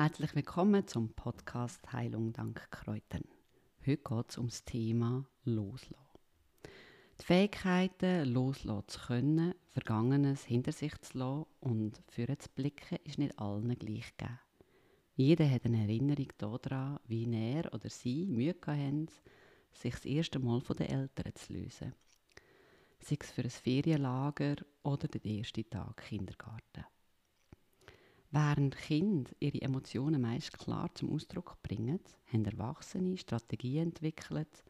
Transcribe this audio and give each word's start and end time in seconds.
Herzlich 0.00 0.34
willkommen 0.34 0.86
zum 0.86 1.12
Podcast 1.12 1.92
Heilung 1.92 2.32
dank 2.32 2.70
Kräutern. 2.70 3.20
Heute 3.84 3.98
geht 3.98 4.30
es 4.30 4.38
um 4.38 4.46
das 4.46 4.64
Thema 4.64 5.26
Loslassen. 5.44 6.18
Die 7.20 7.24
Fähigkeiten, 7.26 8.24
loslassen 8.32 8.88
zu 8.88 8.98
können, 8.98 9.54
Vergangenes 9.68 10.42
hinter 10.42 10.72
sich 10.72 10.98
zu 11.02 11.18
lassen 11.18 11.46
und 11.60 12.00
für 12.08 12.26
zu 12.38 12.48
blicken, 12.54 12.96
ist 13.04 13.18
nicht 13.18 13.38
allen 13.38 13.78
gleich 13.78 14.16
gegeben. 14.16 14.40
Jeder 15.16 15.50
hat 15.50 15.66
eine 15.66 15.82
Erinnerung 15.82 16.32
daran, 16.38 16.98
wie 17.06 17.30
er 17.30 17.70
oder 17.74 17.90
sie 17.90 18.24
Mühe 18.24 18.56
hatten, 18.58 19.08
sich 19.70 19.92
das 19.92 20.06
erste 20.06 20.38
Mal 20.38 20.62
von 20.62 20.76
den 20.76 20.88
Eltern 20.88 21.34
zu 21.34 21.52
lösen. 21.52 21.92
Sei 23.00 23.18
es 23.20 23.30
für 23.30 23.42
ein 23.42 23.50
Ferienlager 23.50 24.56
oder 24.82 25.08
den 25.08 25.40
ersten 25.40 25.68
Tag 25.68 25.98
Kindergarten. 26.08 26.86
Während 28.32 28.76
Kinder 28.76 29.30
ihre 29.40 29.60
Emotionen 29.60 30.22
meist 30.22 30.52
klar 30.56 30.88
zum 30.94 31.12
Ausdruck 31.12 31.60
bringen, 31.62 31.98
haben 32.32 32.44
Erwachsene 32.44 33.16
Strategien 33.16 33.88
entwickelt, 33.88 34.62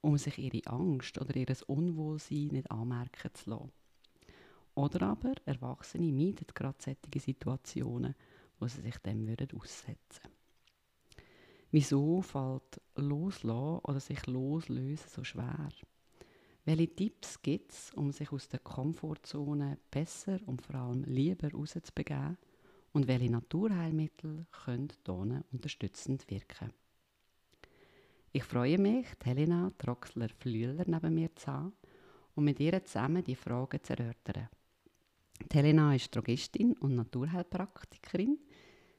um 0.00 0.16
sich 0.16 0.38
ihre 0.38 0.64
Angst 0.66 1.20
oder 1.20 1.34
ihr 1.34 1.48
Unwohlsein 1.66 2.48
nicht 2.48 2.70
anmerken 2.70 3.34
zu 3.34 3.50
lassen. 3.50 3.72
Oder 4.76 5.08
aber 5.08 5.34
Erwachsene 5.46 6.12
meiden 6.12 6.46
gerade 6.54 6.78
solche 6.78 7.18
Situationen, 7.18 8.14
wo 8.60 8.68
sie 8.68 8.82
sich 8.82 8.98
dem 8.98 9.26
würden 9.26 9.58
aussetzen 9.58 10.30
Wieso 11.72 12.22
fällt 12.22 12.80
Loslassen 12.94 13.80
oder 13.82 14.00
sich 14.00 14.26
loslösen 14.26 15.08
so 15.10 15.24
schwer? 15.24 15.68
Welche 16.64 16.94
Tipps 16.94 17.42
gibt 17.42 17.72
es, 17.72 17.92
um 17.94 18.12
sich 18.12 18.32
aus 18.32 18.48
der 18.48 18.60
Komfortzone 18.60 19.78
besser 19.90 20.38
und 20.46 20.62
vor 20.62 20.76
allem 20.76 21.02
lieber 21.04 21.50
rauszubegeben? 21.52 22.38
Und 22.92 23.06
welche 23.06 23.30
Naturheilmittel 23.30 24.46
können 24.50 24.88
hier 25.04 25.44
unterstützend 25.52 26.30
wirken. 26.30 26.72
Ich 28.32 28.44
freue 28.44 28.78
mich, 28.78 29.06
Helena 29.24 29.72
Troxler-Flühler 29.78 30.84
neben 30.86 31.14
mir 31.14 31.34
zu 31.34 31.46
haben 31.46 31.72
und 32.34 32.44
mit 32.44 32.60
ihr 32.60 32.84
zusammen 32.84 33.24
die 33.24 33.34
Fragen 33.34 33.82
zu 33.82 33.94
erörtern. 33.96 34.48
Helena 35.52 35.94
ist 35.94 36.14
Drogistin 36.14 36.74
und 36.74 36.94
Naturheilpraktikerin. 36.94 38.38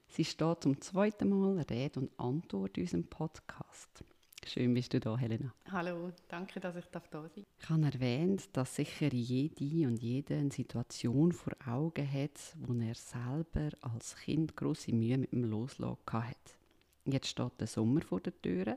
Sie 0.08 0.26
steht 0.26 0.64
zum 0.64 0.82
zweiten 0.82 1.30
Mal 1.30 1.60
Rede 1.70 2.00
und 2.00 2.20
Antwort 2.20 2.78
in 2.78 2.84
unserem 2.84 3.04
Podcast. 3.06 4.04
Schön 4.50 4.74
bist 4.74 4.92
du 4.96 5.00
da, 5.00 5.16
Helena. 5.16 5.54
Hallo, 5.70 6.12
danke, 6.28 6.60
dass 6.60 6.76
ich 6.76 6.86
da 6.86 7.00
sein 7.00 7.12
darf. 7.12 7.32
Ich 7.62 7.70
habe 7.70 7.86
erwähnt, 7.86 8.50
dass 8.54 8.78
sicher 8.78 9.14
jede 9.14 9.88
und 9.88 10.02
jede 10.02 10.38
eine 10.38 10.50
Situation 10.50 11.32
vor 11.32 11.54
Augen 11.68 12.12
hat, 12.12 12.56
wo 12.58 12.74
er 12.74 12.96
selber 12.96 13.70
als 13.82 14.16
Kind 14.16 14.58
große 14.58 14.92
Mühe 14.92 15.20
mit 15.20 15.34
dem 15.34 15.44
Loslassen 15.44 16.00
hat. 16.14 16.58
Jetzt 17.06 17.28
steht 17.28 17.60
der 17.60 17.68
Sommer 17.68 18.02
vor 18.02 18.22
der 18.22 18.42
Tür 18.42 18.76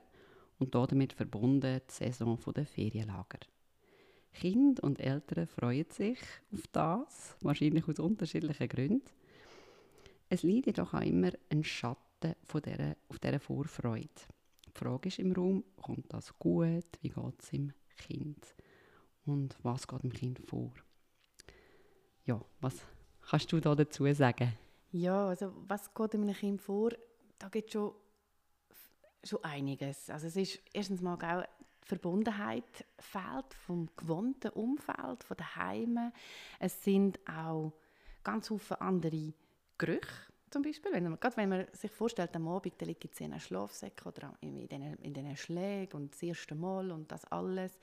und 0.59 0.75
damit 0.75 1.15
verbunden 1.15 1.81
die 1.89 1.93
Saison 1.93 2.39
der 2.55 2.67
Ferienlager. 2.67 3.41
Kinder 4.35 4.85
und 4.85 5.01
Eltern 5.01 5.47
freuen 5.47 5.91
sich 5.91 6.19
auf 6.53 6.67
das, 6.73 7.35
wahrscheinlich 7.41 7.89
aus 7.89 7.99
unterschiedlichen 7.99 8.69
Gründen. 8.69 9.11
Es 10.29 10.43
liegt 10.43 10.67
jedoch 10.67 10.93
auch 10.93 11.01
immer 11.01 11.31
ein 11.49 11.65
Schatten 11.65 12.35
von 12.45 12.61
dieser, 12.61 12.95
auf 13.09 13.19
dieser 13.21 13.41
Vorfreude. 13.41 14.11
Die 14.75 14.79
Frage 14.79 15.09
ist 15.09 15.19
im 15.19 15.33
Raum, 15.33 15.65
kommt 15.81 16.13
das 16.13 16.39
gut? 16.39 16.87
Wie 17.01 17.11
geht 17.11 17.43
es 17.43 17.53
im 17.53 17.73
Kind? 17.97 18.55
Und 19.27 19.57
was 19.63 19.87
geht 19.87 20.03
dem 20.03 20.13
Kind 20.13 20.39
vor? 20.41 20.73
Ja, 22.25 22.41
was 22.61 22.77
kannst 23.29 23.53
du 23.53 23.61
da 23.61 23.75
dazu 23.75 24.13
sagen? 24.13 24.53
Ja, 24.91 25.29
also 25.29 25.53
was 25.69 25.93
geht 25.95 26.15
einem 26.15 26.33
Kind 26.33 26.61
vor? 26.61 26.91
Da 27.39 27.49
gibt 27.49 27.69
es 27.69 27.73
schon, 27.73 27.93
schon 29.25 29.45
einiges. 29.45 30.11
Also 30.11 30.27
es 30.27 30.37
ist 30.37 30.61
erstens 30.73 31.01
mal 31.01 31.15
auch 31.15 31.45
die 31.83 31.89
Verbundenheit 31.89 32.87
fehlt 32.99 33.55
vom 33.55 33.89
gewohnten 33.97 34.51
Umfeld, 34.51 35.25
von 35.25 35.37
den 35.37 35.57
Heimen. 35.57 36.13
Es 36.59 36.83
sind 36.83 37.19
auch 37.29 37.73
ganz 38.23 38.49
viele 38.49 38.81
andere 38.81 39.33
Gerüche, 39.79 40.32
zum 40.53 40.63
Beispiel, 40.63 40.93
wenn 40.93 41.05
man, 41.05 41.19
gerade 41.19 41.37
wenn 41.37 41.49
man 41.49 41.67
sich 41.73 41.91
vorstellt, 41.91 42.35
am 42.37 42.47
Abend 42.49 42.75
da 42.79 42.87
liegt 42.87 43.21
in 43.21 43.33
einem 43.33 43.41
Schlafsäcken 43.41 44.07
oder 44.07 44.35
in 44.41 44.69
diesen, 44.69 45.37
Schlägen 45.37 45.97
und 45.97 46.13
das 46.13 46.23
erste 46.23 46.55
Mal 46.55 46.91
und 46.91 47.11
das 47.11 47.25
alles, 47.27 47.79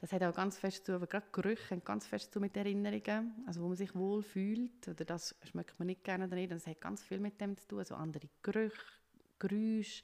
das 0.00 0.12
hat 0.12 0.22
auch 0.22 0.34
ganz 0.34 0.58
fest 0.58 0.84
zu, 0.84 0.92
aber 0.92 1.06
gerade 1.06 1.26
Gerüche 1.32 1.70
haben 1.70 1.84
ganz 1.84 2.06
fest 2.06 2.32
zu 2.32 2.40
mit 2.40 2.56
Erinnerungen, 2.56 3.44
also 3.46 3.62
wo 3.62 3.68
man 3.68 3.76
sich 3.76 3.94
wohl 3.94 4.22
fühlt 4.22 4.88
oder 4.88 5.04
das 5.04 5.34
schmeckt 5.44 5.78
man 5.78 5.86
nicht 5.86 6.04
gerne 6.04 6.26
oder 6.26 6.46
das 6.46 6.66
hat 6.66 6.80
ganz 6.80 7.02
viel 7.02 7.20
mit 7.20 7.40
dem 7.40 7.56
zu 7.56 7.68
tun, 7.68 7.78
also 7.78 7.94
andere 7.94 8.28
Gerüche, 8.42 8.76
Geräusche. 9.38 10.02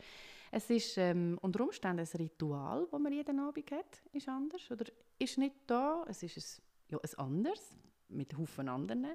Es 0.51 0.71
ist 0.71 0.97
ähm, 0.97 1.39
unter 1.43 1.63
Umständen 1.63 2.01
ein 2.01 2.21
Ritual, 2.21 2.87
das 2.91 3.01
man 3.01 3.13
jeden 3.13 3.39
Abend 3.39 3.71
hat, 3.71 4.01
ist 4.13 4.29
anders 4.29 4.71
oder 4.71 4.87
ist 5.19 5.37
nicht 5.37 5.57
da, 5.67 6.05
es 6.09 6.23
ist 6.23 6.37
ein, 6.39 6.93
ja, 6.93 6.99
ein 6.99 7.19
anderes 7.19 7.77
mit 8.09 8.37
Haufen 8.37 8.69
anderen. 8.69 9.07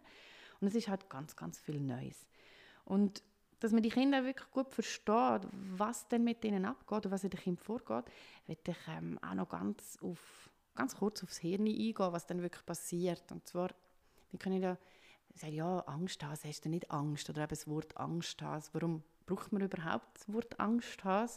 Und 0.60 0.68
es 0.68 0.76
ist 0.76 0.88
halt 0.88 1.10
ganz, 1.10 1.36
ganz 1.36 1.60
viel 1.60 1.80
Neues. 1.80 2.26
Und 2.86 3.24
dass 3.60 3.72
man 3.72 3.82
die 3.82 3.90
Kinder 3.90 4.26
wirklich 4.26 4.52
gut 4.52 4.74
versteht, 4.74 5.48
was 5.52 6.08
denn 6.10 6.24
mit 6.24 6.44
ihnen 6.44 6.66
abgeht 6.66 7.06
und 7.06 7.12
was 7.12 7.24
in 7.24 7.30
den 7.30 7.40
Kindern 7.40 7.64
vorgeht, 7.64 8.06
möchte 8.48 8.72
ich 8.72 8.78
ähm, 8.90 9.18
auch 9.22 9.36
noch 9.36 9.48
ganz, 9.48 9.98
auf, 10.02 10.50
ganz 10.76 10.96
kurz 10.96 11.24
aufs 11.24 11.38
Hirn 11.38 11.66
eingehen, 11.66 11.96
was 11.98 12.28
dann 12.28 12.42
wirklich 12.42 12.66
passiert. 12.66 13.32
Und 13.32 13.48
zwar, 13.48 13.70
wir 14.32 14.40
können 14.40 14.62
ja 14.62 14.78
sagen, 15.36 15.54
ja, 15.54 15.80
Angst 15.80 16.22
haben, 16.24 16.38
hast 16.44 16.66
du 16.66 16.70
nicht 16.70 16.92
Angst? 16.92 17.30
Oder 17.30 17.44
eben 17.44 17.50
das 17.50 17.68
Wort 17.68 17.96
Angst 17.98 18.42
haben. 18.42 18.64
Warum 18.74 19.04
braucht 19.26 19.54
man 19.54 19.62
überhaupt 19.62 20.18
das 20.18 20.32
Wort 20.34 20.60
Angst 20.60 21.04
haben? 21.04 21.32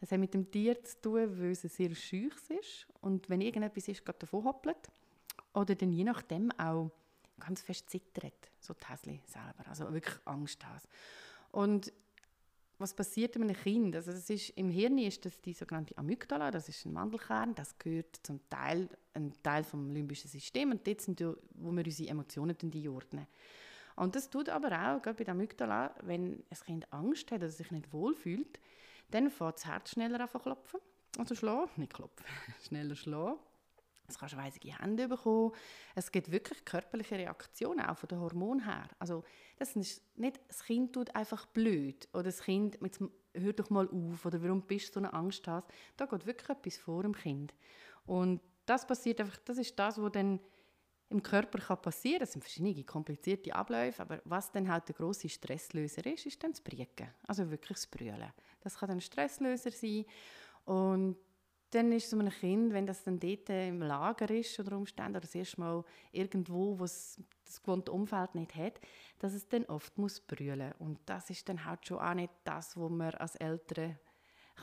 Das 0.00 0.12
hat 0.12 0.20
mit 0.20 0.32
dem 0.32 0.50
Tier 0.50 0.82
zu 0.84 1.00
tun, 1.00 1.38
weil 1.38 1.50
es 1.50 1.62
sehr 1.62 1.94
schüch 1.94 2.34
ist 2.48 2.86
und 3.00 3.28
wenn 3.28 3.40
irgendetwas 3.40 3.88
ist, 3.88 4.06
geht 4.06 4.22
davon 4.22 4.44
hoppelt. 4.44 4.88
Oder 5.54 5.74
dann 5.74 5.92
je 5.92 6.04
nachdem 6.04 6.50
auch 6.52 6.90
ganz 7.40 7.62
fest 7.62 7.90
zittert, 7.90 8.50
so 8.60 8.74
die 8.74 9.20
selber, 9.26 9.68
also 9.68 9.92
wirklich 9.92 10.16
Angst 10.24 10.64
hat. 10.64 10.82
Und 11.50 11.92
was 12.78 12.94
passiert 12.94 13.36
mit 13.36 13.48
einem 13.50 13.60
Kind? 13.60 13.96
Also 13.96 14.12
das 14.12 14.30
ist, 14.30 14.50
Im 14.50 14.70
Hirn 14.70 14.98
ist 14.98 15.24
das 15.24 15.40
die 15.40 15.52
sogenannte 15.52 15.96
Amygdala, 15.98 16.50
das 16.50 16.68
ist 16.68 16.86
ein 16.86 16.92
Mandelkern, 16.92 17.54
das 17.54 17.76
gehört 17.78 18.20
zum 18.22 18.40
Teil, 18.48 18.88
ein 19.14 19.32
Teil 19.42 19.64
vom 19.64 19.90
limbischen 19.90 20.30
System 20.30 20.70
und 20.70 20.86
dort 20.86 21.00
sind 21.00 21.18
wir, 21.18 21.36
wo 21.54 21.72
wir 21.72 21.84
unsere 21.84 22.08
Emotionen 22.08 22.56
einordnen. 22.62 23.26
Und 23.96 24.14
das 24.14 24.30
tut 24.30 24.48
aber 24.48 24.68
auch, 24.68 25.02
gerade 25.02 25.18
bei 25.18 25.24
der 25.24 25.34
Amygdala, 25.34 25.92
wenn 26.02 26.44
ein 26.50 26.58
Kind 26.64 26.92
Angst 26.92 27.32
hat 27.32 27.40
oder 27.40 27.50
sich 27.50 27.72
nicht 27.72 27.92
wohlfühlt, 27.92 28.60
dann 29.10 29.28
fängt 29.28 29.56
das 29.56 29.66
Herz 29.66 29.90
schneller 29.90 30.20
an 30.20 30.28
zu 30.28 30.38
klopfen, 30.38 30.80
also 31.18 31.34
schlagen, 31.34 31.70
nicht 31.76 31.94
klopfen, 31.94 32.24
schneller 32.68 32.94
schlagen. 32.94 33.40
Es 34.08 34.18
kannst 34.18 34.36
weisige 34.36 34.78
Hände 34.78 35.06
bekommen. 35.06 35.52
Es 35.94 36.10
gibt 36.10 36.30
wirklich 36.30 36.64
körperliche 36.64 37.16
Reaktionen, 37.16 37.80
auch 37.80 37.98
von 37.98 38.08
den 38.08 38.20
Hormonen 38.20 38.64
her. 38.64 38.88
Also 38.98 39.22
das 39.58 39.76
ist 39.76 40.02
nicht, 40.16 40.40
das 40.48 40.64
Kind 40.64 40.94
tut 40.94 41.14
einfach 41.14 41.46
blöd 41.46 42.08
oder 42.12 42.24
das 42.24 42.40
Kind, 42.42 42.78
jetzt, 42.82 43.02
hör 43.34 43.52
doch 43.52 43.70
mal 43.70 43.88
auf 43.88 44.24
oder 44.24 44.42
warum 44.42 44.62
bist 44.62 44.88
du 44.88 44.92
so 44.94 45.00
eine 45.00 45.12
Angst 45.12 45.46
hast. 45.46 45.66
Da 45.96 46.06
geht 46.06 46.26
wirklich 46.26 46.48
etwas 46.48 46.76
vor 46.78 47.02
dem 47.02 47.14
Kind. 47.14 47.54
Und 48.06 48.40
das 48.64 48.86
passiert 48.86 49.20
einfach, 49.20 49.38
das 49.44 49.58
ist 49.58 49.78
das, 49.78 50.00
was 50.00 50.12
dann 50.12 50.40
im 51.10 51.22
Körper 51.22 51.58
kann 51.58 51.80
passieren. 51.80 52.22
Es 52.22 52.32
sind 52.32 52.42
verschiedene 52.42 52.84
komplizierte 52.84 53.54
Abläufe, 53.54 54.02
aber 54.02 54.20
was 54.24 54.50
dann 54.52 54.70
halt 54.70 54.88
der 54.88 54.94
große 54.94 55.28
Stresslöser 55.28 56.04
ist, 56.06 56.26
ist 56.26 56.42
dann 56.42 56.52
das 56.52 56.60
Brieken. 56.60 57.08
Also 57.26 57.50
wirklich 57.50 57.78
das 57.78 57.86
Brüllen. 57.86 58.32
Das 58.60 58.78
kann 58.78 58.88
dann 58.88 59.00
Stresslöser 59.00 59.70
sein 59.70 60.04
und 60.64 61.16
dann 61.70 61.92
ist 61.92 62.08
so 62.08 62.18
ein 62.18 62.30
Kind, 62.30 62.72
wenn 62.72 62.86
das 62.86 63.04
dann 63.04 63.20
dort 63.20 63.48
im 63.50 63.82
Lager 63.82 64.30
ist 64.30 64.58
oder 64.58 64.76
Umstände 64.76 65.18
oder 65.18 65.20
das 65.20 65.34
erste 65.34 65.60
Mal 65.60 65.84
irgendwo, 66.12 66.78
wo 66.78 66.84
es 66.84 67.20
das 67.44 67.60
gewohnte 67.60 67.92
Umfeld 67.92 68.34
nicht 68.34 68.54
hat, 68.54 68.80
dass 69.18 69.34
es 69.34 69.48
dann 69.48 69.64
oft 69.66 69.96
muss 69.98 70.20
brüllen 70.20 70.72
und 70.78 70.98
das 71.06 71.30
ist 71.30 71.48
dann 71.48 71.64
halt 71.64 71.86
schon 71.86 71.98
auch 71.98 72.14
nicht 72.14 72.32
das, 72.44 72.76
was 72.76 72.90
man 72.90 73.14
als 73.14 73.36
Eltern 73.36 73.98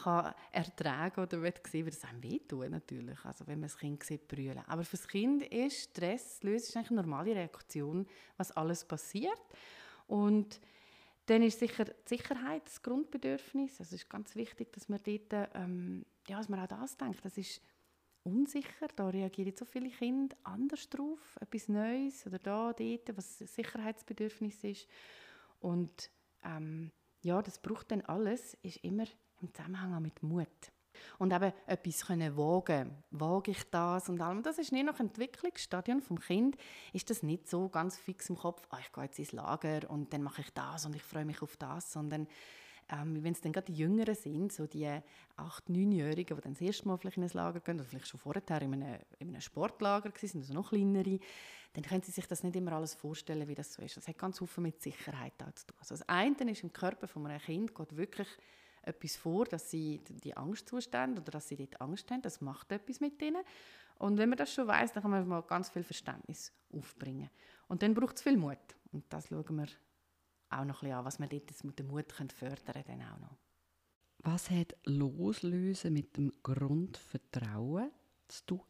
kann 0.04 0.34
ertragen 0.52 1.22
oder 1.22 1.42
will 1.42 1.54
sehen, 1.66 1.86
weil 1.86 1.92
das 1.92 2.04
einem 2.04 2.22
wehtun 2.22 2.72
natürlich, 2.72 3.24
also 3.24 3.48
wenn 3.48 3.60
man 3.60 3.69
das 3.69 3.78
Kind 3.78 4.04
sieht 4.04 4.28
brüllen. 4.28 4.62
Aber 4.68 4.84
für 4.84 4.98
das 4.98 5.07
Kind 5.07 5.44
ist 5.44 5.92
Stress, 5.92 6.44
löst 6.44 6.69
ist 6.69 6.75
eigentlich 6.75 6.92
eine 6.92 7.02
normale 7.02 7.36
Reaktion, 7.36 8.06
was 8.36 8.52
alles 8.52 8.84
passiert 8.84 9.40
und 10.07 10.60
dann 11.28 11.42
ist 11.42 11.60
sicher 11.60 11.86
Sicherheit 12.06 12.63
das 12.66 12.81
Grundbedürfnis. 12.84 13.80
Es 13.80 13.92
ist 13.92 14.10
ganz 14.10 14.36
wichtig, 14.36 14.72
dass 14.74 14.90
man 14.90 15.00
dort, 15.04 15.50
ähm, 15.56 16.06
ja, 16.27 16.38
dass 16.38 16.50
man 16.50 16.60
auch 16.60 16.68
das 16.68 16.98
denkt. 16.98 17.24
Das 17.24 17.38
ist 17.38 17.62
unsicher, 18.24 18.88
da 18.95 19.10
reagieren 19.10 19.54
so 19.56 19.66
viele 19.66 19.89
Kinder 19.89 20.36
anders 20.44 20.89
drauf, 20.89 21.38
etwas 21.39 21.69
Neues 21.69 22.25
oder 22.25 22.39
da, 22.39 22.74
dort, 22.74 23.18
was 23.18 23.39
Sicherheitsbedürfnis 23.39 24.63
ist. 24.63 24.88
Und 25.60 26.10
ähm, 26.44 26.92
ja, 27.22 27.42
das 27.42 27.60
braucht 27.60 27.92
dann 27.92 28.01
alles, 28.01 28.56
ist 28.62 28.83
immer 28.83 29.06
im 29.42 29.54
Zusammenhang 29.54 30.01
mit 30.01 30.24
Mut. 30.24 30.48
Und 31.18 31.33
eben 31.33 31.51
etwas 31.66 32.06
können 32.06 32.38
wagen. 32.38 33.04
Wage 33.12 33.51
ich 33.51 33.63
das 33.69 34.10
und 34.10 34.21
allem. 34.21 34.44
Das 34.44 34.57
ist 34.57 34.71
nie 34.71 34.83
nach 34.83 35.00
Entwicklungsstadion 35.00 36.01
vom 36.01 36.19
Kind. 36.19 36.56
Ist 36.94 37.10
das 37.10 37.21
nicht 37.21 37.48
so 37.48 37.69
ganz 37.69 37.98
fix 37.98 38.30
im 38.30 38.38
Kopf, 38.38 38.68
oh, 38.71 38.78
ich 38.80 38.92
gehe 38.92 39.04
jetzt 39.04 39.19
ins 39.19 39.33
Lager 39.33 39.89
und 39.89 40.13
dann 40.13 40.24
mache 40.24 40.42
ich 40.42 40.54
das 40.54 40.86
und 40.86 40.95
ich 40.95 41.04
freue 41.04 41.25
mich 41.25 41.42
auf 41.42 41.57
das, 41.57 41.92
sondern 41.92 42.28
ähm, 42.90 43.24
wenn 43.24 43.34
es 43.34 43.42
dann 43.42 43.52
gerade 43.52 43.72
die 43.72 43.78
Jüngeren 43.78 44.16
sind, 44.16 44.54
so 44.54 44.68
die 44.68 44.86
8-, 44.86 45.02
9-Jährigen, 45.70 46.38
die 46.38 46.42
dann 46.42 46.54
das 46.54 46.62
erste 46.62 46.88
Mal 46.88 46.98
vielleicht 46.98 47.18
in 47.18 47.24
ein 47.24 47.30
Lager 47.34 47.60
gehen, 47.60 47.76
oder 47.76 47.86
vielleicht 47.86 48.08
schon 48.08 48.20
vorher 48.20 48.44
in 48.62 48.74
einem, 48.74 49.00
in 49.20 49.30
einem 49.30 49.42
Sportlager 49.42 50.10
waren, 50.10 50.40
also 50.40 50.54
noch 50.54 50.70
kleinere, 50.70 51.20
dann 51.74 51.84
können 51.84 52.04
sie 52.04 52.12
sich 52.12 52.28
das 52.28 52.44
nicht 52.44 52.56
immer 52.56 52.74
alles 52.74 52.94
vorstellen, 52.94 53.48
wie 53.48 53.56
das 53.56 53.74
so 53.74 53.82
ist. 53.82 53.98
Das 53.98 54.08
hat 54.08 54.18
ganz 54.18 54.38
viel 54.40 54.64
mit 54.64 54.82
Sicherheit 54.82 55.34
zu 55.56 55.68
tun. 55.68 55.78
Also 55.80 55.96
das 55.96 56.08
eine 56.08 56.52
ist, 56.52 56.64
im 56.64 56.72
Körper 56.72 57.08
von 57.08 57.26
einem 57.28 57.42
Kind 57.42 57.76
geht 57.76 57.98
wirklich 57.98 58.30
etwas 58.84 59.16
vor, 59.16 59.46
dass 59.46 59.70
sie 59.70 60.02
die 60.08 60.38
Angstzustände 60.38 61.22
oder 61.22 61.31
dass 61.31 61.48
sie 61.48 61.56
dort 61.56 61.81
Angst 61.81 62.10
haben, 62.12 62.22
das 62.22 62.40
macht 62.40 62.72
etwas 62.72 63.00
mit 63.00 63.22
ihnen. 63.22 63.44
Und 63.98 64.18
wenn 64.18 64.30
man 64.30 64.38
das 64.38 64.54
schon 64.54 64.68
weiß, 64.68 64.94
dann 64.94 65.02
kann 65.02 65.12
man 65.12 65.28
mal 65.28 65.42
ganz 65.42 65.70
viel 65.70 65.84
Verständnis 65.84 66.54
aufbringen. 66.72 67.30
Und 67.68 67.81
dann 67.81 67.94
braucht 67.94 68.18
es 68.18 68.22
viel 68.22 68.38
Mut. 68.38 68.58
Und 68.92 69.04
das 69.10 69.28
schauen 69.28 69.56
wir 69.56 69.68
auch 70.50 70.65
noch 70.65 70.81
ein 70.81 70.89
bisschen 70.89 70.97
an, 70.97 71.06
was 71.06 71.19
wir 71.19 71.27
dort 71.27 71.63
mit 71.63 71.80
dem 71.80 71.88
Mut 71.88 72.12
fördern 72.12 72.83
können. 72.83 73.03
Auch 73.03 73.19
noch. 73.19 73.38
Was 74.19 74.50
hat 74.50 74.75
Loslösen 74.86 75.94
mit 75.94 76.18
dem 76.18 76.31
Grundvertrauen 76.42 77.92
zu 78.27 78.45
tun? 78.45 78.62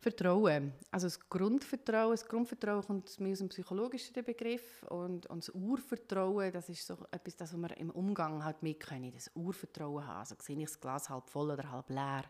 Vertrauen. 0.00 0.72
Also 0.90 1.06
das 1.06 1.28
Grundvertrauen, 1.28 2.12
das 2.12 2.26
Grundvertrauen 2.26 2.82
kommt 2.82 3.20
mir 3.20 3.32
aus 3.32 3.38
dem 3.38 3.50
psychologischen 3.50 4.24
Begriff 4.24 4.82
und, 4.84 5.26
und 5.26 5.42
das 5.46 5.54
Urvertrauen, 5.54 6.50
das 6.52 6.70
ist 6.70 6.86
so 6.86 6.96
etwas, 7.10 7.36
das 7.36 7.54
wir 7.54 7.76
im 7.76 7.90
Umgang 7.90 8.42
halt 8.42 8.62
mitkennen, 8.62 9.12
das 9.12 9.30
Urvertrauen 9.34 10.06
haben. 10.06 10.20
Also 10.20 10.36
sehe 10.40 10.56
ich 10.56 10.64
das 10.64 10.80
Glas 10.80 11.10
halb 11.10 11.28
voll 11.28 11.50
oder 11.50 11.70
halb 11.70 11.90
leer. 11.90 12.24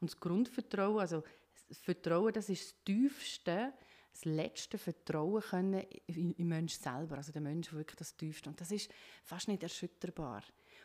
Und 0.00 0.10
das 0.10 0.20
Grundvertrauen, 0.20 1.00
also 1.00 1.24
das 1.68 1.78
Vertrauen, 1.78 2.32
das 2.32 2.50
ist 2.50 2.72
das 2.72 2.84
tiefste, 2.84 3.72
das 4.18 4.24
letzte 4.24 4.78
Vertrauen 4.78 5.40
können 5.42 5.84
im 6.08 6.48
Menschen 6.48 6.82
selber, 6.82 7.18
also 7.18 7.30
der 7.30 7.40
Mensch 7.40 7.72
wirklich 7.72 7.96
das 7.96 8.16
tiefste. 8.16 8.50
Und 8.50 8.60
das 8.60 8.72
ist 8.72 8.90
fast 9.22 9.46
nicht 9.46 9.62
erschütterbar. 9.62 10.42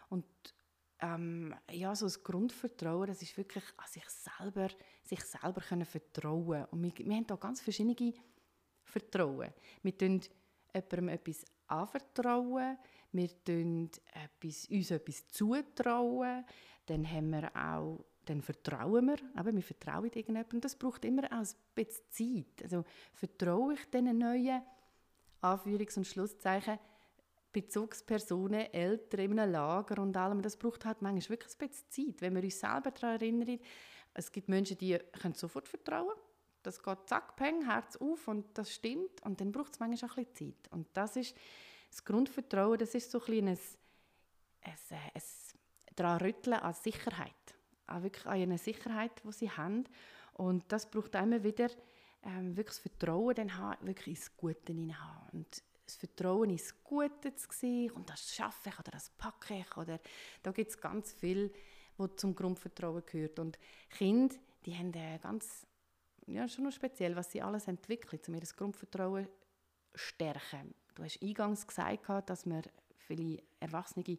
Und 0.10 0.26
ähm, 1.00 1.56
ja, 1.72 1.96
so 1.96 2.06
das 2.06 2.24
Grundvertrauen, 2.24 3.08
das 3.08 3.24
ist 3.24 3.36
wirklich 3.36 3.64
an 3.78 3.88
sich 3.88 4.08
selber, 4.08 4.70
sich 5.02 5.22
selber 5.24 5.62
können 5.62 5.86
vertrauen. 5.86 6.66
Und 6.66 6.84
wir, 6.84 6.94
wir 6.96 7.16
haben 7.16 7.26
da 7.26 7.36
ganz 7.36 7.60
verschiedene 7.60 8.14
Vertrauen. 8.84 9.52
Wir 9.82 9.98
tun 9.98 10.22
jemandem 10.72 11.10
etwas 11.10 11.44
anvertrauen, 11.66 12.78
wir 13.14 13.44
tun 13.44 13.90
etwas, 14.14 14.68
uns 14.70 14.92
etwas 14.92 15.28
zutrauen, 15.30 16.46
dann 16.86 17.10
haben 17.10 17.32
wir 17.32 17.56
auch 17.56 18.06
dann 18.26 18.42
vertrauen 18.42 19.08
wir, 19.08 19.18
aber 19.36 19.54
wir 19.54 19.62
vertrauen 19.62 20.06
irgendjemandem. 20.06 20.62
Das 20.62 20.76
braucht 20.76 21.06
immer 21.06 21.26
auch 21.26 21.38
ein 21.38 21.48
bisschen 21.76 22.46
Zeit. 22.46 22.64
Also 22.64 22.84
vertraue 23.14 23.74
ich 23.74 23.90
diesen 23.90 24.18
neuen 24.18 24.62
Anführungs- 25.42 25.98
und 25.98 26.08
Schlusszeichen 26.08 26.80
Bezugspersonen, 27.52 28.74
Eltern 28.74 29.20
in 29.20 29.40
einem 29.40 29.52
Lager 29.52 30.02
und 30.02 30.18
allem, 30.18 30.42
das 30.42 30.58
braucht 30.58 30.86
halt 30.86 31.04
manchmal 31.04 31.38
wirklich 31.38 31.54
ein 31.54 31.68
bisschen 31.68 31.90
Zeit. 31.90 32.22
Wenn 32.22 32.36
wir 32.36 32.44
uns 32.44 32.60
selber 32.60 32.90
daran 32.90 33.22
erinnern, 33.22 33.60
es 34.16 34.32
gibt 34.32 34.50
Menschen, 34.50 34.78
die 34.78 34.98
können 35.22 35.36
sofort 35.36 35.68
vertrauen 35.68 36.14
das 36.64 36.82
geht 36.82 36.98
zack, 37.08 37.36
peng, 37.36 37.66
Herz 37.66 37.98
auf 37.98 38.28
und 38.28 38.58
das 38.58 38.74
stimmt 38.74 39.22
und 39.24 39.40
dann 39.40 39.52
braucht 39.52 39.74
es 39.74 39.80
manchmal 39.80 40.10
auch 40.10 40.18
ein 40.18 40.26
bisschen 40.26 40.54
Zeit. 40.54 40.72
Und 40.72 40.88
das 40.94 41.16
ist 41.18 41.36
das 41.92 42.04
Grundvertrauen, 42.04 42.80
das 42.80 42.96
ist 42.96 43.12
so 43.12 43.20
ein 43.20 43.26
bisschen 43.26 43.48
ein, 43.50 43.60
ein, 44.62 45.00
ein 45.14 45.22
daran 45.96 46.22
rütteln 46.22 46.58
an 46.58 46.74
Sicherheit, 46.74 47.53
auch 47.88 48.02
wirklich 48.02 48.26
an 48.26 48.42
eine 48.42 48.58
Sicherheit, 48.58 49.12
die 49.24 49.32
sie 49.32 49.52
haben. 49.52 49.86
Und 50.34 50.64
das 50.72 50.90
braucht 50.90 51.16
immer 51.16 51.44
wieder 51.44 51.70
ähm, 52.24 52.56
wirklich 52.56 52.78
das 52.78 52.80
Vertrauen 52.80 53.36
dann 53.36 53.58
haben, 53.58 53.88
wirklich 53.88 54.18
ins 54.18 54.38
Gute 54.38 54.74
hinein 54.74 54.98
und 55.32 55.64
das 55.86 55.96
Vertrauen 55.96 56.50
ins 56.50 56.82
Gute 56.84 57.36
zu 57.36 57.48
sehen 57.52 57.92
und 57.92 58.10
das 58.10 58.34
schaffe 58.34 58.70
ich 58.70 58.80
oder 58.80 58.92
das 58.92 59.10
packe 59.10 59.60
ich 59.60 59.78
oder 59.78 60.00
da 60.42 60.52
gibt 60.52 60.72
es 60.72 60.78
ganz 60.78 61.14
viel, 61.14 61.52
was 61.98 62.16
zum 62.16 62.34
Grundvertrauen 62.34 63.04
gehört. 63.06 63.40
Und 63.40 63.60
Kinder, 63.90 64.36
die 64.66 64.76
haben 64.76 64.94
äh, 64.94 65.20
ganz 65.22 65.68
ja, 66.28 66.48
schon 66.48 66.64
noch 66.64 66.72
speziell, 66.72 67.16
was 67.16 67.32
sie 67.32 67.42
alles 67.42 67.68
entwickeln, 67.68 68.22
um 68.28 68.36
ihr 68.36 68.42
Grundvertrauen 68.56 69.26
zu 69.26 69.32
stärken. 69.96 70.74
Du 70.96 71.04
hast 71.04 71.22
eingangs 71.22 71.68
gesagt, 71.68 72.30
dass 72.30 72.46
man 72.46 72.64
viele 72.96 73.42
Erwachsene 73.60 74.18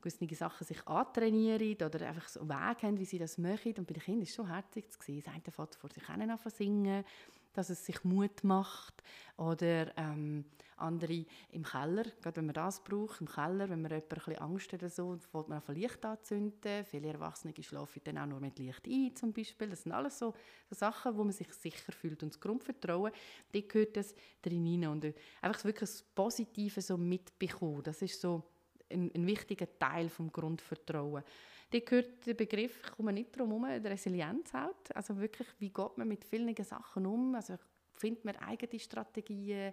gewisse 0.00 0.34
Sachen 0.34 0.66
sich 0.66 0.86
antrainieren 0.86 1.74
oder 1.86 2.06
einfach 2.06 2.28
so 2.28 2.48
Wege 2.48 2.82
haben, 2.82 2.98
wie 2.98 3.04
sie 3.04 3.18
das 3.18 3.38
möchten. 3.38 3.80
Und 3.80 3.86
bei 3.86 3.94
den 3.94 4.02
Kindern 4.02 4.20
war 4.20 4.28
es 4.28 4.34
schon 4.34 4.48
herzig 4.48 4.90
zu 4.90 4.98
sehen. 5.02 5.22
Das 5.24 5.34
eine 5.34 5.42
fährt 5.42 5.74
vor 5.74 5.90
sich 5.90 6.08
an 6.08 6.38
singen, 6.50 7.04
dass 7.52 7.70
es 7.70 7.84
sich 7.84 8.04
Mut 8.04 8.44
macht. 8.44 9.02
Oder 9.36 9.96
ähm, 9.96 10.44
andere 10.76 11.24
im 11.50 11.64
Keller, 11.64 12.04
gerade 12.20 12.36
wenn 12.36 12.46
man 12.46 12.54
das 12.54 12.82
braucht, 12.82 13.20
im 13.20 13.28
Keller, 13.28 13.68
wenn 13.68 13.82
man 13.82 13.90
jemand 13.90 14.12
ein 14.12 14.18
bisschen 14.18 14.38
Angst 14.38 14.72
hat 14.72 14.82
oder 14.82 14.90
so, 14.90 15.16
fängt 15.16 15.48
man 15.48 15.58
auf 15.58 15.68
Licht 15.68 16.04
anzünden. 16.04 16.84
Viele 16.84 17.08
Erwachsene 17.08 17.52
schlafen 17.60 18.00
dann 18.04 18.18
auch 18.18 18.26
nur 18.26 18.40
mit 18.40 18.58
Licht 18.58 18.86
ein, 18.86 19.14
zum 19.16 19.32
Beispiel. 19.32 19.70
Das 19.70 19.82
sind 19.82 19.92
alles 19.92 20.18
so, 20.18 20.34
so 20.68 20.76
Sachen, 20.76 21.16
wo 21.16 21.24
man 21.24 21.32
sich 21.32 21.52
sicher 21.52 21.92
fühlt. 21.92 22.22
Und 22.22 22.32
das 22.32 22.40
Grundvertrauen, 22.40 23.12
da 23.52 23.60
gehört 23.60 23.96
das 23.96 24.14
drin 24.42 24.86
Und 24.86 25.04
äh, 25.04 25.14
einfach 25.42 25.64
wirklich 25.64 25.90
das 25.90 26.02
Positive 26.02 26.80
so 26.80 26.96
mitbekommen, 26.96 27.82
das 27.82 28.02
ist 28.02 28.20
so 28.20 28.42
ein, 28.90 29.10
ein 29.14 29.26
wichtiger 29.26 29.66
Teil 29.78 30.08
des 30.08 30.32
Grundvertrauen. 30.32 31.22
Da 31.70 31.78
gehört 31.80 32.26
der 32.26 32.34
Begriff, 32.34 32.80
ich 32.82 32.92
komme 32.92 33.12
nicht 33.12 33.36
drum 33.36 33.48
herum, 33.48 33.82
der 33.82 33.90
Resilienz 33.90 34.52
halt. 34.54 34.94
Also 34.94 35.18
wirklich, 35.18 35.48
wie 35.58 35.70
geht 35.70 35.98
man 35.98 36.08
mit 36.08 36.24
vielen 36.24 36.54
Sachen 36.64 37.04
um? 37.04 37.34
Also 37.34 37.56
findet 37.94 38.24
man 38.24 38.36
eigene 38.36 38.80
Strategien? 38.80 39.72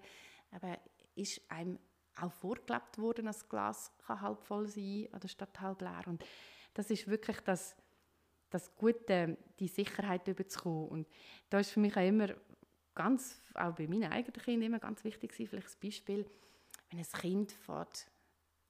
Aber 0.52 0.78
ist 1.16 1.42
einem 1.50 1.80
auch 2.18 2.32
vorgelebt 2.32 2.98
worden, 2.98 3.26
dass 3.26 3.40
das 3.40 3.50
Glas 3.50 3.92
kann 4.06 4.22
halb 4.22 4.42
voll 4.42 4.68
sein 4.68 5.08
oder 5.14 5.28
statt 5.28 5.60
halb 5.60 5.82
leer. 5.82 6.04
Und 6.06 6.24
das 6.74 6.90
ist 6.90 7.08
wirklich 7.08 7.40
das, 7.42 7.76
das 8.50 8.74
Gute, 8.76 9.38
die 9.60 9.68
Sicherheit 9.68 10.28
überzukommen. 10.28 10.90
Und 10.90 11.08
da 11.50 11.60
ist 11.60 11.72
für 11.72 11.80
mich 11.80 11.96
auch 11.96 12.08
immer 12.08 12.30
ganz, 12.94 13.42
auch 13.54 13.74
bei 13.76 13.88
meinen 13.88 14.12
eigenen 14.12 14.42
Kindern 14.42 14.68
immer 14.68 14.80
ganz 14.80 15.04
wichtig 15.04 15.34
vielleicht 15.34 15.68
ein 15.68 15.80
Beispiel, 15.82 16.26
wenn 16.90 17.00
ein 17.00 17.06
Kind 17.06 17.52
fährt, 17.52 18.08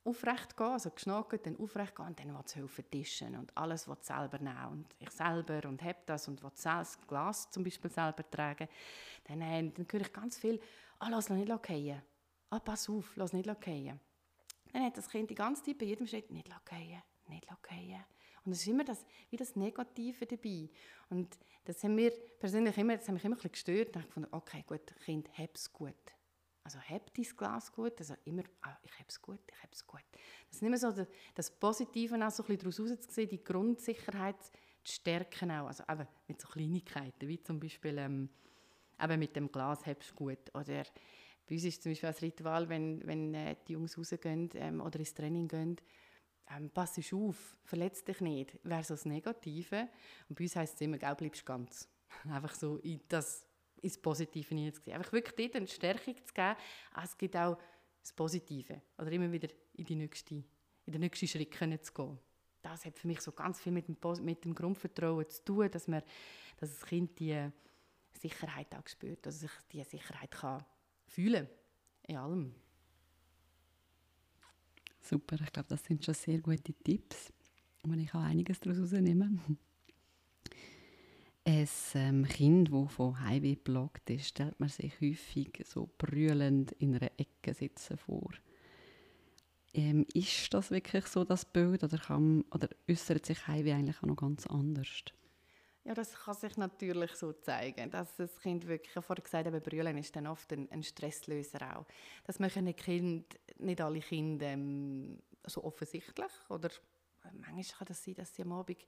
aufrecht 0.05 0.55
gehen, 0.55 0.67
also 0.67 0.91
geschnackt, 0.91 1.45
dann 1.45 1.57
aufrecht 1.57 1.95
gehen 1.95 2.05
und 2.05 2.19
dann 2.19 2.33
will 2.33 2.41
es 2.45 2.55
helfen 2.55 2.85
tischen 2.89 3.35
und 3.35 3.57
alles 3.57 3.87
will 3.87 3.97
selber 4.01 4.37
nehmen 4.37 4.67
und 4.71 4.95
ich 4.99 5.09
selber 5.09 5.67
und 5.67 5.81
habe 5.81 5.97
das 6.05 6.27
und 6.27 6.41
will 6.43 6.51
das 6.61 6.97
Glas 7.07 7.49
zum 7.49 7.63
Beispiel 7.63 7.91
selber 7.91 8.29
tragen, 8.29 8.67
dann, 9.25 9.41
äh, 9.41 9.71
dann 9.71 9.87
höre 9.91 10.01
ich 10.01 10.13
ganz 10.13 10.37
viel, 10.37 10.59
ah, 10.99 11.09
lass 11.09 11.29
nicht 11.29 11.51
fallen, 11.65 12.01
ah, 12.51 12.59
pass 12.59 12.89
auf, 12.89 13.15
lass 13.15 13.33
nicht 13.33 13.49
fallen. 13.49 13.99
Dann 14.71 14.83
hat 14.83 14.97
das 14.97 15.09
Kind 15.09 15.29
die 15.29 15.35
ganze 15.35 15.63
Zeit 15.63 15.77
bei 15.77 15.85
jedem 15.85 16.05
Schritt 16.05 16.29
nicht 16.31 16.49
fallen, 16.65 17.01
nicht 17.27 17.47
fallen. 17.61 18.05
Und 18.45 18.51
es 18.51 18.59
ist 18.59 18.67
immer 18.67 18.83
das, 18.83 19.03
wie 19.31 19.37
das 19.37 19.55
Negative 19.55 20.25
dabei. 20.25 20.69
Und 21.09 21.37
das 21.63 21.83
haben 21.83 21.97
wir 21.97 22.11
persönlich 22.39 22.77
immer, 22.77 22.95
das 22.95 23.07
hat 23.07 23.13
mich 23.15 23.25
immer 23.25 23.35
ein 23.35 23.41
bisschen 23.41 23.51
gestört. 23.51 23.95
Und 23.95 24.01
ich 24.01 24.07
gefunden, 24.07 24.29
okay, 24.31 24.63
gut, 24.67 24.95
Kind, 25.03 25.29
hab's 25.37 25.71
gut. 25.73 25.95
Also 26.65 26.79
hab 26.79 27.13
dein 27.13 27.25
Glas 27.37 27.71
gut, 27.71 27.93
also 27.99 28.15
immer, 28.25 28.41
ah, 28.63 28.75
ich 28.81 28.91
habe 28.93 29.05
es 29.07 29.21
gut, 29.21 29.39
ich 29.47 29.57
habe 29.61 29.71
es 29.71 29.85
gut. 29.85 30.03
Das 30.47 30.57
ist 30.57 30.63
immer 30.63 30.77
so 30.77 30.91
das, 30.91 31.07
das 31.35 31.51
Positive 31.51 32.15
auch 32.15 32.31
so 32.31 32.43
ein 32.43 32.57
bisschen 32.57 32.87
daraus 32.87 33.13
sehen, 33.13 33.29
die 33.29 33.43
Grundsicherheit 33.43 34.43
zu 34.83 34.93
stärken 34.95 35.51
auch, 35.51 35.67
also 35.67 35.83
eben 35.87 36.07
mit 36.27 36.41
so 36.41 36.47
Kleinigkeiten, 36.47 37.29
wie 37.29 37.39
zum 37.39 37.59
Beispiel 37.59 37.99
ähm, 37.99 38.29
eben 38.99 39.19
mit 39.19 39.35
dem 39.35 39.51
Glas 39.51 39.85
habst 39.85 40.11
du 40.11 40.15
gut 40.15 40.55
oder 40.55 40.83
bei 41.47 41.53
uns 41.53 41.63
ist 41.65 41.83
zum 41.83 41.91
Beispiel 41.91 42.09
ein 42.09 42.15
Ritual, 42.15 42.69
wenn, 42.69 43.05
wenn 43.05 43.33
äh, 43.35 43.55
die 43.67 43.73
Jungs 43.73 43.95
rausgehen 43.95 44.49
ähm, 44.55 44.81
oder 44.81 44.97
ins 44.97 45.13
Training 45.13 45.47
gehen, 45.47 45.77
ähm, 46.49 46.71
pass 46.71 46.97
auf, 47.13 47.57
verletz 47.63 48.03
dich 48.03 48.21
nicht, 48.21 48.57
wäre 48.63 48.83
so 48.83 48.95
das 48.95 49.05
Negative. 49.05 49.87
Und 50.27 50.37
bei 50.37 50.45
uns 50.45 50.55
heisst 50.55 50.75
es 50.75 50.81
immer, 50.81 50.97
gell, 50.97 51.15
bleibst 51.15 51.45
ganz. 51.45 51.87
Einfach 52.29 52.55
so 52.55 52.77
in 52.77 53.01
das 53.07 53.45
ins 53.81 53.97
Positive 53.97 54.47
hineinzugehen. 54.47 54.97
Einfach 54.97 55.13
wirklich 55.13 55.35
dort 55.35 55.55
eine 55.55 55.67
Stärkung 55.67 56.15
zu 56.15 56.33
geben, 56.33 56.55
ah, 56.93 57.03
es 57.03 57.17
gibt 57.17 57.35
auch 57.35 57.57
das 58.01 58.13
Positive. 58.13 58.81
Oder 58.97 59.11
immer 59.11 59.31
wieder 59.31 59.49
in, 59.73 59.85
die 59.85 59.95
nächste, 59.95 60.35
in 60.35 60.91
den 60.93 61.01
nächsten 61.01 61.27
Schritt 61.27 61.53
zu 61.53 61.93
gehen. 61.93 62.19
Das 62.61 62.85
hat 62.85 62.97
für 62.97 63.07
mich 63.07 63.21
so 63.21 63.31
ganz 63.31 63.59
viel 63.59 63.71
mit 63.71 63.87
dem, 63.87 63.97
mit 64.23 64.43
dem 64.43 64.55
Grundvertrauen 64.55 65.29
zu 65.29 65.43
tun, 65.43 65.69
dass, 65.69 65.87
man, 65.87 66.01
dass 66.57 66.71
das 66.71 66.85
Kind 66.85 67.19
die 67.19 67.49
Sicherheit 68.13 68.73
auch 68.75 68.87
spürt, 68.87 69.25
dass 69.25 69.35
es 69.35 69.41
sich 69.41 69.51
diese 69.71 69.89
Sicherheit 69.91 70.31
kann 70.31 70.65
fühlen 71.07 71.47
in 72.03 72.17
allem. 72.17 72.55
Super, 75.01 75.37
ich 75.39 75.53
glaube, 75.53 75.69
das 75.69 75.83
sind 75.83 76.03
schon 76.03 76.15
sehr 76.15 76.39
gute 76.39 76.73
Tipps, 76.73 77.31
und 77.83 77.99
ich 77.99 78.13
auch 78.15 78.21
einiges 78.21 78.59
daraus 78.59 78.77
herausnehmen 78.77 79.59
ein 81.45 81.69
ähm, 81.93 82.25
Kind, 82.25 82.71
das 82.73 82.93
von 82.93 83.19
Heimweh 83.19 83.55
plagt 83.55 84.09
ist, 84.09 84.29
stellt 84.29 84.59
man 84.59 84.69
sich 84.69 84.99
häufig 84.99 85.63
so 85.65 85.89
brüllend 85.97 86.71
in 86.73 86.95
einer 86.95 87.11
Ecke 87.17 87.53
sitzen 87.53 87.97
vor. 87.97 88.31
Ähm, 89.73 90.05
ist 90.13 90.53
das 90.53 90.71
wirklich 90.71 91.05
so 91.07 91.23
das 91.23 91.45
Bild 91.45 91.83
oder, 91.83 91.97
kann, 91.97 92.43
oder 92.51 92.69
äußert 92.89 93.25
sich 93.25 93.47
Heimweh 93.47 93.73
eigentlich 93.73 93.97
auch 93.97 94.07
noch 94.07 94.15
ganz 94.15 94.47
anders? 94.47 95.03
Ja, 95.83 95.93
das 95.93 96.13
kann 96.13 96.33
sich 96.33 96.57
natürlich 96.57 97.11
so 97.11 97.31
zeigen, 97.33 97.91
dass 97.91 98.15
das 98.15 98.39
Kind 98.39 98.65
wirklich, 98.67 99.05
vorhin 99.05 99.23
gesagt, 99.23 99.45
habe, 99.45 99.61
Brüllen 99.61 99.97
ist 99.99 100.15
dann 100.15 100.25
oft 100.25 100.51
ein, 100.51 100.71
ein 100.71 100.81
Stresslöser 100.81 101.77
auch. 101.77 101.85
Das 102.23 102.39
möchten 102.39 102.75
Kind, 102.75 103.39
nicht 103.59 103.81
alle 103.81 103.99
Kinder 103.99 104.47
ähm, 104.47 105.21
so 105.45 105.63
offensichtlich. 105.63 106.31
Oder 106.49 106.69
manchmal 107.33 107.77
kann 107.77 107.87
das 107.87 108.03
sein, 108.03 108.15
dass 108.15 108.33
sie 108.33 108.41
am 108.41 108.53
Abend 108.53 108.79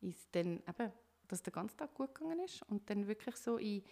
ist 0.00 0.28
dann 0.32 0.62
eben, 0.68 0.92
dass 1.28 1.42
der 1.42 1.52
ganze 1.52 1.76
Tag 1.76 1.94
gut 1.94 2.14
gegangen 2.14 2.40
ist 2.40 2.62
und 2.68 2.88
dann 2.88 3.06
wirklich 3.06 3.36
so 3.36 3.58
in, 3.58 3.82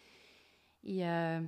in 0.83 1.01
äh, 1.01 1.43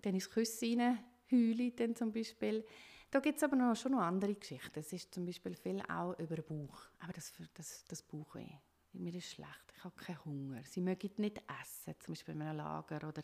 dann 0.00 0.14
ins 0.14 0.30
Küssen 0.30 0.80
rein 0.80 1.72
dann 1.76 1.96
zum 1.96 2.12
Beispiel. 2.12 2.64
Da 3.10 3.20
gibt 3.20 3.36
es 3.36 3.42
aber 3.42 3.56
noch, 3.56 3.76
schon 3.76 3.92
noch 3.92 4.00
andere 4.00 4.34
Geschichten. 4.34 4.78
Es 4.78 4.92
ist 4.92 5.14
zum 5.14 5.26
Beispiel 5.26 5.54
viel 5.54 5.82
auch 5.82 6.18
über 6.18 6.36
den 6.36 6.44
Bauch. 6.46 6.80
Aber 7.00 7.12
das, 7.12 7.32
das, 7.54 7.84
das 7.86 8.02
Bauchweh. 8.02 8.48
Mir 8.94 9.14
ist 9.14 9.30
schlecht, 9.30 9.72
ich 9.76 9.84
habe 9.84 9.94
keinen 9.96 10.24
Hunger. 10.24 10.62
Sie 10.64 10.80
mögen 10.80 11.10
nicht 11.16 11.42
essen, 11.60 11.94
zum 12.00 12.14
Beispiel 12.14 12.34
in 12.34 12.42
einem 12.42 12.58
Lager. 12.58 13.08
Oder 13.08 13.22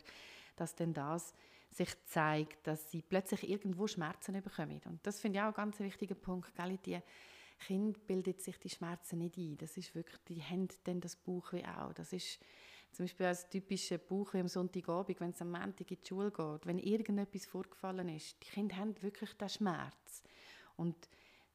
dass 0.55 0.75
dann 0.75 0.93
das 0.93 1.33
sich 1.71 1.89
zeigt, 2.05 2.67
dass 2.67 2.91
sie 2.91 3.01
plötzlich 3.01 3.49
irgendwo 3.49 3.87
Schmerzen 3.87 4.41
bekommen. 4.41 4.81
Und 4.85 5.05
das 5.05 5.19
finde 5.19 5.39
ich 5.39 5.43
auch 5.43 5.49
ein 5.49 5.53
ganz 5.53 5.79
wichtiger 5.79 6.15
Punkt. 6.15 6.53
Gell? 6.55 6.77
Die 6.85 6.99
Kind 7.59 8.07
bildet 8.07 8.41
sich 8.41 8.57
die 8.57 8.69
Schmerzen 8.69 9.19
nicht 9.19 9.37
ein. 9.37 9.57
Das 9.57 9.77
ist 9.77 9.93
wirklich, 9.95 10.19
die 10.27 10.41
haben 10.41 10.67
dann 10.85 11.01
das 11.01 11.15
Bauchweh 11.15 11.63
auch. 11.65 11.93
Das 11.93 12.13
ist 12.13 12.39
zum 12.91 13.05
Beispiel 13.05 13.25
als 13.25 13.49
typische 13.49 13.99
Buch 13.99 14.33
am 14.33 14.47
Sonntagabend, 14.47 15.19
wenn 15.19 15.29
es 15.31 15.41
am 15.41 15.51
Montag 15.51 15.91
in 15.91 15.97
die 16.01 16.07
Schule 16.07 16.31
geht, 16.31 16.65
wenn 16.65 16.79
irgendetwas 16.79 17.45
vorgefallen 17.45 18.09
ist. 18.09 18.37
Die 18.41 18.49
Kinder 18.49 18.77
haben 18.77 19.01
wirklich 19.01 19.33
den 19.33 19.49
Schmerz. 19.49 20.23
Und 20.75 20.95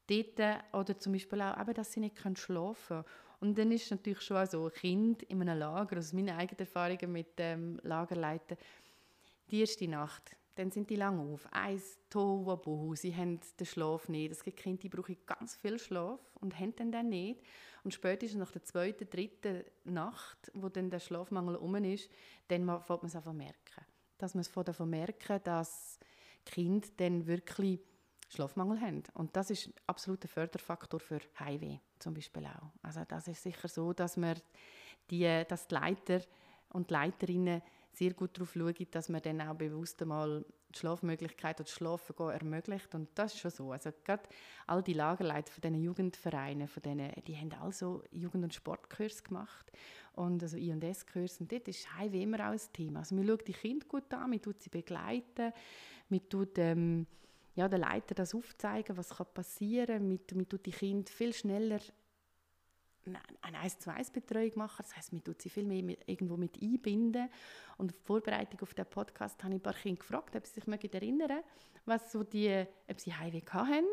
dort, 0.07 0.65
oder 0.73 0.99
zum 0.99 1.13
Beispiel 1.13 1.41
auch, 1.43 1.61
eben, 1.61 1.75
dass 1.75 1.93
sie 1.93 2.01
nicht 2.01 2.19
schlafen 2.19 2.75
können. 2.87 3.05
Und 3.41 3.59
dann 3.59 3.73
ist 3.73 3.91
natürlich 3.91 4.23
schon 4.23 4.37
auch 4.37 4.47
so, 4.47 4.67
ein 4.67 4.73
Kind 4.73 5.23
in 5.25 5.41
einem 5.43 5.59
Lager, 5.59 5.99
aus 5.99 6.13
meinen 6.13 6.37
eigenen 6.37 6.61
Erfahrungen 6.61 7.13
mit 7.13 7.39
dem 7.39 7.79
Lagerleiten, 7.83 8.57
die 9.51 9.61
erste 9.61 9.89
Nacht, 9.89 10.37
dann 10.55 10.71
sind 10.71 10.91
die 10.91 10.97
lange 10.97 11.23
auf. 11.23 11.47
Eins, 11.53 11.99
Tohuwabohu, 12.11 12.95
sie 12.95 13.15
haben 13.15 13.41
den 13.59 13.67
Schlaf 13.67 14.09
nicht. 14.09 14.33
Es 14.33 14.45
gibt 14.45 14.59
Kinder, 14.59 14.81
die 14.81 14.89
brauchen 14.89 15.17
ganz 15.27 15.57
viel 15.57 15.79
Schlaf 15.79 16.21
und 16.41 16.59
haben 16.59 16.75
den 16.77 16.93
dann 16.93 17.09
nicht. 17.09 17.41
Und 17.83 17.93
spätestens 17.93 18.39
nach 18.39 18.53
der 18.53 18.63
zweiten, 18.63 19.09
dritten 19.09 19.65
Nacht, 19.85 20.51
wo 20.55 20.69
dann 20.69 20.91
der 20.91 21.01
Schlafmangel 21.01 21.57
um 21.57 21.75
ist, 21.77 22.09
dann 22.49 22.67
fängt 22.83 23.03
man 23.03 23.07
es 23.07 23.17
an 23.17 23.37
merken. 23.37 23.85
Dass 24.19 24.35
man 24.35 24.43
es 24.43 24.53
davon 24.53 24.91
merken, 24.91 25.41
dass 25.45 25.99
Kinder 26.45 26.89
dann 26.97 27.27
wirklich 27.27 27.81
Schlafmangel 28.29 28.81
haben. 28.81 29.03
Und 29.15 29.37
das 29.37 29.51
ist 29.51 29.69
ein 29.69 29.75
absoluter 29.87 30.29
Förderfaktor 30.29 31.01
für 31.01 31.21
Heimweh 31.39 31.79
zum 31.99 32.15
Beispiel 32.15 32.47
auch. 32.47 32.71
Also 32.83 33.03
das 33.07 33.29
ist 33.29 33.43
sicher 33.43 33.69
so, 33.69 33.93
dass, 33.93 34.17
man 34.17 34.41
die, 35.11 35.45
dass 35.49 35.67
die 35.67 35.75
Leiter 35.75 36.21
und 36.71 36.91
die 36.91 36.95
Leiterinnen 36.95 37.63
sehr 37.95 38.13
gut 38.13 38.37
darauf 38.37 38.53
schauen, 38.53 38.87
dass 38.91 39.09
man 39.09 39.23
dann 39.23 39.41
auch 39.41 39.55
bewusst 39.55 40.03
einmal 40.03 40.45
die 40.75 40.79
Schlafmöglichkeit 40.79 41.61
oder 41.61 41.69
Schlafen 41.69 42.17
gehen 42.17 42.31
ermöglicht. 42.31 42.95
Und 42.95 43.09
das 43.15 43.35
ist 43.35 43.41
schon 43.41 43.51
so. 43.51 43.73
Also 43.73 43.91
gerade 44.05 44.23
all 44.67 44.83
die 44.83 44.93
Lagerleiter 44.93 45.53
von 45.53 45.63
diesen 45.63 45.83
Jugendvereinen, 45.83 46.67
von 46.67 46.83
denen, 46.83 47.13
die 47.27 47.37
haben 47.37 47.53
also 47.61 48.03
Jugend- 48.11 48.45
und 48.45 48.55
Sportkurs 48.55 49.23
gemacht 49.23 49.71
und 50.15 50.43
also 50.43 50.57
I&S-Kurs. 50.57 51.41
Und 51.41 51.53
dort 51.53 51.69
ist 51.69 51.97
Heimweh 51.97 52.23
immer 52.23 52.41
auch 52.41 52.53
ein 52.53 52.61
Thema. 52.73 53.01
Also 53.01 53.15
man 53.15 53.27
schaut 53.27 53.47
die 53.47 53.53
Kinder 53.53 53.87
gut 53.87 54.13
an, 54.13 54.31
man 54.31 54.43
tut 54.43 54.61
sie 54.61 54.71
begleiten, 54.71 55.53
man 56.09 56.29
tut 56.29 56.59
ähm, 56.59 57.07
ja, 57.55 57.69
den 57.69 57.81
Leiter 57.81 58.15
das 58.15 58.35
aufzeigen, 58.35 58.97
was 58.97 59.11
passieren 59.33 59.99
kann. 59.99 60.09
Man, 60.09 60.19
man 60.35 60.49
tut 60.49 60.67
die 60.67 60.73
Kinder 60.73 61.11
viel 61.11 61.33
schneller 61.33 61.81
eine 63.43 63.59
1 63.59 63.79
zu 63.79 63.93
1 63.93 64.11
Betreuung 64.11 64.53
machen. 64.57 64.79
Das 64.79 64.97
heißt, 64.97 65.13
man 65.13 65.23
tut 65.23 65.43
sie 65.43 65.51
viel 65.51 65.65
mehr 65.65 65.83
mit, 65.83 66.01
irgendwo 66.07 66.37
mit 66.37 66.61
einbinden. 66.61 67.29
Und 67.77 67.93
in 67.93 67.99
Vorbereitung 68.05 68.61
auf 68.61 68.75
den 68.75 68.87
Podcast 68.87 69.43
habe 69.43 69.55
ich 69.55 69.61
ein 69.61 69.63
paar 69.63 69.75
Kinder 69.75 70.01
gefragt, 70.01 70.37
ob 70.37 70.47
sie 70.47 70.61
sich 70.61 70.95
erinnern 70.95 71.43
was 71.87 72.11
so 72.11 72.23
die, 72.23 72.65
ob 72.89 73.01
sie 73.01 73.13
Heimweh 73.13 73.43
haben 73.51 73.85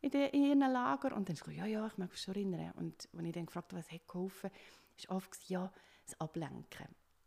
in, 0.00 0.10
de, 0.10 0.30
in 0.30 0.44
ihren 0.44 0.72
Lager. 0.72 1.14
Und 1.14 1.28
dann 1.28 1.36
gesagt, 1.36 1.56
ja, 1.56 1.66
ja, 1.66 1.86
ich 1.86 1.98
mag 1.98 2.10
mich 2.10 2.20
schon 2.20 2.34
erinnern. 2.34 2.72
Und 2.76 3.08
als 3.12 3.24
ich 3.24 3.32
dann 3.32 3.46
gefragt 3.46 3.72
habe, 3.72 3.82
was 3.82 3.92
hat 3.92 4.06
geholfen, 4.06 4.50
ist 4.96 5.08
oft 5.10 5.48
ja, 5.48 5.70
das 6.04 6.20
Ablenken. 6.20 6.86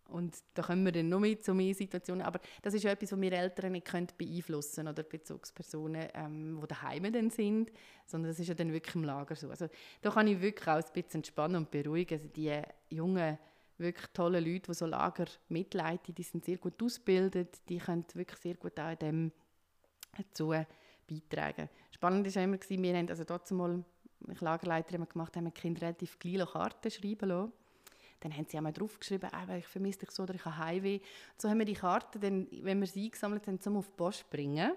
Und 0.09 0.37
da 0.53 0.63
kommen 0.63 0.83
wir 0.85 0.91
dann 0.91 1.09
noch 1.09 1.19
mit 1.19 1.43
zu 1.43 1.53
mehr 1.53 1.73
Situationen. 1.73 2.23
Aber 2.23 2.39
das 2.61 2.73
ist 2.73 2.83
ja 2.83 2.91
etwas, 2.91 3.11
was 3.11 3.21
wir 3.21 3.31
Eltern 3.31 3.71
nicht 3.71 4.17
beeinflussen 4.17 4.75
können 4.75 4.87
oder 4.89 5.03
Bezugspersonen, 5.03 6.07
ähm, 6.13 6.59
die 6.61 6.67
daheim 6.67 7.11
dann 7.11 7.29
sind, 7.29 7.71
sondern 8.05 8.31
das 8.31 8.39
ist 8.39 8.47
ja 8.47 8.53
dann 8.53 8.73
wirklich 8.73 8.95
im 8.95 9.03
Lager 9.03 9.35
so. 9.35 9.49
Also 9.49 9.67
da 10.01 10.11
kann 10.11 10.27
ich 10.27 10.41
wirklich 10.41 10.67
auch 10.67 10.75
ein 10.75 10.93
bisschen 10.93 11.19
entspannen 11.19 11.57
und 11.57 11.71
beruhigen. 11.71 12.17
Also 12.17 12.27
die 12.29 12.61
jungen, 12.89 13.37
wirklich 13.77 14.07
tollen 14.13 14.43
Leute, 14.43 14.71
die 14.71 14.73
so 14.73 14.85
Lager 14.85 15.25
mitleiten, 15.47 16.13
die 16.13 16.23
sind 16.23 16.43
sehr 16.43 16.57
gut 16.57 16.81
ausgebildet, 16.83 17.61
die 17.69 17.77
können 17.77 18.05
wirklich 18.13 18.39
sehr 18.39 18.55
gut 18.55 18.79
auch 18.79 18.95
dem 18.95 19.31
dazu 20.17 20.53
beitragen. 21.07 21.69
Spannend 21.91 22.35
war 22.35 22.43
immer, 22.43 22.57
wir 22.59 22.97
haben 22.97 23.09
also 23.09 23.23
dort 23.23 23.49
mal, 23.51 23.83
ich 24.29 24.41
Lagerleiter 24.41 24.97
gemacht, 24.97 25.35
haben 25.35 25.45
wir 25.45 25.51
Kinder 25.51 25.81
relativ 25.81 26.19
kleine 26.19 26.45
Karten 26.45 26.91
schreiben 26.91 27.29
lassen 27.29 27.53
dann 28.19 28.35
haben 28.35 28.45
sie 28.47 28.57
einmal 28.57 28.73
draufgeschrieben, 28.73 29.29
ah, 29.31 29.57
ich 29.57 29.67
vermisse 29.67 29.99
dich 29.99 30.11
so 30.11 30.23
oder 30.23 30.35
ich 30.35 30.45
habe 30.45 30.57
Heimweh. 30.57 30.99
So 31.37 31.49
haben 31.49 31.59
wir 31.59 31.65
die 31.65 31.73
Karte, 31.73 32.19
dann, 32.19 32.47
wenn 32.51 32.79
wir 32.79 32.87
sie 32.87 33.05
eingesammelt 33.05 33.47
haben, 33.47 33.59
zum 33.59 33.77
auf 33.77 33.87
die 33.87 33.95
Post 33.95 34.29
bringen, 34.29 34.71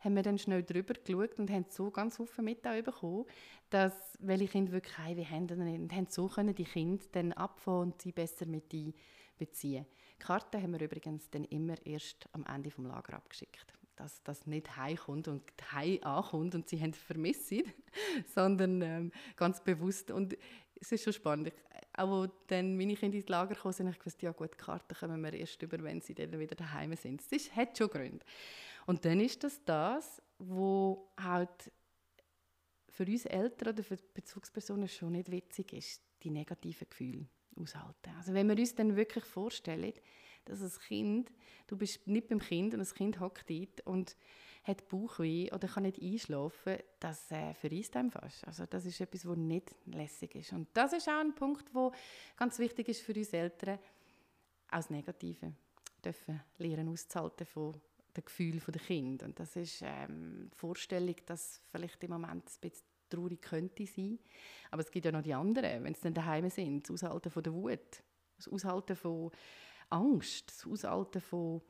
haben 0.00 0.16
wir 0.16 0.22
dann 0.22 0.38
schnell 0.38 0.62
drüber 0.62 0.94
geschaut 0.94 1.38
und 1.38 1.50
haben 1.50 1.64
so 1.68 1.90
ganz 1.90 2.16
viele 2.16 2.44
Mitteilungen 2.44 2.84
bekommen, 2.84 3.24
dass 3.70 3.92
welche 4.20 4.48
Kinder 4.48 4.72
wirklich 4.72 4.98
Heimweh 4.98 5.24
haben 5.24 5.50
und 5.50 5.92
haben 5.92 6.06
so 6.08 6.28
können 6.28 6.54
die 6.54 6.64
Kinder 6.64 7.04
dann 7.12 7.32
abfangen 7.32 7.92
und 7.92 8.02
sie 8.02 8.12
besser 8.12 8.46
mit 8.46 8.72
einbeziehen. 8.72 9.86
Die 10.20 10.24
Karte 10.24 10.60
haben 10.60 10.72
wir 10.72 10.80
übrigens 10.80 11.30
dann 11.30 11.44
immer 11.44 11.74
erst 11.86 12.28
am 12.32 12.44
Ende 12.46 12.68
des 12.68 12.78
Lager 12.78 13.14
abgeschickt 13.14 13.74
dass 13.96 14.22
das 14.22 14.46
nicht 14.46 14.76
heimkommt 14.76 15.28
und 15.28 15.42
heim 15.72 15.98
ankommt 16.02 16.54
und 16.54 16.68
sie 16.68 16.80
haben 16.80 16.92
vermisst, 16.92 17.52
sondern 18.34 18.82
ähm, 18.82 19.12
ganz 19.36 19.62
bewusst. 19.62 20.10
Und 20.10 20.36
es 20.80 20.92
ist 20.92 21.04
schon 21.04 21.12
spannend. 21.12 21.52
Auch 21.96 22.26
dann 22.48 22.76
meine 22.76 22.96
Kinder 22.96 23.16
ins 23.16 23.28
Lager 23.28 23.54
kamen, 23.54 23.74
habe 23.78 23.90
ich 23.90 23.98
gewusst, 23.98 24.22
ja 24.22 24.32
gut, 24.32 24.52
die 24.52 24.58
Karten 24.58 24.94
kommen 24.94 25.22
wir 25.22 25.32
erst 25.32 25.62
über, 25.62 25.82
wenn 25.82 26.00
sie 26.00 26.14
dann 26.14 26.38
wieder 26.38 26.56
daheim 26.56 26.94
sind. 26.96 27.20
Das 27.20 27.30
ist, 27.30 27.54
hat 27.54 27.78
schon 27.78 27.88
Gründe. 27.88 28.24
Und 28.86 29.04
dann 29.04 29.20
ist 29.20 29.44
das 29.44 29.64
das, 29.64 30.20
wo 30.38 31.08
halt 31.18 31.70
für 32.88 33.04
uns 33.04 33.26
Eltern 33.26 33.74
oder 33.74 33.82
für 33.82 33.96
Bezugspersonen 34.14 34.88
schon 34.88 35.12
nicht 35.12 35.30
witzig 35.30 35.72
ist, 35.72 36.02
die 36.22 36.30
negativen 36.30 36.88
Gefühle 36.88 37.26
aushalten. 37.56 38.10
Also 38.16 38.34
wenn 38.34 38.48
wir 38.48 38.58
uns 38.58 38.74
dann 38.74 38.96
wirklich 38.96 39.24
vorstellen, 39.24 39.92
dass 40.44 40.60
ein 40.60 40.72
Kind, 40.86 41.32
du 41.66 41.76
bist 41.76 42.06
nicht 42.06 42.28
beim 42.28 42.40
Kind 42.40 42.74
und 42.74 42.80
das 42.80 42.94
Kind 42.94 43.20
hockt 43.20 43.48
dort 43.48 43.80
und 43.86 44.16
hat 44.64 44.88
Bauchweh 44.88 45.52
oder 45.52 45.68
kann 45.68 45.82
nicht 45.82 46.00
einschlafen, 46.00 46.78
das 46.98 47.30
äh, 47.30 47.52
verreist 47.54 47.94
einem 47.96 48.10
fast. 48.10 48.46
Also 48.46 48.64
das 48.66 48.86
ist 48.86 49.00
etwas, 49.00 49.26
was 49.26 49.36
nicht 49.36 49.74
lässig 49.86 50.34
ist. 50.34 50.52
Und 50.52 50.68
das 50.72 50.94
ist 50.94 51.08
auch 51.08 51.20
ein 51.20 51.34
Punkt, 51.34 51.74
wo 51.74 51.92
ganz 52.36 52.58
wichtig 52.58 52.88
ist 52.88 53.02
für 53.02 53.14
uns 53.14 53.32
Eltern, 53.32 53.78
als 54.68 54.90
Negative 54.90 55.52
dürfen 56.02 56.42
lernen 56.58 56.88
auszuhalten 56.88 57.46
von 57.46 57.74
den 58.16 58.24
Gefühlen 58.24 58.62
der 58.66 58.80
Kinder. 58.80 59.26
Und 59.26 59.38
das 59.38 59.54
ist 59.56 59.82
ähm, 59.82 60.48
die 60.52 60.56
Vorstellung, 60.56 61.16
dass 61.26 61.60
vielleicht 61.70 62.02
im 62.04 62.10
Moment 62.10 62.44
ein 62.46 62.70
bisschen 62.70 62.86
traurig 63.10 63.42
könnte 63.42 63.86
sein. 63.86 64.18
Aber 64.70 64.82
es 64.82 64.90
gibt 64.90 65.04
ja 65.04 65.12
noch 65.12 65.22
die 65.22 65.34
anderen, 65.34 65.84
wenn 65.84 65.94
sie 65.94 66.02
dann 66.02 66.14
daheim 66.14 66.48
sind, 66.48 66.88
das 66.88 67.04
Aushalten 67.04 67.30
von 67.30 67.42
der 67.42 67.52
Wut, 67.52 68.02
das 68.36 68.48
Aushalten 68.48 68.96
von 68.96 69.30
Angst, 69.90 70.48
das 70.48 70.66
Aushalten 70.66 71.20
von 71.20 71.60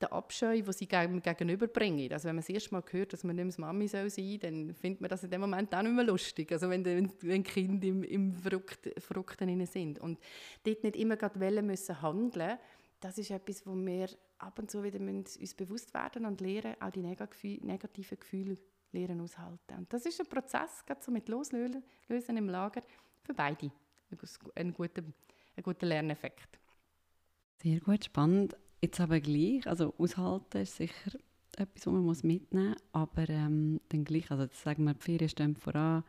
der 0.00 0.12
Abscheu, 0.12 0.62
den 0.62 0.72
sie 0.72 0.86
gegenüberbringen. 0.86 2.12
Also 2.12 2.28
wenn 2.28 2.36
man 2.36 2.42
das 2.42 2.48
erste 2.48 2.74
Mal 2.74 2.82
hört, 2.90 3.12
dass 3.12 3.24
man 3.24 3.36
nicht 3.36 3.58
mehr 3.58 3.66
Mami 3.66 3.88
sein 3.88 4.08
soll, 4.08 4.38
dann 4.38 4.74
findet 4.74 5.00
man 5.00 5.10
das 5.10 5.24
in 5.24 5.30
dem 5.30 5.40
Moment 5.40 5.74
auch 5.74 5.82
nicht 5.82 5.94
mehr 5.94 6.04
lustig. 6.04 6.50
Also 6.52 6.70
wenn, 6.70 6.84
wenn, 6.84 7.42
Kinder 7.42 7.86
im, 7.86 8.02
im 8.04 8.32
Verrückt, 8.32 8.90
Verrückten 8.98 9.66
sind. 9.66 9.98
Und 9.98 10.18
dort 10.64 10.82
nicht 10.82 10.96
immer 10.96 11.16
gerade 11.16 11.38
wollen 11.40 11.66
müssen 11.66 12.00
handeln, 12.00 12.58
das 13.00 13.18
ist 13.18 13.30
etwas, 13.30 13.66
wo 13.66 13.74
wir 13.74 14.08
ab 14.38 14.58
und 14.58 14.70
zu 14.70 14.82
wieder 14.82 15.00
uns 15.00 15.54
bewusst 15.54 15.92
werden 15.94 16.26
und 16.26 16.40
lernen, 16.40 16.76
auch 16.80 16.90
die 16.90 17.00
negativen 17.00 18.18
Gefühle 18.18 18.56
lernen 18.92 19.20
aushalten. 19.20 19.78
Und 19.78 19.92
das 19.92 20.04
ist 20.06 20.20
ein 20.20 20.26
Prozess, 20.26 20.84
gerade 20.84 21.02
so 21.02 21.10
mit 21.10 21.28
Loslösen 21.28 22.36
im 22.36 22.48
Lager, 22.48 22.82
für 23.22 23.34
beide 23.34 23.70
ein 24.54 24.74
guter, 24.74 25.02
ein 25.56 25.62
guter 25.62 25.86
Lerneffekt. 25.86 26.58
Sehr 27.62 27.80
gut, 27.80 28.04
spannend. 28.04 28.56
Jetzt 28.82 29.00
aber 29.00 29.20
gleich, 29.20 29.66
also 29.66 29.94
aushalten 29.98 30.62
ist 30.62 30.76
sicher 30.76 31.12
etwas, 31.56 31.86
was 31.86 31.92
man 31.92 32.04
muss 32.04 32.22
mitnehmen 32.22 32.70
muss, 32.70 32.82
aber 32.92 33.28
ähm, 33.28 33.80
dann 33.90 34.04
gleich, 34.04 34.30
also 34.30 34.44
jetzt 34.44 34.62
sagen 34.62 34.84
wir, 34.84 34.94
die 34.94 35.02
Ferien 35.02 35.28
stehen 35.28 35.56
voran, 35.56 36.04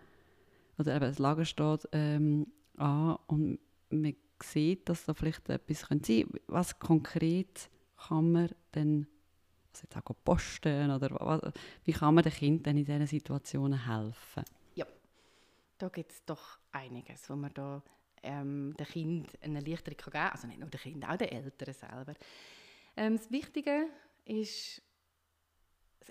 oder 0.77 0.95
eben 0.95 1.05
das 1.05 1.19
Lager 1.19 1.45
steht 1.45 1.87
ähm, 1.91 2.47
an 2.77 3.17
und 3.27 3.59
man 3.89 4.15
sieht, 4.41 4.87
dass 4.87 5.05
da 5.05 5.13
vielleicht 5.13 5.49
etwas 5.49 5.81
sein 5.81 6.01
könnte. 6.01 6.25
Was 6.47 6.79
konkret 6.79 7.69
kann 8.07 8.31
man 8.31 8.49
denn 8.73 9.07
also 9.73 9.83
jetzt 9.83 9.97
auch 9.97 10.15
posten 10.23 10.91
oder 10.91 11.11
was, 11.11 11.53
wie 11.85 11.93
kann 11.93 12.15
man 12.15 12.23
den 12.23 12.33
Kindern 12.33 12.77
in 12.77 12.85
diesen 12.85 13.07
Situationen 13.07 13.85
helfen? 13.85 14.43
Ja, 14.75 14.85
da 15.77 15.89
gibt 15.89 16.11
es 16.11 16.25
doch 16.25 16.57
einiges, 16.71 17.29
wo 17.29 17.35
man 17.35 17.53
da 17.53 17.81
ähm, 18.23 18.73
den 18.77 18.85
Kindern 18.85 19.31
eine 19.41 19.59
Erleichterung 19.59 19.97
geben 19.97 20.11
kann. 20.11 20.31
Also 20.31 20.47
nicht 20.47 20.59
nur 20.59 20.69
den 20.69 20.79
Kindern, 20.79 21.11
auch 21.11 21.17
den 21.17 21.29
Eltern 21.29 21.73
selber. 21.73 22.13
Ähm, 22.95 23.17
das 23.17 23.31
Wichtige 23.31 23.87
ist, 24.25 24.81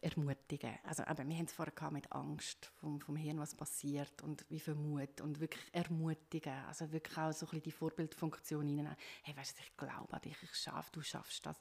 ermutigen. 0.03 0.79
Also, 0.85 1.05
aber 1.05 1.27
wir 1.27 1.37
haben 1.37 1.45
es 1.45 1.53
vorher 1.53 1.91
mit 1.91 2.11
Angst 2.13 2.73
vom, 2.81 3.01
vom 3.01 3.17
Hirn, 3.17 3.39
was 3.39 3.55
passiert 3.55 4.23
und 4.23 4.45
wie 4.49 4.61
viel 4.61 4.75
Mut 4.75 5.21
und 5.21 5.41
wirklich 5.41 5.63
ermutigen. 5.73 6.53
Also 6.67 6.91
wirklich 6.93 7.17
auch 7.19 7.33
so 7.33 7.47
ein 7.47 7.51
bisschen 7.51 7.63
die 7.65 7.71
Vorbildfunktion 7.73 8.67
reinnehmen. 8.67 8.97
Hey, 9.23 9.37
weißt 9.37 9.59
du, 9.59 9.63
ich 9.63 9.77
glaube 9.77 10.13
an 10.13 10.21
dich, 10.23 10.37
ich 10.43 10.55
schaffe, 10.55 10.91
du 10.93 11.03
schaffst 11.03 11.45
das. 11.47 11.61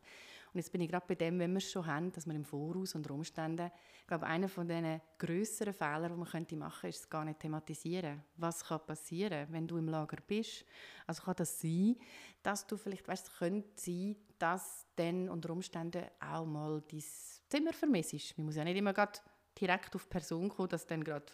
Und 0.53 0.57
jetzt 0.57 0.71
bin 0.71 0.81
ich 0.81 0.89
gerade 0.89 1.05
bei 1.07 1.15
dem, 1.15 1.37
wenn 1.39 1.51
wir 1.51 1.57
es 1.57 1.71
schon 1.71 1.85
haben, 1.85 2.11
dass 2.11 2.25
wir 2.25 2.33
im 2.33 2.45
Voraus 2.45 2.95
unter 2.95 3.13
Umständen, 3.13 3.71
ich 4.01 4.07
glaube, 4.07 4.25
einer 4.25 4.47
von 4.47 4.67
den 4.67 4.99
grösseren 5.17 5.73
Fehlern, 5.73 6.09
die 6.11 6.17
man 6.17 6.27
könnte 6.27 6.55
machen 6.55 6.81
könnte, 6.81 6.95
ist 6.95 7.01
es 7.01 7.09
gar 7.09 7.23
nicht 7.25 7.39
thematisieren. 7.39 8.23
Was 8.37 8.63
kann 8.63 8.85
passieren, 8.85 9.47
wenn 9.51 9.67
du 9.67 9.77
im 9.77 9.87
Lager 9.87 10.17
bist? 10.25 10.65
Also 11.05 11.23
kann 11.23 11.35
das 11.37 11.61
sein, 11.61 11.95
dass 12.41 12.65
du 12.65 12.77
vielleicht, 12.77 13.07
weißt, 13.07 13.27
es 13.27 13.37
könnte 13.37 13.69
sein, 13.75 14.15
dass 14.39 14.87
dann 14.95 15.29
unter 15.29 15.51
Umständen 15.51 16.05
auch 16.19 16.45
mal 16.45 16.81
dein 16.89 17.03
Zimmer 17.49 17.73
vermisst. 17.73 18.37
Man 18.37 18.45
muss 18.45 18.55
ja 18.55 18.63
nicht 18.63 18.77
immer 18.77 18.93
gerade 18.93 19.19
direkt 19.59 19.95
auf 19.95 20.03
die 20.03 20.09
Person 20.09 20.49
kommen, 20.49 20.69
dass 20.69 20.87
dann 20.87 21.03
gerade 21.03 21.31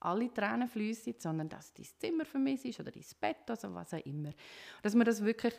alle 0.00 0.32
Tränen 0.32 0.68
fließen, 0.68 1.14
sondern 1.18 1.48
dass 1.48 1.72
dein 1.72 1.86
Zimmer 1.98 2.24
vermisst 2.24 2.78
oder 2.78 2.92
dein 2.92 3.04
Bett, 3.20 3.48
also 3.48 3.74
was 3.74 3.94
auch 3.94 4.04
immer. 4.04 4.30
Dass 4.82 4.94
man 4.94 5.06
das 5.06 5.24
wirklich 5.24 5.54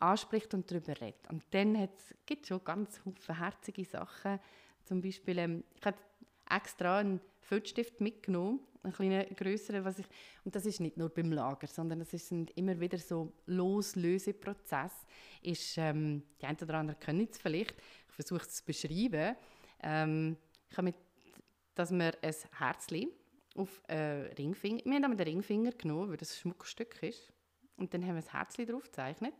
anspricht 0.00 0.54
und 0.54 0.70
darüber 0.70 1.00
redet. 1.00 1.28
Und 1.30 1.42
dann 1.50 1.88
gibt 2.26 2.42
es 2.42 2.48
schon 2.48 2.64
ganz 2.64 2.98
viele 2.98 3.38
herzige 3.38 3.84
Sachen. 3.84 4.38
Zum 4.84 5.00
Beispiel, 5.00 5.38
ähm, 5.38 5.64
ich 5.74 5.84
habe 5.84 5.98
extra 6.50 6.98
einen 6.98 7.20
Filzstift 7.40 8.00
mitgenommen, 8.00 8.60
einen 8.82 8.92
kleinen 8.92 9.34
größeren, 9.34 9.84
was 9.84 9.98
ich, 9.98 10.06
und 10.44 10.54
das 10.54 10.66
ist 10.66 10.80
nicht 10.80 10.96
nur 10.96 11.08
beim 11.08 11.32
Lager, 11.32 11.66
sondern 11.66 12.00
es 12.00 12.10
sind 12.10 12.50
immer 12.56 12.78
wieder 12.78 12.98
so 12.98 13.32
Loslöseprozess. 13.46 14.92
Ist, 15.42 15.76
ähm, 15.78 16.22
die 16.40 16.46
einen 16.46 16.58
oder 16.62 16.74
anderen 16.74 17.00
können 17.00 17.28
es 17.30 17.38
vielleicht, 17.38 17.74
ich 18.08 18.14
versuche 18.14 18.42
es 18.42 18.54
zu 18.54 18.64
beschreiben. 18.64 19.36
Ähm, 19.82 20.36
ich 20.70 20.76
habe 20.76 20.86
mit, 20.86 20.96
dass 21.74 21.90
wir 21.90 22.12
ein 22.22 22.34
Herzchen 22.58 23.10
auf 23.54 23.82
äh, 23.88 24.32
Ringfinger, 24.38 24.84
wir 24.84 25.02
haben 25.02 25.16
den 25.16 25.26
Ringfinger 25.26 25.72
genommen, 25.72 26.10
weil 26.10 26.16
das 26.16 26.32
ein 26.32 26.40
Schmuckstück 26.40 27.02
ist, 27.02 27.32
und 27.76 27.92
dann 27.94 28.02
haben 28.02 28.16
wir 28.16 28.22
ein 28.22 28.32
Herzchen 28.32 28.66
drauf 28.66 28.84
gezeichnet 28.84 29.34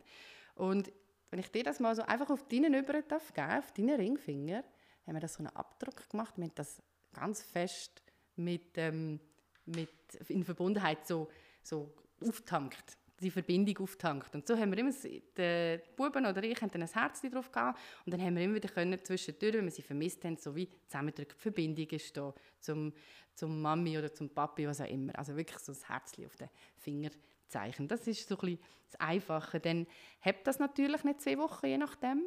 und 0.59 0.91
wenn 1.31 1.39
ich 1.39 1.51
dir 1.51 1.63
das 1.63 1.79
mal 1.79 1.95
so 1.95 2.01
einfach 2.01 2.29
auf 2.29 2.47
deinen 2.47 2.73
Über 2.73 3.01
darf 3.01 3.33
geben, 3.33 3.59
auf 3.59 3.71
deinen 3.71 3.95
Ringfinger, 3.95 4.63
haben 5.05 5.13
wir 5.13 5.21
das 5.21 5.35
so 5.35 5.39
einen 5.39 5.55
Abdruck 5.55 6.09
gemacht. 6.09 6.37
Wir 6.37 6.45
haben 6.45 6.55
das 6.55 6.81
ganz 7.13 7.41
fest 7.41 8.01
mit, 8.35 8.77
ähm, 8.77 9.19
mit 9.65 9.89
in 10.27 10.43
Verbundenheit 10.43 11.07
so, 11.07 11.29
so 11.63 11.93
auftankt 12.21 12.97
die 13.21 13.31
Verbindung 13.31 13.77
auftankt. 13.79 14.33
Und 14.33 14.47
so 14.47 14.57
haben 14.57 14.71
wir 14.71 14.77
immer, 14.77 14.91
die 14.91 15.79
Buben 15.95 16.25
oder 16.25 16.43
ich 16.43 16.61
haben 16.61 16.71
dann 16.71 16.83
ein 16.83 16.87
Herz 16.87 17.21
drauf 17.21 17.51
gehabt 17.51 17.79
und 18.05 18.13
dann 18.13 18.21
haben 18.21 18.35
wir 18.35 18.43
immer 18.43 18.55
wieder 18.55 18.69
können, 18.69 19.03
zwischendurch, 19.03 19.55
wenn 19.55 19.65
wir 19.65 19.71
sie 19.71 19.81
vermisst 19.81 20.23
haben, 20.23 20.37
so 20.37 20.55
wie 20.55 20.69
zusammendrücken, 20.87 21.35
die 21.37 21.41
Verbindung 21.41 21.87
ist 21.87 22.15
da 22.15 22.33
zum, 22.59 22.93
zum 23.33 23.61
Mami 23.61 23.97
oder 23.97 24.13
zum 24.13 24.29
Papi, 24.29 24.67
was 24.67 24.81
auch 24.81 24.87
immer. 24.87 25.17
Also 25.17 25.35
wirklich 25.35 25.59
so 25.59 25.71
ein 25.71 25.77
Herz 25.87 26.13
auf 26.25 26.35
den 26.37 26.49
Finger 26.77 27.09
Zeichen. 27.49 27.87
Das 27.87 28.07
ist 28.07 28.27
so 28.27 28.35
ein 28.35 28.39
bisschen 28.39 28.59
das 28.91 28.99
Einfache. 28.99 29.59
Dann 29.59 29.87
habt 30.21 30.47
das 30.47 30.59
natürlich 30.59 31.03
nicht 31.03 31.21
zwei 31.21 31.37
Wochen, 31.37 31.65
je 31.65 31.77
nachdem. 31.77 32.23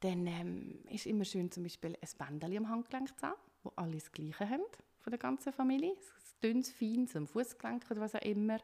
Dann 0.00 0.26
ähm, 0.26 0.78
ist 0.90 1.06
immer 1.06 1.24
schön 1.24 1.50
zum 1.50 1.62
Beispiel 1.62 1.96
ein 2.00 2.38
Bändchen 2.38 2.64
am 2.64 2.68
Handgelenk 2.68 3.18
zu 3.18 3.26
haben, 3.26 3.40
wo 3.62 3.72
alle 3.76 3.94
das 3.94 4.10
Gleiche 4.12 4.48
haben 4.48 4.62
von 5.00 5.10
der 5.10 5.18
ganzen 5.18 5.52
Familie. 5.52 5.90
Ein 5.90 5.96
dünnes, 6.42 6.72
feines, 6.72 7.16
am 7.16 7.26
Fußgelenk 7.26 7.84
oder 7.90 8.00
was 8.00 8.14
auch 8.14 8.22
immer. 8.22 8.58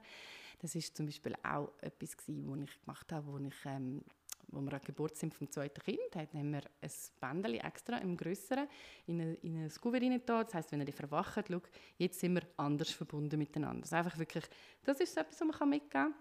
Das 0.60 0.74
ist 0.74 0.96
zum 0.96 1.06
Beispiel 1.06 1.34
auch 1.42 1.70
etwas, 1.80 2.16
was 2.16 2.28
ich 2.28 2.80
gemacht 2.80 3.12
habe, 3.12 3.26
wo 3.26 3.38
ich 3.38 3.54
ähm, 3.66 4.02
wo 4.48 4.60
wir 4.60 4.72
an 4.74 4.80
Geburt 4.84 5.16
sind 5.16 5.34
vom 5.34 5.50
zweiten 5.50 5.80
Kind, 5.82 6.14
haben 6.14 6.52
wir 6.52 6.62
ein 6.80 6.90
Bändchen 7.20 7.60
extra 7.60 7.98
im 7.98 8.16
Größeren 8.16 8.68
in 9.06 9.20
ein, 9.20 9.34
in 9.42 9.70
rein 9.84 10.22
Das 10.24 10.54
heisst, 10.54 10.72
wenn 10.72 10.86
ihr 10.86 10.92
verwacht, 10.92 11.46
schau, 11.48 11.60
jetzt 11.98 12.20
sind 12.20 12.34
wir 12.34 12.42
anders 12.56 12.90
verbunden 12.90 13.38
miteinander. 13.38 13.82
Also 13.82 13.96
einfach 13.96 14.18
wirklich, 14.18 14.44
das 14.84 15.00
ist 15.00 15.14
so 15.14 15.20
etwas, 15.20 15.40
was 15.40 15.58
man 15.60 15.68
mitgeben 15.68 15.90
kann. 15.90 16.14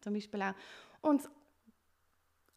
Zum 0.00 0.14
Beispiel 0.14 0.42
auch. 0.42 0.54
Und 1.00 1.22
das 1.22 1.30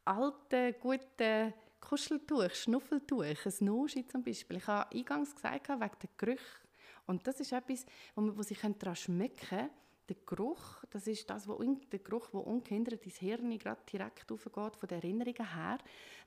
alte, 0.05 0.73
gute 0.73 1.53
Kuscheltuch, 1.79 2.53
Schnuffeltuch, 2.53 3.23
ein 3.23 3.53
Noschi 3.59 4.07
zum 4.07 4.23
Beispiel. 4.23 4.57
Ich 4.57 4.67
habe 4.67 4.93
eingangs 4.95 5.35
gesagt, 5.35 5.69
wegen 5.69 5.79
der 5.79 6.09
Gerüche. 6.17 6.67
Und 7.05 7.25
das 7.25 7.39
ist 7.39 7.51
etwas, 7.51 7.85
wo, 8.15 8.21
man, 8.21 8.37
wo 8.37 8.41
sie 8.41 8.55
daran 8.55 8.95
schmecken 8.95 9.47
können, 9.47 9.69
der 10.09 10.17
Geruch, 10.25 10.83
das 10.89 11.07
ist 11.07 11.29
das, 11.29 11.47
wo, 11.47 11.61
der 11.61 11.99
Geruch, 11.99 12.29
der 12.29 12.45
ungehindert 12.45 13.05
ins 13.05 13.17
Hirn 13.17 13.57
gerade 13.57 13.81
direkt 13.91 14.31
aufgeht, 14.31 14.75
von 14.75 14.87
den 14.87 15.01
Erinnerungen 15.01 15.53
her, 15.53 15.77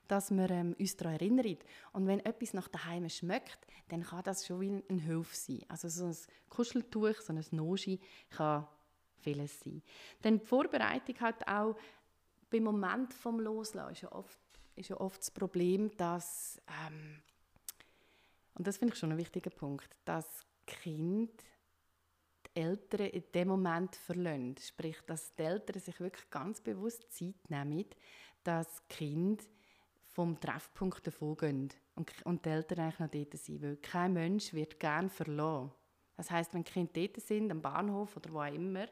dass 0.07 0.31
wir 0.31 0.49
ähm, 0.49 0.75
uns 0.77 0.95
daran 0.95 1.13
erinnern. 1.13 1.57
Und 1.93 2.07
wenn 2.07 2.19
etwas 2.19 2.53
nach 2.53 2.67
daheim 2.67 3.09
schmeckt, 3.09 3.65
dann 3.89 4.03
kann 4.03 4.23
das 4.23 4.45
schon 4.45 4.61
wie 4.61 4.83
ein 4.89 4.99
Hilfe 4.99 5.35
sein. 5.35 5.61
Also 5.67 5.89
so 5.89 6.05
ein 6.05 6.17
Kuscheltuch, 6.49 7.21
so 7.21 7.33
ein 7.33 7.43
Noji 7.51 7.99
kann 8.29 8.67
vieles 9.19 9.59
sein. 9.61 9.81
Dann 10.21 10.39
die 10.39 10.45
Vorbereitung 10.45 11.19
hat 11.19 11.47
auch 11.47 11.75
beim 12.49 12.63
Moment 12.63 13.13
vom 13.13 13.39
Loslassen 13.39 13.93
ist 13.93 14.01
ja 14.01 14.11
oft, 14.11 14.39
ist 14.75 14.89
ja 14.89 14.99
oft 14.99 15.21
das 15.21 15.31
Problem, 15.31 15.95
dass 15.97 16.61
ähm, 16.87 17.21
und 18.55 18.67
das 18.67 18.77
finde 18.77 18.93
ich 18.93 18.99
schon 18.99 19.11
ein 19.11 19.17
wichtiger 19.17 19.49
Punkt, 19.49 19.95
dass 20.05 20.45
Kind 20.67 21.31
Eltern 22.53 23.07
in 23.07 23.23
dem 23.33 23.47
Moment 23.47 23.95
verlassen. 23.95 24.55
Sprich, 24.59 24.97
dass 25.05 25.33
die 25.35 25.43
Eltern 25.43 25.79
sich 25.81 25.99
wirklich 25.99 26.29
ganz 26.29 26.61
bewusst 26.61 27.11
Zeit 27.11 27.49
nehmen, 27.49 27.85
dass 28.43 28.67
das 28.67 28.87
Kind 28.87 29.47
vom 30.07 30.39
Treffpunkt 30.39 31.05
davon 31.07 31.69
und, 31.95 32.13
und 32.25 32.45
die 32.45 32.49
Eltern 32.49 32.79
eigentlich 32.79 32.99
noch 32.99 33.09
dort 33.09 33.37
sind. 33.37 33.61
Weil 33.61 33.77
kein 33.77 34.13
Mensch 34.13 34.53
wird 34.53 34.79
gern 34.79 35.09
verloren. 35.09 35.71
Das 36.17 36.29
heißt, 36.29 36.53
wenn 36.53 36.63
die 36.63 36.71
Kinder 36.71 36.91
dort 36.93 37.21
sind, 37.21 37.51
am 37.51 37.61
Bahnhof 37.61 38.17
oder 38.17 38.31
wo 38.33 38.41
auch 38.41 38.53
immer, 38.53 38.87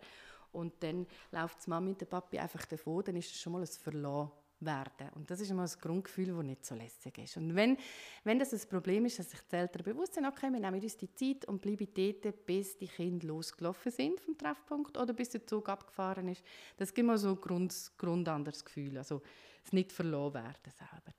und 0.51 0.81
dann 0.81 1.05
läuft 1.31 1.65
die 1.65 1.69
Mama 1.69 1.89
und 1.89 2.01
der 2.01 2.07
Papi 2.07 2.39
einfach 2.39 2.65
davon, 2.65 3.03
dann 3.03 3.15
ist 3.15 3.29
das 3.29 3.39
schon 3.39 3.53
mal 3.53 3.61
ein 3.61 3.67
Verlassen 3.67 4.31
werden. 4.61 5.09
Und 5.15 5.29
das 5.29 5.39
ist 5.39 5.49
immer 5.49 5.63
das 5.63 5.79
Grundgefühl, 5.79 6.27
das 6.27 6.43
nicht 6.43 6.65
so 6.65 6.75
lässig 6.75 7.17
ist. 7.17 7.37
Und 7.37 7.55
wenn, 7.55 7.77
wenn 8.23 8.39
das 8.39 8.53
ein 8.53 8.69
Problem 8.69 9.05
ist, 9.05 9.19
dass 9.19 9.29
sich 9.29 9.39
die 9.51 9.55
Eltern 9.55 9.83
bewusst 9.83 10.15
sind, 10.15 10.25
okay, 10.25 10.51
wir 10.51 10.59
nehmen 10.59 10.81
uns 10.81 10.97
die 10.97 11.13
Zeit 11.13 11.45
und 11.45 11.61
bleiben 11.61 11.87
dort, 11.93 12.45
bis 12.45 12.77
die 12.77 12.87
Kinder 12.87 13.27
losgelaufen 13.27 13.91
sind 13.91 14.19
vom 14.19 14.37
Treffpunkt 14.37 14.97
oder 14.97 15.13
bis 15.13 15.29
der 15.29 15.45
Zug 15.45 15.69
abgefahren 15.69 16.27
ist, 16.27 16.43
das 16.77 16.93
gibt 16.93 17.07
mir 17.07 17.17
so 17.17 17.29
ein 17.29 17.41
Grund, 17.41 17.91
Grund 17.97 18.27
anderes 18.27 18.63
Gefühl, 18.63 18.97
also 18.97 19.21
es 19.63 19.73
nicht 19.73 19.91
verloren 19.91 20.33
werden 20.33 20.71
selber. 20.71 21.13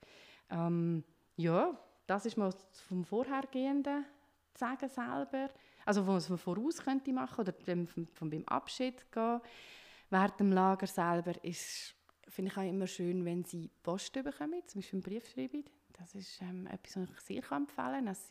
Ähm, 0.49 1.03
ja, 1.37 1.77
das 2.07 2.25
ist 2.25 2.37
mal 2.37 2.53
vom 2.87 3.03
Vorhergehenden 3.03 4.05
sagen 4.53 4.89
selber, 4.89 5.49
also 5.85 6.05
was 6.05 6.29
man 6.29 6.37
voraus 6.37 6.77
könnte 6.83 7.11
machen 7.11 7.41
oder 7.41 7.53
von, 7.87 8.07
von 8.13 8.29
beim 8.29 8.43
Abschied 8.47 9.11
gehen. 9.11 9.41
Während 10.09 10.39
dem 10.39 10.51
Lager 10.51 10.87
selber 10.87 11.33
ist 11.43 11.95
finde 12.31 12.51
ich 12.51 12.57
auch 12.57 12.67
immer 12.67 12.87
schön, 12.87 13.25
wenn 13.25 13.43
sie 13.43 13.69
Post 13.83 14.13
bekommen, 14.13 14.61
zum 14.67 14.81
Beispiel 14.81 14.97
einen 14.97 15.03
Brief 15.03 15.29
schreiben. 15.29 15.63
Das 15.93 16.15
ist 16.15 16.41
ähm, 16.41 16.67
etwas, 16.67 16.97
was 16.97 17.09
ich 17.09 17.19
sehr 17.19 17.51
empfehlen 17.51 17.67
kann, 17.75 18.05
dass, 18.05 18.29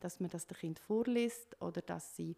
dass 0.00 0.20
man 0.20 0.30
das 0.30 0.46
dem 0.46 0.56
Kind 0.56 0.78
vorliest 0.78 1.60
oder 1.62 1.80
dass 1.80 2.16
sie 2.16 2.36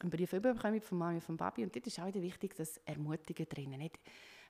einen 0.00 0.10
Brief 0.10 0.30
bekommen 0.30 0.80
von 0.80 0.98
Mami 0.98 1.16
und 1.16 1.24
von 1.24 1.36
Papi. 1.36 1.64
Und 1.64 1.74
dort 1.74 1.86
ist 1.86 1.98
auch 1.98 2.06
wieder 2.06 2.22
wichtig, 2.22 2.54
dass 2.54 2.78
Ermutigen 2.78 3.48
drin 3.48 3.70
nicht 3.70 3.98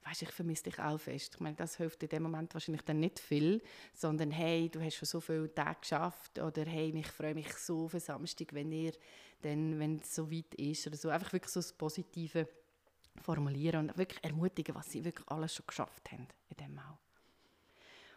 weißt, 0.04 0.22
ich 0.22 0.30
vermisse 0.30 0.64
dich 0.64 0.78
auch 0.78 0.98
fest. 0.98 1.34
Ich 1.34 1.40
meine, 1.40 1.56
das 1.56 1.76
hilft 1.76 2.02
in 2.02 2.08
dem 2.08 2.22
Moment 2.24 2.54
wahrscheinlich 2.54 2.82
dann 2.82 3.00
nicht 3.00 3.18
viel, 3.18 3.62
sondern 3.94 4.30
hey, 4.30 4.68
du 4.68 4.80
hast 4.80 4.96
schon 4.96 5.06
so 5.06 5.20
viele 5.20 5.52
Tage 5.54 5.80
geschafft 5.80 6.38
oder 6.38 6.64
hey, 6.64 6.92
ich 6.94 7.08
freue 7.08 7.34
mich 7.34 7.52
so 7.54 7.84
auf 7.84 7.92
Samstag, 7.92 8.52
wenn 8.52 8.72
ihr 8.72 8.92
dann, 9.42 9.78
wenn 9.78 9.96
es 9.96 10.14
so 10.14 10.30
weit 10.30 10.54
ist 10.54 10.86
oder 10.86 10.96
so. 10.96 11.08
Einfach 11.10 11.32
wirklich 11.32 11.52
so 11.52 11.60
das 11.60 11.72
Positive 11.72 12.48
formulieren 13.18 13.88
und 13.88 13.98
wirklich 13.98 14.22
ermutigen, 14.22 14.74
was 14.74 14.90
sie 14.90 15.04
wirklich 15.04 15.28
alles 15.28 15.54
schon 15.54 15.66
geschafft 15.66 16.10
haben 16.12 16.26
in 16.50 16.56
dem 16.56 16.78
auch. 16.78 16.98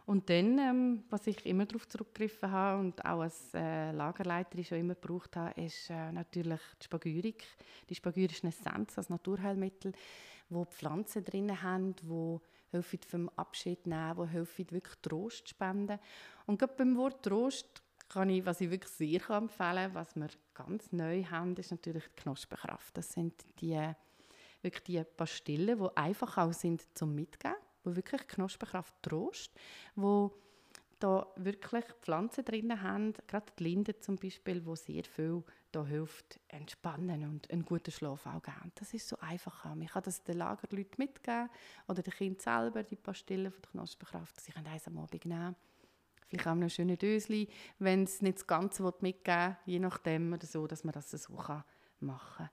Und 0.05 0.29
dann, 0.29 0.57
ähm, 0.57 1.03
was 1.09 1.27
ich 1.27 1.45
immer 1.45 1.65
darauf 1.65 1.87
zurückgegriffen 1.87 2.51
habe 2.51 2.79
und 2.79 3.05
auch 3.05 3.21
als 3.21 3.53
äh, 3.53 3.91
Lagerleiterin 3.91 4.65
schon 4.65 4.79
immer 4.79 4.95
gebraucht 4.95 5.35
habe, 5.35 5.61
ist 5.61 5.89
äh, 5.89 6.11
natürlich 6.11 6.59
die 6.81 6.85
Spagyrik. 6.85 7.43
Die 7.89 7.95
Spagyrik 7.95 8.31
ist 8.31 8.43
eine 8.43 8.53
Essenz 8.53 8.97
als 8.97 9.09
Naturheilmittel, 9.09 9.93
wo 10.49 10.65
Pflanzen 10.65 11.23
drin 11.23 11.61
haben, 11.61 11.95
wo 12.03 12.41
helfen 12.71 12.99
vom 13.07 13.29
Abschied 13.35 13.85
nehmen, 13.85 14.17
wo 14.17 14.25
helfen 14.25 14.69
wirklich 14.71 14.95
Trost 15.01 15.49
spenden. 15.49 15.99
Und 16.45 16.57
gerade 16.57 16.73
beim 16.75 16.97
Wort 16.97 17.23
Trost 17.23 17.81
kann 18.09 18.29
ich, 18.29 18.45
was 18.45 18.59
ich 18.59 18.69
wirklich 18.69 18.91
sehr 18.91 19.19
kann 19.19 19.43
empfehlen, 19.43 19.93
was 19.93 20.15
wir 20.15 20.29
ganz 20.53 20.91
neu 20.91 21.23
haben, 21.25 21.55
ist 21.55 21.71
natürlich 21.71 22.03
die 22.03 22.23
Knospenkraft. 22.23 22.97
Das 22.97 23.13
sind 23.13 23.33
die 23.59 23.93
wirklich 24.61 24.83
die 24.83 25.03
Pastillen, 25.03 25.79
die 25.79 25.97
einfach 25.97 26.37
auch 26.37 26.53
sind 26.53 26.85
zum 26.95 27.15
Mitgeben, 27.15 27.55
wo 27.83 27.95
wirklich 27.95 28.27
Knospenkraft 28.27 28.95
Trost, 29.01 29.51
wo 29.95 30.31
da 31.01 31.27
wirklich 31.35 31.85
Pflanzen 32.01 32.45
drin 32.45 32.81
haben, 32.81 33.13
gerade 33.27 33.51
die 33.57 33.63
Linde 33.63 33.99
zum 33.99 34.17
Beispiel, 34.17 34.65
wo 34.65 34.75
sehr 34.75 35.03
viel 35.03 35.43
da 35.71 35.85
hilft, 35.85 36.39
entspannen 36.49 37.23
und 37.23 37.49
einen 37.49 37.65
guten 37.65 37.91
Schlaf 37.91 38.25
auch 38.25 38.41
geben. 38.41 38.71
Das 38.75 38.93
ist 38.93 39.07
so 39.07 39.17
einfach. 39.19 39.65
Man 39.65 39.87
kann 39.87 40.03
das 40.03 40.23
den 40.23 40.37
Lagerleuten 40.37 40.95
mitgeben 40.97 41.49
oder 41.87 42.01
den 42.01 42.13
Kind 42.13 42.41
selber, 42.41 42.83
die 42.83 42.95
Pastillen 42.95 43.51
von 43.51 43.61
der 43.61 43.71
Knospenkraft. 43.71 44.39
Sie 44.39 44.51
können 44.51 44.67
eins 44.67 44.87
am 44.87 44.97
Abend 44.97 45.25
nehmen. 45.25 45.55
vielleicht 46.27 46.47
auch 46.47 46.55
noch 46.55 46.69
schöne 46.69 46.97
Dösli, 46.97 47.47
wenn 47.79 48.03
es 48.03 48.21
nicht 48.21 48.37
das 48.37 48.47
Ganze 48.47 48.83
mitgeben 48.83 49.57
will, 49.65 49.73
je 49.73 49.79
nachdem 49.79 50.33
oder 50.33 50.45
so, 50.45 50.67
dass 50.67 50.83
man 50.83 50.93
das 50.93 51.09
so 51.09 51.33
machen 51.33 51.63
kann. 51.99 52.49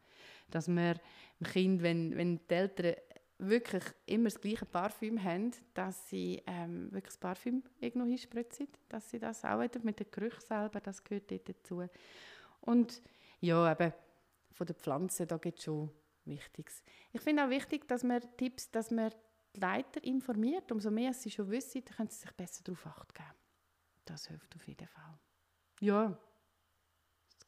Dass 0.50 0.68
man 0.68 0.98
dem 1.40 1.46
Kind, 1.46 1.82
wenn, 1.82 2.16
wenn 2.16 2.40
die 2.48 2.54
Eltern 2.54 2.94
wirklich 3.38 3.84
immer 4.06 4.24
das 4.24 4.40
gleiche 4.40 4.66
Parfüm 4.66 5.22
haben, 5.22 5.52
dass 5.74 6.08
sie 6.08 6.42
ähm, 6.46 6.87
wirklich 6.87 7.14
das 7.14 7.18
Parfüm 7.18 7.62
irgendwo 7.80 8.06
hinspritzen, 8.06 8.68
dass 8.88 9.11
sie 9.11 9.18
das 9.18 9.44
auch 9.44 9.61
wieder 9.61 9.80
mit 9.82 10.00
dem 10.00 10.11
Geruch 10.11 10.40
selber, 10.40 10.80
das 10.80 11.04
gehört 11.04 11.30
dort 11.30 11.48
dazu. 11.48 11.84
Und 12.62 13.00
ja, 13.40 13.70
eben 13.70 13.92
von 14.50 14.66
den 14.66 14.76
Pflanzen, 14.76 15.28
da 15.28 15.37
gibt 15.37 15.58
es 15.58 15.64
schon 15.64 15.90
Wichtiges. 16.24 16.82
Ich 17.12 17.20
finde 17.20 17.44
auch 17.44 17.50
wichtig, 17.50 17.88
dass 17.88 18.02
man 18.02 18.20
Tipps, 18.37 18.70
dass 18.70 18.90
man 18.90 19.11
die 19.54 19.61
Leiter 19.61 20.02
informiert. 20.04 20.70
Umso 20.70 20.90
mehr 20.90 21.14
sie 21.14 21.30
schon 21.30 21.50
wissen, 21.50 21.82
dann 21.84 21.96
können 21.96 22.08
sie 22.11 22.20
sich 22.20 22.32
besser 22.32 22.62
darauf 22.64 22.87
acht 22.87 23.14
geben. 23.14 23.28
Das 24.04 24.26
hilft 24.26 24.54
auf 24.54 24.66
jeden 24.66 24.87
Fall. 24.87 25.18
Ja, 25.80 26.18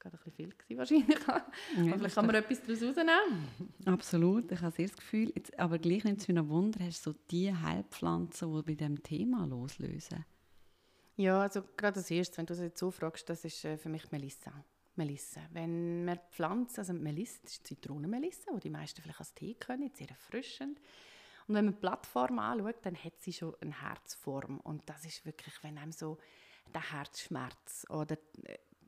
gerade 0.00 0.16
ein 0.16 0.24
bisschen 0.24 0.54
viel 0.66 0.78
wahrscheinlich. 0.78 1.18
Ja, 1.26 1.44
aber 1.76 1.98
vielleicht 1.98 2.14
kann 2.14 2.26
man 2.26 2.34
etwas 2.34 2.62
daraus 2.62 2.82
rausnehmen. 2.82 3.48
Absolut, 3.84 4.50
ich 4.50 4.60
habe 4.60 4.74
sehr 4.74 4.88
das 4.88 4.96
Gefühl. 4.96 5.32
Jetzt, 5.34 5.58
aber 5.58 5.78
gleich 5.78 6.04
nimmt 6.04 6.20
es 6.20 6.28
mich 6.28 6.34
noch 6.34 6.48
Wunder, 6.48 6.80
hast 6.84 7.06
du 7.06 7.12
so 7.12 7.18
die 7.30 7.54
Heilpflanzen, 7.54 8.52
die 8.54 8.62
bei 8.62 8.74
diesem 8.74 9.02
Thema 9.02 9.46
loslösen? 9.46 10.24
Ja, 11.16 11.42
also 11.42 11.62
gerade 11.76 12.00
das 12.00 12.10
Erste, 12.10 12.38
wenn 12.38 12.46
du 12.46 12.54
das 12.54 12.62
jetzt 12.62 12.78
so 12.78 12.90
fragst, 12.90 13.28
das 13.28 13.44
ist 13.44 13.64
äh, 13.64 13.76
für 13.76 13.90
mich 13.90 14.10
Melissa. 14.10 14.52
Melissa. 14.96 15.40
Wenn 15.52 16.04
man 16.04 16.18
Pflanzen, 16.30 16.80
also 16.80 16.92
Melissa, 16.92 17.38
das 17.42 17.52
ist 17.52 17.66
Zitronenmelissa, 17.66 18.52
die 18.54 18.60
die 18.60 18.70
meisten 18.70 19.02
vielleicht 19.02 19.20
als 19.20 19.34
Tee 19.34 19.54
können, 19.54 19.90
sehr 19.94 20.08
erfrischend. 20.08 20.80
Und 21.46 21.54
wenn 21.54 21.64
man 21.64 21.74
die 21.74 21.80
Plattform 21.80 22.38
anschaut, 22.38 22.76
dann 22.82 22.96
hat 22.96 23.20
sie 23.20 23.32
schon 23.32 23.54
eine 23.60 23.82
Herzform. 23.82 24.60
Und 24.60 24.88
das 24.88 25.04
ist 25.04 25.24
wirklich, 25.26 25.54
wenn 25.62 25.78
einem 25.78 25.92
so 25.92 26.18
der 26.72 26.92
Herzschmerz 26.92 27.86
oder 27.90 28.16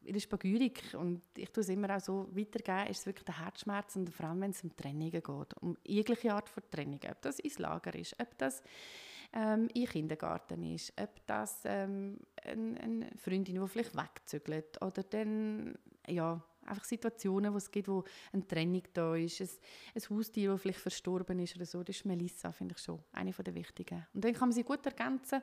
in 0.05 0.13
der 0.13 0.21
Spagyrik, 0.21 0.83
und 0.95 1.23
ich 1.37 1.51
tue 1.51 1.63
es 1.63 1.69
immer 1.69 1.97
auch 1.97 2.01
so 2.01 2.29
weitergeben, 2.33 2.91
ist 2.91 3.01
es 3.01 3.07
wirklich 3.07 3.25
der 3.25 3.45
Herzschmerz 3.45 3.97
und 3.97 4.11
vor 4.11 4.27
allem, 4.27 4.41
wenn 4.41 4.51
es 4.51 4.63
um 4.63 4.75
Trennungen 4.77 5.11
geht, 5.11 5.25
um 5.61 5.77
jegliche 5.85 6.35
Art 6.35 6.49
von 6.49 6.63
Trennung, 6.71 7.01
ob 7.11 7.23
das 7.23 7.39
ins 7.39 7.59
Lager 7.59 7.95
ist, 7.95 8.17
ob 8.21 8.37
das 8.39 8.63
ähm, 9.33 9.69
in 9.75 9.87
Kindergarten 9.87 10.63
ist, 10.75 10.93
ob 11.01 11.27
das 11.27 11.61
ähm, 11.65 12.19
eine, 12.45 12.81
eine 12.81 13.11
Freundin, 13.17 13.61
die 13.61 13.69
vielleicht 13.69 13.97
wegzügelt 13.97 14.81
oder 14.83 15.03
dann, 15.03 15.75
ja, 16.07 16.43
einfach 16.67 16.85
Situationen, 16.85 17.53
wo 17.53 17.57
es 17.57 17.71
gibt, 17.71 17.89
wo 17.89 18.05
eine 18.33 18.47
Trennung 18.47 18.83
da 18.93 19.15
ist, 19.17 19.41
ein, 19.41 19.49
ein 19.95 20.17
Haustier, 20.17 20.51
das 20.51 20.61
vielleicht 20.61 20.81
verstorben 20.81 21.39
ist 21.39 21.57
oder 21.57 21.67
so, 21.67 21.83
das 21.83 21.97
ist 21.97 22.05
Melissa, 22.05 22.53
finde 22.53 22.75
ich 22.77 22.83
schon 22.83 23.01
eine 23.13 23.33
der 23.33 23.55
wichtigen. 23.55 24.07
Und 24.15 24.25
dann 24.25 24.33
kann 24.33 24.49
man 24.49 24.53
sie 24.53 24.63
gut 24.63 24.85
ergänzen 24.85 25.43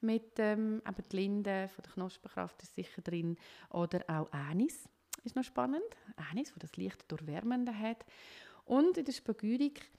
mit 0.00 0.38
ähm, 0.38 0.82
eben 0.86 1.08
die 1.10 1.16
Linde 1.16 1.68
von 1.68 1.82
der 1.82 1.92
Knospenkraft 1.92 2.62
ist 2.62 2.74
sicher 2.74 3.02
drin 3.02 3.36
oder 3.70 4.04
auch 4.08 4.30
Anis 4.32 4.88
ist 5.24 5.36
noch 5.36 5.44
spannend. 5.44 5.84
Anis, 6.30 6.54
wo 6.54 6.58
das 6.58 6.76
Licht 6.76 7.04
durchwärmende 7.10 7.76
hat. 7.76 8.04
Und 8.64 8.96
in 8.96 9.04
der 9.04 9.12
Spagyrik, 9.12 9.90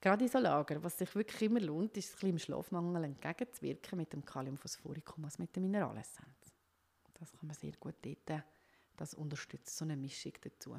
gerade 0.00 0.24
in 0.24 0.30
so 0.30 0.38
Lager, 0.38 0.82
was 0.82 0.98
sich 0.98 1.14
wirklich 1.14 1.42
immer 1.42 1.60
lohnt, 1.60 1.96
ist 1.96 2.22
ein 2.22 2.30
im 2.30 2.38
Schlafmangel 2.38 3.04
entgegenzuwirken 3.04 3.98
mit 3.98 4.12
dem 4.12 4.24
Kaliumphosphoricum, 4.24 5.24
also 5.24 5.42
mit 5.42 5.54
der 5.54 5.62
Mineralessenz. 5.62 6.54
Das 7.14 7.32
kann 7.32 7.46
man 7.46 7.56
sehr 7.56 7.72
gut 7.78 7.96
dort, 8.02 8.44
das 8.96 9.14
unterstützt 9.14 9.76
so 9.76 9.84
eine 9.84 9.96
Mischung 9.96 10.32
dazu. 10.40 10.76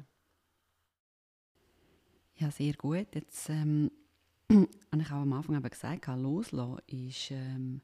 Ja, 2.36 2.50
sehr 2.50 2.74
gut. 2.74 3.14
Jetzt 3.14 3.48
ähm, 3.50 3.90
habe 4.50 4.68
ich 5.00 5.06
auch 5.08 5.22
am 5.22 5.32
Anfang 5.32 5.62
gesagt, 5.62 6.06
loslassen 6.08 6.80
ist 6.86 7.30
ähm, 7.30 7.80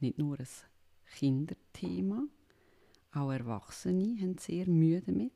nicht 0.00 0.18
nur 0.18 0.38
ein 0.38 0.48
Kinderthema, 1.16 2.24
auch 3.12 3.30
Erwachsene 3.30 4.20
haben 4.20 4.38
sehr 4.38 4.66
Mühe 4.66 5.00
damit. 5.00 5.32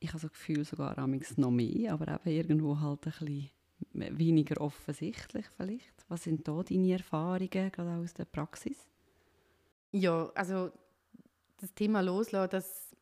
Ich 0.00 0.08
habe 0.08 0.20
das 0.20 0.30
Gefühl, 0.30 0.64
sogar 0.64 0.96
noch 0.98 1.50
mehr, 1.50 1.92
aber 1.92 2.26
eben 2.26 2.50
irgendwo 2.50 2.78
halt 2.80 3.06
ein 3.06 3.50
bisschen 3.92 4.18
weniger 4.18 4.60
offensichtlich 4.60 5.46
vielleicht. 5.56 6.04
Was 6.08 6.24
sind 6.24 6.46
da 6.46 6.62
deine 6.62 6.92
Erfahrungen, 6.92 7.48
gerade 7.48 8.02
aus 8.02 8.14
der 8.14 8.24
Praxis? 8.24 8.86
Ja, 9.92 10.30
also 10.34 10.70
das 11.58 11.72
Thema 11.74 12.00
Loslassen, 12.00 12.50
das 12.50 12.94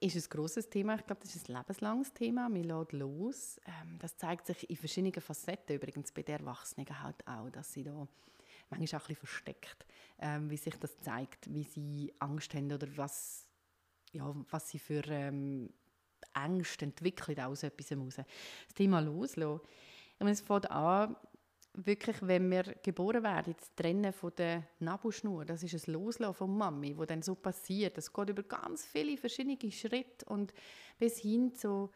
ist 0.00 0.16
ein 0.16 0.30
grosses 0.30 0.68
Thema. 0.68 0.96
Ich 0.96 1.06
glaube, 1.06 1.22
das 1.22 1.34
ist 1.34 1.48
ein 1.48 1.56
lebenslanges 1.56 2.12
Thema. 2.12 2.48
Man 2.48 2.64
lässt 2.64 2.92
los. 2.92 3.60
Ähm, 3.66 3.98
das 3.98 4.16
zeigt 4.16 4.46
sich 4.46 4.68
in 4.68 4.76
verschiedenen 4.76 5.20
Facetten, 5.20 5.76
übrigens 5.76 6.12
bei 6.12 6.22
den 6.22 6.40
Erwachsenen 6.40 6.86
halt 7.02 7.26
auch, 7.26 7.50
dass 7.50 7.72
sie 7.72 7.84
da 7.84 8.06
manchmal 8.78 9.00
auch 9.00 9.04
ein 9.04 9.08
bisschen 9.08 9.26
versteckt, 9.26 9.86
ähm, 10.18 10.50
wie 10.50 10.56
sich 10.56 10.74
das 10.76 10.98
zeigt, 10.98 11.52
wie 11.52 11.64
sie 11.64 12.12
Angst 12.18 12.54
haben 12.54 12.72
oder 12.72 12.88
was, 12.96 13.46
ja, 14.12 14.34
was 14.50 14.68
sie 14.70 14.78
für 14.78 15.02
ähm, 15.08 15.70
Ängste 16.34 16.86
entwickeln 16.86 17.40
aus 17.40 17.62
etwas 17.62 17.90
heraus. 17.90 18.16
Das 18.16 18.74
Thema 18.74 19.00
Loslassen. 19.00 19.60
Ich 20.20 20.26
es 20.26 20.40
fängt 20.40 20.70
an, 20.70 21.16
wirklich, 21.74 22.16
wenn 22.22 22.50
wir 22.50 22.62
geboren 22.82 23.22
werden, 23.22 23.54
das 23.58 23.74
Trennen 23.74 24.12
von 24.12 24.32
der 24.36 24.64
Nabelschnur, 24.78 25.44
das 25.44 25.62
ist 25.62 25.88
ein 25.88 25.92
Loslassen 25.92 26.34
von 26.34 26.56
Mami, 26.56 26.96
wo 26.96 27.04
dann 27.04 27.22
so 27.22 27.34
passiert. 27.34 27.98
Das 27.98 28.12
geht 28.12 28.30
über 28.30 28.42
ganz 28.44 28.84
viele 28.84 29.16
verschiedene 29.16 29.58
Schritte 29.70 30.24
und 30.26 30.54
bis 30.98 31.18
hin 31.18 31.54
zu 31.54 31.90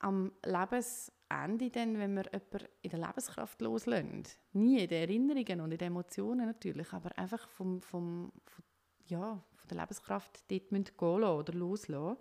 am 0.00 0.32
Lebensende, 1.30 1.70
dann, 1.70 1.98
wenn 1.98 2.14
wir 2.14 2.24
jemanden 2.24 2.68
in 2.82 2.90
der 2.90 2.98
Lebenskraft 3.00 3.60
loslassen. 3.60 4.22
Nie 4.52 4.82
in 4.82 4.88
den 4.88 5.02
Erinnerungen 5.02 5.60
und 5.60 5.72
in 5.72 5.78
den 5.78 5.88
Emotionen 5.88 6.46
natürlich, 6.46 6.92
aber 6.92 7.16
einfach 7.18 7.48
vom, 7.48 7.80
vom, 7.80 8.32
vom 8.46 8.64
ja, 9.06 9.42
von 9.54 9.68
der 9.68 9.78
Lebenskraft 9.78 10.44
dort 10.50 10.68
gehen 10.70 11.20
lassen 11.20 11.38
oder 11.38 11.52
loslassen 11.52 12.16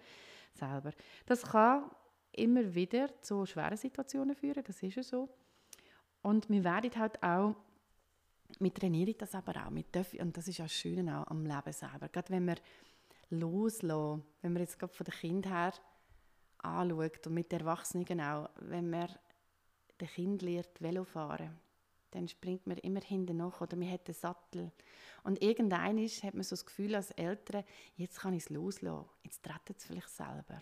selber. 0.54 0.92
Das 1.26 1.44
kann 1.44 1.90
immer 2.32 2.74
wieder 2.74 3.10
zu 3.22 3.46
schweren 3.46 3.78
Situationen 3.78 4.36
führen, 4.36 4.64
das 4.66 4.82
ist 4.82 4.96
ja 4.96 5.04
so. 5.04 5.30
Und 6.22 6.50
wir 6.50 6.64
werden 6.64 6.92
halt 6.96 7.22
auch, 7.24 7.56
wir 8.60 8.74
trainieren 8.74 9.16
das 9.18 9.36
aber 9.36 9.66
auch, 9.66 9.70
mit 9.70 9.94
dürfen, 9.94 10.22
und 10.22 10.36
das 10.36 10.48
ist 10.48 10.58
ja 10.58 10.68
schön 10.68 11.10
auch 11.10 11.28
am 11.28 11.46
Leben 11.46 11.74
selber, 11.74 12.10
gerade 12.10 12.30
wenn 12.30 12.48
wir 12.48 12.56
loslassen, 13.30 14.24
wenn 14.42 14.54
wir 14.54 14.62
jetzt 14.62 14.80
gerade 14.80 14.94
von 14.94 15.06
der 15.06 15.14
Kind 15.14 15.46
her 15.46 15.74
anschaut 16.60 17.28
und 17.28 17.34
mit 17.34 17.54
Erwachsenen 17.54 18.22
auch, 18.22 18.50
wenn 18.62 18.90
man 18.90 19.10
den 20.00 20.08
Kind 20.08 20.42
lernt 20.42 20.82
Velofahren, 20.82 21.58
dann 22.12 22.28
springt 22.28 22.68
man 22.68 22.78
immer 22.78 23.02
hinten 23.02 23.38
nach 23.38 23.62
oder 23.62 23.76
man 23.76 23.92
hat 23.92 24.08
den 24.08 24.16
Sattel. 24.16 24.72
Und 25.24 25.42
irgendein 25.42 25.98
hat 25.98 26.34
man 26.34 26.44
so 26.44 26.56
das 26.56 26.66
Gefühl 26.66 26.96
als 26.96 27.12
Eltern, 27.12 27.64
jetzt 27.96 28.20
kann 28.20 28.34
ich 28.34 28.44
es 28.44 28.50
loslassen, 28.50 29.10
jetzt 29.24 29.44
treten 29.44 29.76
es 29.78 29.86
vielleicht 29.86 30.10
selber. 30.10 30.62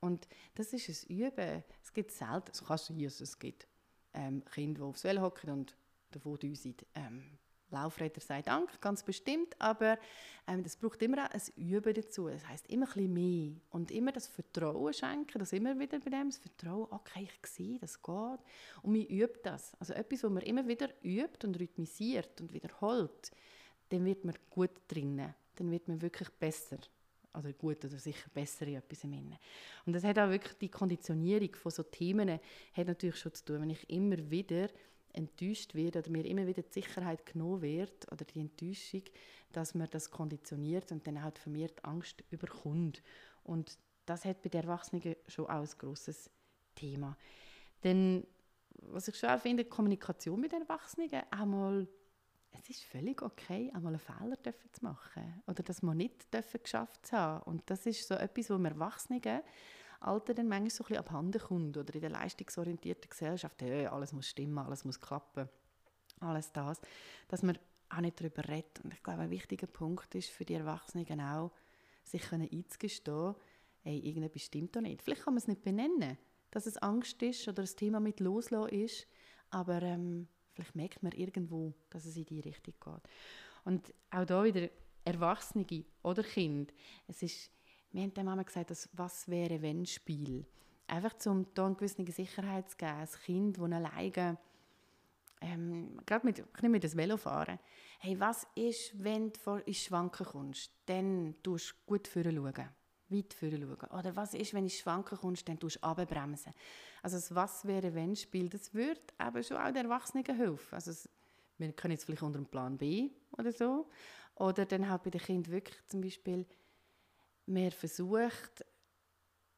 Und 0.00 0.26
das 0.54 0.72
ist 0.72 1.08
ein 1.08 1.16
Üben. 1.16 1.62
Es 1.80 1.92
gibt 1.92 2.10
selten, 2.10 2.50
es 2.50 2.64
kann 2.64 2.78
sein, 2.78 3.00
es 3.00 3.38
gibt 3.38 3.68
ähm, 4.14 4.44
Kinder, 4.44 4.80
die 4.80 4.84
aufs 4.84 5.04
Velo 5.04 5.22
hocken 5.22 5.50
und 5.50 5.76
davon 6.10 6.38
düsen. 6.38 6.74
Ähm, 6.94 7.38
Laufräder 7.72 8.20
sei 8.20 8.42
Dank, 8.42 8.80
ganz 8.80 9.02
bestimmt, 9.02 9.60
aber 9.60 9.98
ähm, 10.46 10.62
das 10.62 10.76
braucht 10.76 11.02
immer 11.02 11.30
ein 11.30 11.40
Üben 11.56 11.94
dazu. 11.94 12.28
Das 12.28 12.46
heißt 12.46 12.68
immer 12.68 12.86
ein 12.86 12.92
bisschen 12.92 13.12
mehr 13.12 13.52
und 13.70 13.90
immer 13.90 14.12
das 14.12 14.28
Vertrauen 14.28 14.92
schenken, 14.92 15.38
das 15.38 15.52
immer 15.52 15.78
wieder 15.78 15.98
bei 15.98 16.10
dem 16.10 16.30
das 16.30 16.38
Vertrauen, 16.38 16.86
okay, 16.90 17.28
ich 17.42 17.50
sehe, 17.50 17.78
das 17.78 18.00
geht 18.00 18.40
und 18.82 18.92
man 18.92 19.02
übt 19.06 19.40
das. 19.42 19.72
Also 19.80 19.94
etwas, 19.94 20.22
was 20.22 20.30
man 20.30 20.42
immer 20.42 20.66
wieder 20.68 20.88
übt 21.02 21.46
und 21.46 21.58
rhythmisiert 21.58 22.40
und 22.40 22.52
wiederholt, 22.52 23.32
dann 23.88 24.04
wird 24.04 24.24
man 24.24 24.34
gut 24.50 24.70
drinnen, 24.88 25.34
dann 25.56 25.70
wird 25.70 25.88
man 25.88 26.00
wirklich 26.00 26.30
besser 26.30 26.78
oder 27.34 27.52
gut 27.52 27.84
oder 27.84 27.98
sicher 27.98 28.28
besser 28.32 28.66
in 28.66 28.76
etwas 28.76 29.04
im 29.04 29.12
Innen. 29.12 29.38
Und 29.86 29.94
das 29.94 30.04
hat 30.04 30.18
auch 30.18 30.30
wirklich 30.30 30.56
die 30.58 30.68
Konditionierung 30.68 31.54
von 31.54 31.72
so 31.72 31.82
Themen 31.82 32.40
hat 32.74 32.86
natürlich 32.86 33.18
schon 33.18 33.34
zu 33.34 33.44
tun, 33.44 33.62
wenn 33.62 33.70
ich 33.70 33.88
immer 33.90 34.18
wieder 34.30 34.68
enttäuscht 35.12 35.74
wird 35.74 35.96
oder 35.96 36.10
mir 36.10 36.24
immer 36.24 36.46
wieder 36.46 36.62
die 36.62 36.72
Sicherheit 36.72 37.26
genommen 37.26 37.62
wird 37.62 38.10
oder 38.10 38.24
die 38.24 38.40
Enttäuschung, 38.40 39.02
dass 39.52 39.74
man 39.74 39.88
das 39.90 40.10
konditioniert 40.10 40.92
und 40.92 41.06
dann 41.06 41.22
halt 41.22 41.38
vermehrt 41.38 41.84
Angst 41.84 42.24
überkommt. 42.30 43.02
Und 43.44 43.78
das 44.06 44.24
hat 44.24 44.42
bei 44.42 44.48
den 44.48 44.62
Erwachsenen 44.62 45.16
schon 45.28 45.46
auch 45.46 45.62
ein 45.62 45.68
grosses 45.78 46.30
Thema. 46.74 47.16
Denn 47.84 48.26
was 48.84 49.08
ich 49.08 49.16
schon 49.16 49.38
finde, 49.38 49.64
Kommunikation 49.64 50.40
mit 50.40 50.52
den 50.52 50.62
Erwachsenen, 50.62 51.10
einmal 51.30 51.86
es 52.52 52.68
ist 52.68 52.84
völlig 52.84 53.22
okay, 53.22 53.70
einmal 53.74 53.94
einen 53.94 53.98
Fehler 53.98 54.36
zu 54.72 54.84
machen 54.84 55.42
oder 55.46 55.62
dass 55.62 55.82
man 55.82 55.96
nicht 55.96 56.32
dürfen 56.32 56.60
geschafft 56.62 57.12
haben. 57.12 57.42
Und 57.44 57.68
das 57.70 57.86
ist 57.86 58.06
so 58.06 58.14
etwas, 58.14 58.50
wo 58.50 58.58
wir 58.58 58.70
Erwachsenen 58.70 59.22
Alter 60.02 60.34
dann 60.34 60.48
manchmal 60.48 60.70
so 60.70 60.84
ein 60.84 60.88
bisschen 60.88 60.98
abhanden 60.98 61.40
kommt 61.40 61.76
oder 61.76 61.94
in 61.94 62.00
der 62.00 62.10
leistungsorientierten 62.10 63.10
Gesellschaft, 63.10 63.62
hey, 63.62 63.86
alles 63.86 64.12
muss 64.12 64.28
stimmen, 64.28 64.58
alles 64.58 64.84
muss 64.84 65.00
klappen, 65.00 65.48
alles 66.20 66.52
das, 66.52 66.80
dass 67.28 67.42
man 67.42 67.58
auch 67.90 68.00
nicht 68.00 68.20
darüber 68.20 68.48
redet. 68.48 68.80
Und 68.82 68.94
ich 68.94 69.02
glaube, 69.02 69.22
ein 69.22 69.30
wichtiger 69.30 69.66
Punkt 69.66 70.14
ist 70.14 70.30
für 70.30 70.44
die 70.44 70.54
Erwachsenen 70.54 71.20
auch, 71.20 71.52
sich 72.04 72.22
können 72.22 72.48
einzugestehen, 72.50 73.34
hey, 73.82 73.98
irgendetwas 73.98 74.42
stimmt 74.42 74.74
da 74.76 74.80
nicht. 74.80 75.02
Vielleicht 75.02 75.24
kann 75.24 75.34
man 75.34 75.38
es 75.38 75.48
nicht 75.48 75.62
benennen, 75.62 76.18
dass 76.50 76.66
es 76.66 76.76
Angst 76.78 77.22
ist 77.22 77.48
oder 77.48 77.62
das 77.62 77.76
Thema 77.76 78.00
mit 78.00 78.20
loslassen 78.20 78.74
ist, 78.74 79.06
aber 79.50 79.82
ähm, 79.82 80.28
vielleicht 80.52 80.74
merkt 80.74 81.02
man 81.02 81.12
irgendwo, 81.12 81.74
dass 81.90 82.04
es 82.04 82.16
in 82.16 82.26
die 82.26 82.40
Richtung 82.40 82.74
geht. 82.80 83.02
Und 83.64 83.94
auch 84.10 84.24
da 84.24 84.44
wieder 84.44 84.68
Erwachsene 85.04 85.84
oder 86.02 86.22
Kind. 86.22 86.72
Es 87.06 87.22
ist, 87.22 87.50
wir 87.92 88.02
haben 88.02 88.14
der 88.14 88.24
Mama 88.24 88.42
gesagt, 88.42 88.70
das 88.70 88.88
«Was 88.92 89.28
wäre, 89.28 89.60
wenn» 89.62 89.86
Spiel. 89.86 90.46
Einfach 90.86 91.14
um 91.26 91.46
da 91.54 91.66
eine 91.66 91.74
gewisse 91.74 92.04
Sicherheit 92.10 92.70
zu 92.70 92.76
geben. 92.76 92.92
Ein 92.92 93.08
Kind, 93.24 93.58
das 93.58 93.72
alleine, 93.72 94.38
ähm, 95.40 96.00
gerade 96.06 96.26
mit, 96.26 96.38
ich 96.38 96.62
nehme 96.62 96.80
das 96.80 96.96
Velofahren, 96.96 97.58
hey, 98.00 98.18
was 98.18 98.46
ist, 98.54 99.02
wenn 99.02 99.32
du 99.32 99.56
ins 99.64 99.78
Schwanken 99.78 100.26
kommst? 100.26 100.72
Dann 100.86 101.34
tust 101.42 101.72
du 101.72 101.74
gut 101.86 102.08
führen 102.08 102.36
schauen 102.36 102.68
weit 103.12 103.34
vorne 103.34 103.58
schauen. 103.58 103.98
Oder 103.98 104.16
was 104.16 104.34
ist, 104.34 104.54
wenn 104.54 104.66
ich 104.66 104.78
schwanken 104.78 105.18
kommst, 105.18 105.48
dann 105.48 105.58
tust 105.58 105.76
du 105.76 105.82
abbremsen. 105.82 106.52
Also 107.02 107.16
das 107.16 107.34
«Was 107.34 107.64
wäre, 107.66 107.94
wenn» 107.94 108.16
Spiel, 108.16 108.48
das 108.48 108.72
würde 108.74 109.00
eben 109.20 109.42
schon 109.42 109.56
auch 109.56 109.66
den 109.66 109.84
Erwachsenen 109.84 110.24
helfen. 110.24 110.74
Also 110.74 111.08
wir 111.58 111.72
können 111.72 111.92
jetzt 111.92 112.04
vielleicht 112.04 112.22
unter 112.22 112.38
dem 112.38 112.46
Plan 112.46 112.76
B 112.76 113.10
oder 113.36 113.52
so. 113.52 113.88
Oder 114.36 114.64
dann 114.64 114.88
halt 114.88 115.02
bei 115.02 115.10
den 115.10 115.20
Kindern 115.20 115.52
wirklich 115.52 115.76
zum 115.86 116.00
Beispiel 116.00 116.46
mehr 117.46 117.72
versucht, 117.72 118.64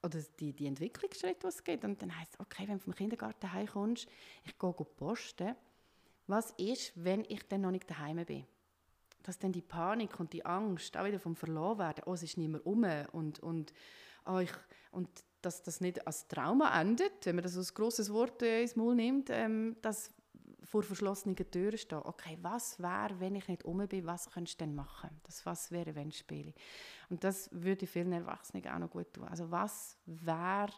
oder 0.03 0.21
die, 0.39 0.53
die 0.53 0.67
Entwicklungsschritte, 0.67 1.41
die 1.41 1.47
es 1.47 1.65
gibt. 1.65 1.85
Und 1.85 2.03
dann 2.03 2.15
heisst 2.19 2.35
es, 2.35 2.41
okay, 2.41 2.69
wenn 2.69 2.77
du 2.77 2.85
vom 2.85 2.95
Kindergarten 2.95 3.51
heimkommst, 3.51 4.07
ich 4.45 4.59
gehe 4.59 4.73
posten. 4.73 5.55
Was 6.27 6.51
ist, 6.59 6.93
wenn 6.95 7.25
ich 7.27 7.49
dann 7.49 7.63
noch 7.63 7.71
nicht 7.71 7.89
daheim 7.89 8.25
bin? 8.25 8.47
dass 9.25 9.39
dann 9.39 9.53
die 9.53 9.63
Panik 9.63 10.21
und 10.21 10.33
die 10.33 10.45
Angst 10.45 10.97
auch 10.97 11.05
wieder 11.05 11.19
vom 11.19 11.35
Verlorenwerden, 11.35 12.05
oh, 12.07 12.13
es 12.13 12.23
ist 12.23 12.37
mehr 12.37 12.65
um 12.67 12.85
und, 13.13 13.41
und, 13.41 13.73
oh, 14.27 14.39
ich, 14.39 14.53
und 14.93 15.09
dass 15.41 15.63
das 15.63 15.81
nicht 15.81 16.07
als 16.07 16.29
Trauma 16.29 16.79
endet, 16.81 17.25
wenn 17.25 17.37
man 17.37 17.43
das 17.43 17.57
als 17.57 17.75
grosses 17.75 18.13
Wort 18.13 18.43
äh, 18.43 18.63
ins 18.63 18.77
Maul 18.77 18.95
nimmt, 18.95 19.31
ähm, 19.31 19.77
dass 19.83 20.11
vor 20.65 20.83
verschlossenen 20.83 21.37
Türen 21.37 21.79
stehen. 21.79 22.01
Okay, 22.05 22.39
was 22.43 22.81
wäre, 22.81 23.19
wenn 23.21 23.35
ich 23.35 23.49
nicht 23.49 23.65
um 23.65 23.87
bin, 23.87 24.07
was 24.07 24.31
könntest 24.31 24.61
du 24.61 24.65
denn 24.65 24.75
machen? 24.75 25.11
Das 25.25 25.45
«Was 25.47 25.71
wäre, 25.71 25.95
wenn» 25.95 26.11
spiele. 26.13 26.55
Und 27.11 27.23
das 27.23 27.51
würde 27.53 27.87
vielen 27.87 28.13
Erwachsenen 28.13 28.67
auch 28.69 28.79
noch 28.79 28.91
gut 28.91 29.13
tun. 29.13 29.29
Also 29.29 29.51
was 29.51 29.97
wäre, 30.07 30.73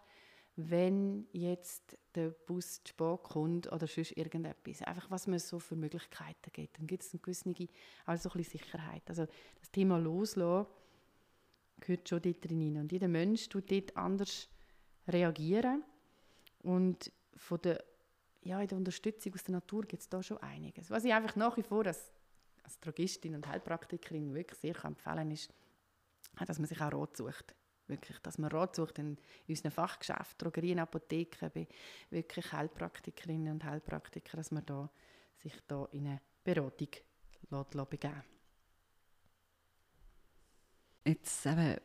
wenn 0.57 1.27
jetzt 1.33 1.99
der 2.15 2.31
Bus 2.31 2.83
zu 2.83 2.89
spät 2.89 3.23
kommt 3.23 3.71
oder 3.71 3.87
sonst 3.87 4.17
irgendetwas. 4.17 4.83
Einfach, 4.83 5.11
was 5.11 5.27
man 5.27 5.39
so 5.39 5.59
für 5.59 5.77
Möglichkeiten 5.77 6.51
gibt. 6.53 6.79
Dann 6.79 6.87
gibt 6.87 7.03
es 7.03 7.13
eine 7.13 7.21
gewisse 7.21 7.69
also 8.07 8.31
ein 8.31 8.43
Sicherheit. 8.43 9.03
Also 9.07 9.27
das 9.61 9.71
Thema 9.71 9.99
Loslassen 9.99 10.67
gehört 11.81 12.09
schon 12.09 12.23
dort 12.23 12.45
drin. 12.45 12.79
Und 12.79 12.91
jeder 12.91 13.09
Mensch 13.09 13.49
tut 13.51 13.71
dort 13.71 13.97
anders 13.97 14.49
reagieren. 15.07 15.85
Und 16.63 17.13
von 17.37 17.61
der, 17.61 17.85
ja, 18.47 18.61
in 18.61 18.69
der 18.69 18.79
Unterstützung 18.79 19.35
aus 19.35 19.45
der 19.45 19.53
Natur 19.53 19.83
gibt 19.83 20.03
es 20.03 20.09
da 20.09 20.23
schon 20.23 20.39
einiges. 20.39 20.91
Was 20.91 21.05
ich 21.05 21.13
einfach 21.13 21.37
nach 21.37 21.57
wie 21.57 21.63
vor 21.63 21.87
als, 21.87 22.13
als 22.63 22.79
Drogistin 22.81 23.35
und 23.35 23.47
Heilpraktikerin 23.47 24.35
wirklich 24.35 24.59
sehr 24.61 24.85
empfehlen 24.85 25.17
kann, 25.17 25.31
ist, 25.31 25.53
dass 26.47 26.59
man 26.59 26.69
sich 26.69 26.81
auch 26.81 26.93
Rat 26.93 27.17
sucht 27.17 27.55
Wirklich, 27.89 28.19
dass 28.19 28.39
man 28.39 28.51
Rat 28.51 28.75
sucht 28.75 28.99
in 28.99 29.17
unseren 29.47 29.71
Fachgeschäften, 29.71 30.39
Drogerien, 30.39 30.81
Apotheken, 30.81 31.51
bei 31.55 31.69
wirklich 32.11 32.53
Heilpraktikerinnen 32.53 33.53
und 33.53 33.65
Heilpraktiker, 33.65 34.37
dass 34.37 34.51
man 34.51 34.67
da, 34.67 34.91
sich 35.37 35.55
da 35.69 35.89
in 35.93 36.09
eine 36.09 36.21
Beratung 36.43 36.89
lässt, 37.51 37.91
begeben 37.91 38.23
Jetzt 41.05 41.47
eben 41.47 41.77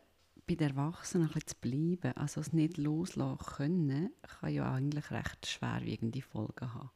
bei 0.52 0.56
den 0.56 0.76
Erwachsenen 0.76 1.28
ein 1.28 1.34
bisschen 1.34 1.48
zu 1.48 1.56
bleiben, 1.62 2.18
also 2.18 2.42
es 2.42 2.52
nicht 2.52 2.78
loslassen 2.78 3.46
können, 3.46 4.12
kann 4.22 4.54
ja 4.54 4.74
eigentlich 4.74 5.10
recht 5.12 5.48
schwerwiegende 5.48 6.22
Folgen 6.22 6.74
haben. 6.74 6.90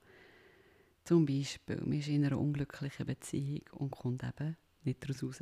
Zum 1.06 1.26
Beispiel, 1.26 1.78
man 1.78 1.94
ist 1.94 2.08
in 2.10 2.26
einer 2.26 2.40
unglücklichen 2.40 3.06
Beziehung 3.06 3.62
und 3.72 3.92
kommt 3.92 4.24
eben 4.24 4.58
nicht 4.84 5.04
daraus 5.04 5.24
raus. 5.24 5.42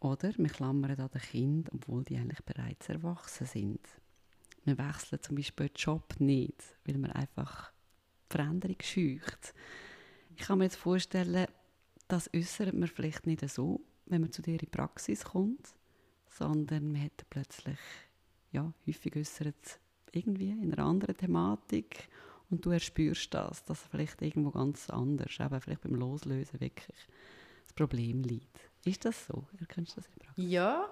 Oder 0.00 0.32
wir 0.36 0.48
klammern 0.48 0.98
an 0.98 1.10
den 1.10 1.20
Kind, 1.20 1.72
obwohl 1.72 2.04
die 2.04 2.16
eigentlich 2.16 2.42
bereits 2.42 2.88
erwachsen 2.88 3.46
sind. 3.46 3.80
Wir 4.64 4.76
wechseln 4.78 5.22
zum 5.22 5.36
Beispiel 5.36 5.68
den 5.68 5.76
Job 5.76 6.14
nicht, 6.18 6.76
weil 6.84 6.98
man 6.98 7.12
einfach 7.12 7.72
die 8.32 8.36
Veränderung 8.36 8.76
scheucht. 8.82 9.54
Ich 10.34 10.46
kann 10.46 10.58
mir 10.58 10.64
jetzt 10.64 10.76
vorstellen, 10.76 11.46
das 12.08 12.30
äußert 12.34 12.74
man 12.74 12.88
vielleicht 12.88 13.26
nicht 13.26 13.48
so, 13.48 13.80
wenn 14.06 14.22
man 14.22 14.32
zu 14.32 14.42
dir 14.42 14.52
in 14.52 14.58
die 14.58 14.66
Praxis 14.66 15.24
kommt, 15.24 15.74
sondern 16.32 16.92
man 16.92 17.04
hat 17.04 17.24
plötzlich, 17.30 17.78
ja, 18.50 18.72
häufig 18.86 19.16
äußert 19.16 19.80
irgendwie 20.12 20.50
in 20.50 20.72
einer 20.72 20.84
anderen 20.84 21.16
Thematik 21.16 22.08
und 22.50 22.64
du 22.64 22.70
erspürst 22.70 23.32
das, 23.32 23.64
dass 23.64 23.80
vielleicht 23.82 24.20
irgendwo 24.20 24.50
ganz 24.50 24.90
anders, 24.90 25.40
eben 25.40 25.60
vielleicht 25.60 25.82
beim 25.82 25.94
Loslösen 25.94 26.60
wirklich 26.60 26.96
das 27.62 27.72
Problem 27.72 28.22
liegt. 28.22 28.60
Ist 28.84 29.04
das 29.04 29.26
so? 29.26 29.46
Erkennst 29.58 29.96
du 29.96 30.00
das 30.00 30.10
in 30.10 30.18
Praxis? 30.18 30.44
Ja, 30.50 30.88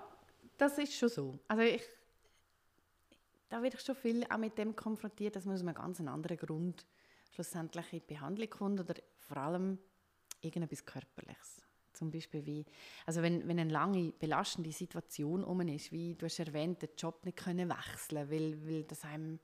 das 0.56 0.78
ist 0.78 0.94
schon 0.94 1.08
so. 1.08 1.38
Also 1.48 1.62
ich, 1.62 1.82
da 3.48 3.62
werde 3.62 3.76
ich 3.76 3.82
schon 3.82 3.96
viel 3.96 4.24
auch 4.24 4.38
mit 4.38 4.56
dem 4.56 4.74
konfrontiert, 4.74 5.36
dass 5.36 5.44
man 5.44 5.54
aus 5.54 5.60
einem 5.60 5.74
ganz 5.74 6.00
anderen 6.00 6.36
Grund 6.36 6.86
schlussendlich 7.32 7.92
in 7.92 8.00
die 8.00 8.14
Behandlung 8.14 8.50
kommt 8.50 8.80
oder 8.80 8.94
vor 9.18 9.36
allem 9.36 9.78
irgendetwas 10.40 10.84
Körperliches. 10.84 11.62
Zum 11.92 12.10
Beispiel 12.10 12.44
wie, 12.46 12.64
also 13.06 13.22
wenn, 13.22 13.46
wenn 13.48 13.58
eine 13.58 13.70
lange 13.70 14.12
belastende 14.12 14.72
Situation 14.72 15.44
um 15.44 15.60
ist, 15.62 15.92
wie 15.92 16.14
du 16.14 16.26
hast 16.26 16.38
erwähnt, 16.38 16.82
den 16.82 16.90
Job 16.96 17.24
nicht 17.24 17.38
können 17.38 17.68
wechseln, 17.68 18.30
weil, 18.30 18.66
weil 18.66 18.84
das 18.84 19.04
einem 19.04 19.38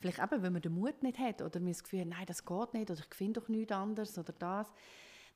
vielleicht 0.00 0.18
eben, 0.18 0.42
wenn 0.42 0.52
man 0.52 0.62
den 0.62 0.72
Mut 0.72 1.02
nicht 1.02 1.18
hat 1.18 1.42
oder 1.42 1.60
man 1.60 1.72
das 1.72 1.82
Gefühl 1.82 2.00
hat, 2.00 2.08
nein, 2.08 2.26
das 2.26 2.44
geht 2.44 2.74
nicht 2.74 2.90
oder 2.90 3.00
ich 3.00 3.14
finde 3.14 3.40
doch 3.40 3.48
nichts 3.48 3.72
anderes 3.72 4.18
oder 4.18 4.32
das, 4.32 4.72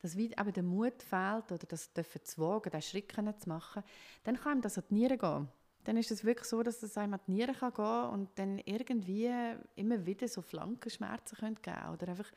dass 0.00 0.16
wie 0.16 0.33
eben 0.33 0.53
der 0.53 0.62
Mut 0.62 1.03
fehlt 1.03 1.53
oder 1.53 1.66
das 1.68 1.92
dürfen 1.92 2.24
zu 2.24 2.40
wagen, 2.40 2.70
diesen 2.70 2.83
Schritt 2.83 3.12
zu 3.12 3.48
machen, 3.48 3.83
dann 4.24 4.37
kann 4.37 4.59
ihm 4.59 4.62
das 4.62 4.79
an 4.79 4.85
die 4.90 4.94
Nieren 4.94 5.18
gehen. 5.18 5.48
Dann 5.85 5.98
ist 5.98 6.11
es 6.11 6.24
wirklich 6.24 6.48
so, 6.48 6.62
dass 6.62 6.83
es 6.83 6.96
einem 6.96 7.14
an 7.14 7.20
die 7.27 7.33
Nieren 7.33 7.55
kann 7.55 7.72
gehen 7.74 8.11
und 8.12 8.38
dann 8.38 8.59
irgendwie 8.59 9.31
immer 9.77 10.05
wieder 10.07 10.29
so 10.29 10.40
Flankenschmerzen 10.40 11.37
können 11.38 11.59
geben 11.61 11.90
oder 11.92 12.09
einfach, 12.09 12.31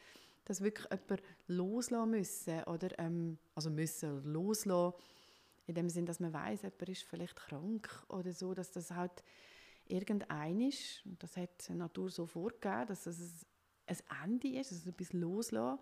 dass 0.48 0.62
wirklich 0.62 0.88
jemand 0.90 1.22
loslassen 1.48 2.10
müssen 2.10 2.64
oder 2.64 2.98
ähm, 3.00 3.38
also 3.54 3.70
müssen 3.70 4.24
loslassen 4.24 4.94
in 5.66 5.76
dem 5.76 5.90
Sinn, 5.90 6.06
dass 6.06 6.22
man 6.22 6.32
weiß, 6.32 6.62
jemand 6.62 6.90
ist 6.90 7.04
vielleicht 7.04 7.36
krank 7.36 7.90
oder 8.08 8.32
so, 8.32 8.54
dass 8.54 8.72
das 8.72 8.92
halt 8.92 9.24
irgendein 9.88 10.62
ist, 10.62 11.06
und 11.06 11.22
das 11.22 11.36
hat 11.36 11.68
die 11.68 11.74
Natur 11.74 12.10
so 12.10 12.26
vorgegeben, 12.26 12.88
dass 12.88 13.06
es 13.06 13.46
ein 13.86 13.98
Ende 14.24 14.60
ist, 14.60 14.72
dass 14.72 14.80
es 14.80 14.88
etwas 14.88 15.12
loslassen 15.12 15.80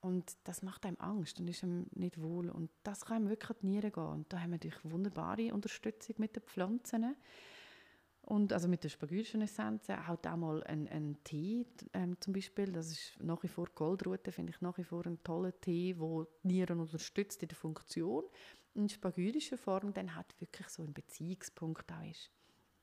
und 0.00 0.36
das 0.44 0.62
macht 0.62 0.86
einem 0.86 0.96
Angst 0.98 1.38
und 1.38 1.48
ist 1.48 1.62
einem 1.62 1.86
nicht 1.94 2.20
wohl. 2.20 2.48
Und 2.48 2.70
das 2.82 3.04
kann 3.04 3.18
einem 3.18 3.28
wirklich 3.28 3.50
an 3.50 3.56
die 3.60 3.66
Nieren 3.66 3.92
gehen. 3.92 4.06
Und 4.06 4.32
da 4.32 4.38
haben 4.38 4.50
wir 4.50 4.56
natürlich 4.56 4.78
wunderbare 4.82 5.52
Unterstützung 5.52 6.16
mit 6.18 6.34
den 6.34 6.42
Pflanzen. 6.42 7.16
Und 8.22 8.52
also 8.52 8.68
mit 8.68 8.84
den 8.84 8.90
spagyrischen 8.90 9.42
Essenzen, 9.42 10.06
halt 10.06 10.26
auch 10.26 10.36
mal 10.36 10.62
ein, 10.64 10.86
ein 10.88 11.16
Tee 11.24 11.66
ähm, 11.94 12.20
zum 12.20 12.32
Beispiel, 12.32 12.70
das 12.70 12.90
ist 12.90 13.18
nach 13.20 13.42
wie 13.42 13.48
vor 13.48 13.66
Goldrute, 13.74 14.30
finde 14.30 14.52
ich 14.52 14.60
nach 14.60 14.76
wie 14.78 14.84
vor 14.84 15.04
einen 15.06 15.22
tollen 15.24 15.52
Tee, 15.60 15.94
der 15.94 16.26
die 16.42 16.48
Nieren 16.48 16.80
unterstützt 16.80 17.42
in 17.42 17.48
der 17.48 17.56
Funktion. 17.56 18.24
In 18.74 18.88
spagyrischer 18.88 19.58
Form 19.58 19.92
dann 19.92 20.14
halt 20.14 20.38
wirklich 20.38 20.68
so 20.68 20.84
ein 20.84 20.92
Beziehungspunkt 20.92 21.90
auch 21.90 22.08
ist. 22.08 22.30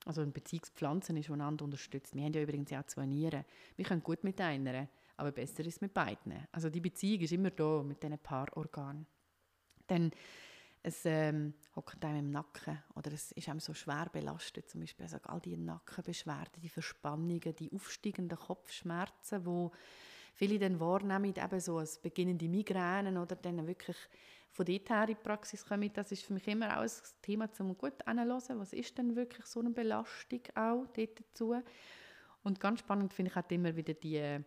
Also 0.05 0.21
ein 0.21 0.33
Beziehungspflanzen 0.33 1.15
ist, 1.17 1.27
die 1.27 1.33
einander 1.33 1.65
unterstützt. 1.65 2.15
Wir 2.15 2.23
haben 2.23 2.33
ja 2.33 2.41
übrigens 2.41 2.73
auch 2.73 2.85
zwei 2.87 3.05
Nieren. 3.05 3.45
Wir 3.75 3.85
können 3.85 4.03
gut 4.03 4.23
mit 4.23 4.41
einer 4.41 4.87
aber 5.17 5.31
besser 5.31 5.65
ist 5.65 5.81
mit 5.81 5.93
beiden. 5.93 6.33
Also 6.51 6.69
die 6.69 6.79
Beziehung 6.79 7.21
ist 7.21 7.33
immer 7.33 7.49
da 7.49 7.83
mit 7.83 8.01
diesen 8.01 8.19
Paarorganen. 8.19 9.07
Dann 9.87 10.11
es 10.83 11.05
ähm, 11.05 11.53
hockt 11.75 12.03
einem 12.05 12.19
im 12.19 12.31
Nacken 12.31 12.81
oder 12.95 13.11
es 13.11 13.31
ist 13.33 13.49
einem 13.49 13.59
so 13.59 13.73
schwer 13.73 14.07
belastet, 14.11 14.69
zum 14.69 14.81
Beispiel 14.81 15.03
also 15.05 15.17
all 15.23 15.41
die 15.41 15.57
Nackenbeschwerden, 15.57 16.61
die 16.61 16.69
Verspannungen, 16.69 17.55
die 17.55 17.71
aufsteigenden 17.71 18.37
Kopfschmerzen, 18.37 19.45
wo 19.45 19.71
viele 20.35 20.59
dann 20.59 20.79
wahrnehmen, 20.79 21.33
eben 21.35 21.59
so 21.59 21.77
als 21.77 21.99
beginnende 21.99 22.47
Migränen 22.47 23.17
oder 23.17 23.35
dann 23.35 23.65
wirklich 23.67 23.97
von 24.51 24.65
dort 24.65 24.89
her 24.89 25.01
in 25.01 25.07
die 25.07 25.15
Praxis 25.15 25.65
kommen, 25.65 25.91
das 25.93 26.11
ist 26.11 26.23
für 26.23 26.33
mich 26.33 26.47
immer 26.47 26.77
auch 26.77 26.83
ein 26.83 26.91
Thema, 27.21 27.51
zum 27.51 27.77
gut 27.77 28.05
anzuhören, 28.05 28.59
was 28.59 28.73
ist 28.73 28.97
denn 28.97 29.15
wirklich 29.15 29.45
so 29.45 29.59
eine 29.59 29.69
Belastung 29.71 30.41
auch 30.55 30.85
dort 30.95 31.19
dazu. 31.19 31.55
Und 32.43 32.59
ganz 32.59 32.79
spannend 32.79 33.13
finde 33.13 33.31
ich 33.31 33.37
auch 33.37 33.49
immer 33.51 33.75
wieder 33.75 33.93
die 33.93 34.43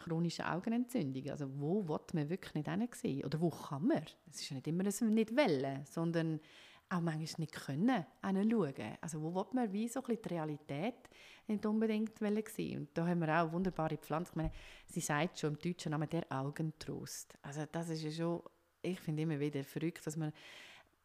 chronische 0.00 0.50
Augenentzündung. 0.50 1.30
Also 1.30 1.48
wo 1.60 1.86
will 1.88 2.00
man 2.12 2.28
wirklich 2.28 2.54
nicht 2.54 2.68
hinsehen? 2.68 3.24
Oder 3.24 3.40
wo 3.40 3.50
kann 3.50 3.86
man? 3.86 4.02
Es 4.30 4.40
ist 4.40 4.50
ja 4.50 4.56
nicht 4.56 4.66
immer, 4.66 4.82
dass 4.82 5.00
wir 5.00 5.08
nicht 5.08 5.36
wollen, 5.36 5.84
sondern 5.86 6.40
auch 6.88 7.00
manchmal 7.00 7.40
nicht 7.40 7.52
können 7.52 8.04
hinschauen. 8.24 8.98
Also 9.00 9.22
wo 9.22 9.34
will 9.34 9.46
man 9.52 9.72
wie 9.72 9.88
so 9.88 10.02
ein 10.02 10.18
die 10.22 10.28
Realität 10.28 11.08
nicht 11.46 11.64
unbedingt 11.66 12.18
sehen 12.48 12.80
Und 12.80 12.88
da 12.94 13.06
haben 13.06 13.20
wir 13.20 13.42
auch 13.42 13.52
wunderbare 13.52 13.96
Pflanzen. 13.96 14.32
Ich 14.32 14.36
meine, 14.36 14.52
sie 14.86 15.00
sagt 15.00 15.38
schon 15.38 15.54
im 15.54 15.58
deutschen 15.58 15.90
Namen 15.90 16.08
der 16.08 16.24
Augentrost. 16.30 17.36
Also 17.42 17.64
das 17.70 17.90
ist 17.90 18.02
ja 18.02 18.10
schon, 18.10 18.42
ich 18.82 18.98
finde 19.00 19.22
immer 19.22 19.38
wieder 19.38 19.62
verrückt, 19.64 20.06
dass 20.06 20.16
man 20.16 20.32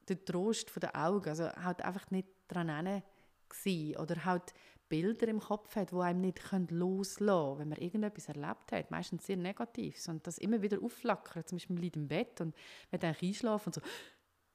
den 0.09 0.23
Trost 0.25 0.71
den 0.79 0.93
Augen, 0.95 1.29
also 1.29 1.49
halt 1.49 1.81
einfach 1.81 2.09
nicht 2.11 2.27
dran 2.47 2.69
hin 2.69 3.95
oder 3.97 4.23
halt 4.25 4.53
Bilder 4.89 5.27
im 5.27 5.39
Kopf 5.39 5.75
hat, 5.75 5.91
die 5.91 5.95
einem 5.95 6.21
nicht 6.21 6.41
loslassen 6.71 7.27
können, 7.27 7.59
wenn 7.59 7.69
man 7.69 7.77
irgendetwas 7.79 8.29
erlebt 8.29 8.71
hat, 8.71 8.91
meistens 8.91 9.25
sehr 9.25 9.37
negativ, 9.37 10.07
und 10.07 10.25
das 10.25 10.37
immer 10.37 10.61
wieder 10.61 10.81
aufflackern, 10.81 11.45
zum 11.45 11.57
Beispiel 11.57 11.73
man 11.73 11.83
liegt 11.83 11.95
im 11.95 12.07
Bett 12.07 12.41
und 12.41 12.55
man 12.91 12.99
dann 13.01 13.15
einschlafen 13.21 13.67
und 13.69 13.75
so, 13.75 13.81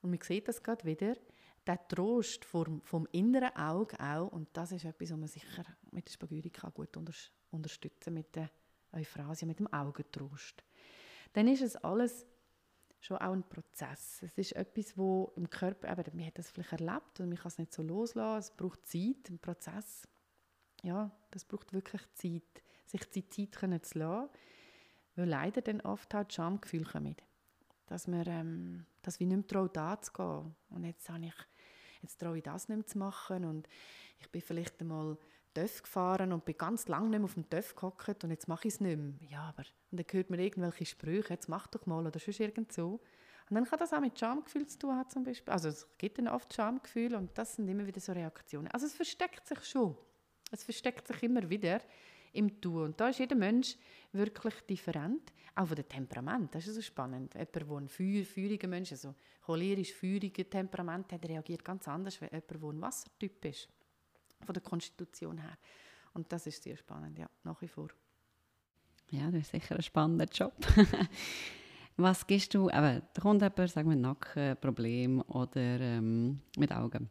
und 0.02 0.10
man 0.10 0.20
sieht 0.20 0.48
das 0.48 0.62
gerade 0.62 0.84
wieder, 0.84 1.14
der 1.66 1.88
Trost 1.88 2.44
vom, 2.44 2.80
vom 2.82 3.06
inneren 3.12 3.54
Auge 3.56 3.98
auch, 4.00 4.28
und 4.28 4.48
das 4.52 4.72
ist 4.72 4.84
etwas, 4.84 5.10
was 5.10 5.18
man 5.18 5.28
sicher 5.28 5.64
mit 5.90 6.06
der 6.06 6.12
Spagyrika 6.12 6.70
gut 6.70 6.96
unter, 6.96 7.12
unterstützen 7.50 8.14
mit 8.14 8.34
der 8.34 8.50
Euphrasie, 8.92 9.46
mit 9.46 9.58
dem 9.58 9.72
Augentrost. 9.72 10.64
Dann 11.32 11.48
ist 11.48 11.62
es 11.62 11.76
alles 11.76 12.26
schon 13.00 13.18
auch 13.18 13.32
ein 13.32 13.48
Prozess. 13.48 14.22
Es 14.22 14.36
ist 14.36 14.52
etwas, 14.52 14.96
wo 14.96 15.32
im 15.36 15.48
Körper, 15.48 15.90
eben, 15.90 16.16
man 16.16 16.26
hat 16.26 16.38
das 16.38 16.50
vielleicht 16.50 16.72
erlebt 16.72 17.20
und 17.20 17.28
man 17.28 17.38
kann 17.38 17.48
es 17.48 17.58
nicht 17.58 17.72
so 17.72 17.82
loslassen, 17.82 18.38
es 18.40 18.50
braucht 18.56 18.86
Zeit, 18.86 19.30
ein 19.30 19.38
Prozess. 19.38 20.06
Ja, 20.82 21.10
das 21.30 21.44
braucht 21.44 21.72
wirklich 21.72 22.02
Zeit, 22.14 22.62
sich 22.86 23.08
die 23.10 23.28
Zeit 23.28 23.84
zu 23.84 23.98
lassen, 23.98 24.28
weil 25.16 25.28
leider 25.28 25.60
dann 25.60 25.80
oft 25.82 26.12
halt 26.14 26.32
Schamgefühle 26.32 26.84
kommen. 26.84 27.16
Dass 27.86 28.06
man 28.06 28.24
ähm, 28.26 28.86
dass 29.02 29.20
wir 29.20 29.26
nicht 29.26 29.52
mehr 29.52 29.70
trauen, 29.70 30.02
zu 30.02 30.12
gehen. 30.12 30.54
Und 30.70 30.84
jetzt, 30.84 31.08
habe 31.08 31.26
ich, 31.26 31.34
jetzt 32.02 32.20
traue 32.20 32.38
ich 32.38 32.42
das 32.42 32.68
nicht 32.68 32.76
mehr 32.76 32.86
zu 32.86 32.98
machen 32.98 33.44
und 33.44 33.68
ich 34.18 34.30
bin 34.30 34.42
vielleicht 34.42 34.80
einmal 34.80 35.16
TÜV 35.54 35.82
gefahren 35.82 36.32
und 36.32 36.44
bin 36.44 36.56
ganz 36.56 36.86
lange 36.88 37.08
nicht 37.08 37.18
mehr 37.18 37.24
auf 37.24 37.34
dem 37.34 37.48
TÜV 37.48 37.74
gehockt 37.74 38.24
und 38.24 38.30
jetzt 38.30 38.48
mache 38.48 38.68
ich 38.68 38.74
es 38.74 38.80
nicht 38.80 38.98
mehr. 38.98 39.14
Ja, 39.28 39.42
aber 39.48 39.64
und 39.90 39.98
dann 39.98 40.06
hört 40.10 40.30
man 40.30 40.38
irgendwelche 40.38 40.86
Sprüche, 40.86 41.34
jetzt 41.34 41.48
mach 41.48 41.66
doch 41.66 41.86
mal 41.86 42.06
oder 42.06 42.18
sonst 42.18 42.40
irgend 42.40 42.72
so. 42.72 43.00
Und 43.48 43.56
dann 43.56 43.64
kann 43.64 43.80
das 43.80 43.92
auch 43.92 44.00
mit 44.00 44.16
Schamgefühl 44.16 44.66
zu 44.68 44.78
tun 44.78 44.94
haben 44.94 45.10
zum 45.10 45.24
Beispiel. 45.24 45.52
Also 45.52 45.70
es 45.70 45.88
gibt 45.98 46.18
dann 46.18 46.28
oft 46.28 46.54
Schamgefühl 46.54 47.16
und 47.16 47.36
das 47.36 47.56
sind 47.56 47.68
immer 47.68 47.84
wieder 47.84 48.00
so 48.00 48.12
Reaktionen. 48.12 48.68
Also 48.68 48.86
es 48.86 48.94
versteckt 48.94 49.48
sich 49.48 49.64
schon. 49.64 49.96
Es 50.50 50.64
versteckt 50.64 51.06
sich 51.06 51.22
immer 51.22 51.48
wieder 51.48 51.80
im 52.32 52.60
Tun. 52.60 52.84
Und 52.84 53.00
da 53.00 53.08
ist 53.08 53.18
jeder 53.18 53.36
Mensch 53.36 53.76
wirklich 54.12 54.54
different, 54.68 55.32
auch 55.54 55.66
von 55.66 55.76
dem 55.76 55.88
Temperament. 55.88 56.54
Das 56.54 56.66
ist 56.66 56.74
so 56.74 56.82
spannend. 56.82 57.34
Jemand, 57.34 57.54
der 57.54 57.66
ein 57.66 57.88
Feuer, 57.88 58.24
feuriger 58.24 58.68
Mensch, 58.68 58.92
also 58.92 59.14
cholerisch 59.44 59.92
feuriger 59.92 60.48
Temperament 60.48 61.12
hat, 61.12 61.28
reagiert 61.28 61.64
ganz 61.64 61.86
anders 61.88 62.20
als 62.22 62.32
jemand, 62.32 62.50
der 62.50 62.68
ein 62.68 62.80
Wassertyp 62.80 63.44
ist 63.44 63.68
von 64.44 64.52
der 64.52 64.62
Konstitution 64.62 65.38
her. 65.38 65.56
Und 66.14 66.32
das 66.32 66.46
ist 66.46 66.62
sehr 66.62 66.76
spannend, 66.76 67.18
ja, 67.18 67.28
nach 67.44 67.60
wie 67.60 67.68
vor. 67.68 67.88
Ja, 69.10 69.30
das 69.30 69.42
ist 69.42 69.50
sicher 69.50 69.76
ein 69.76 69.82
spannender 69.82 70.26
Job. 70.26 70.54
Was 71.96 72.26
gibst 72.26 72.54
du, 72.54 72.70
aber 72.70 73.02
da 73.12 73.20
kommt 73.20 73.42
jemand, 73.42 73.70
sagen 73.70 73.90
wir, 73.90 73.96
Nackenproblem 73.96 75.20
oder 75.22 75.80
ähm, 75.80 76.40
mit 76.56 76.72
Augen. 76.72 77.10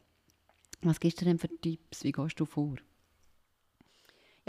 Was 0.82 0.98
gibst 0.98 1.20
du 1.20 1.26
denn 1.26 1.38
für 1.38 1.48
Tipps? 1.60 2.02
Wie 2.02 2.12
gehst 2.12 2.40
du 2.40 2.44
vor? 2.46 2.74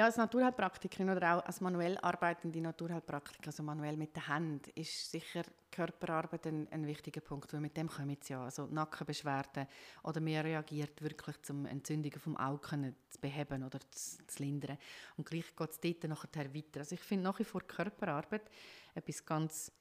Ja, 0.02 0.08
als 0.08 0.18
Naturheilpraktikerin 0.18 1.12
oder 1.12 1.36
auch 1.36 1.46
als 1.46 1.62
manuell 1.62 1.96
arbeitende 2.00 2.60
Naturheilpraktikerin, 2.60 3.46
also 3.46 3.62
manuell 3.62 3.98
mit 3.98 4.16
der 4.16 4.30
Hand, 4.30 4.68
ist 4.70 5.12
sicher 5.12 5.44
Körperarbeit 5.70 6.48
ein, 6.48 6.68
ein 6.72 6.88
wichtiger 6.88 7.22
Punkt, 7.22 7.54
weil 7.54 7.60
mit 7.60 7.78
dem 7.78 7.88
kommen 7.88 8.10
jetzt 8.10 8.28
ja, 8.28 8.44
also 8.44 8.66
Nackenbeschwerden 8.66 9.68
oder 10.02 10.20
mehr 10.20 10.44
reagiert 10.44 11.04
wirklich 11.04 11.40
zum 11.44 11.68
Entzündungen 11.68 12.20
vom 12.20 12.36
Auge 12.36 12.96
zu 13.12 13.20
beheben 13.20 13.64
oder 13.64 13.80
zu, 13.92 14.26
zu 14.26 14.42
lindern. 14.42 14.80
Und 15.18 15.30
gleich 15.30 15.56
geht 15.56 15.70
es 15.70 15.80
dort 15.80 16.04
nachher 16.06 16.52
weiter. 16.52 16.80
Also 16.80 16.96
ich 16.96 17.02
finde 17.02 17.26
nach 17.26 17.38
wie 17.38 17.44
vor 17.44 17.62
Körperarbeit 17.62 18.50
etwas 18.96 19.24
ganz 19.24 19.72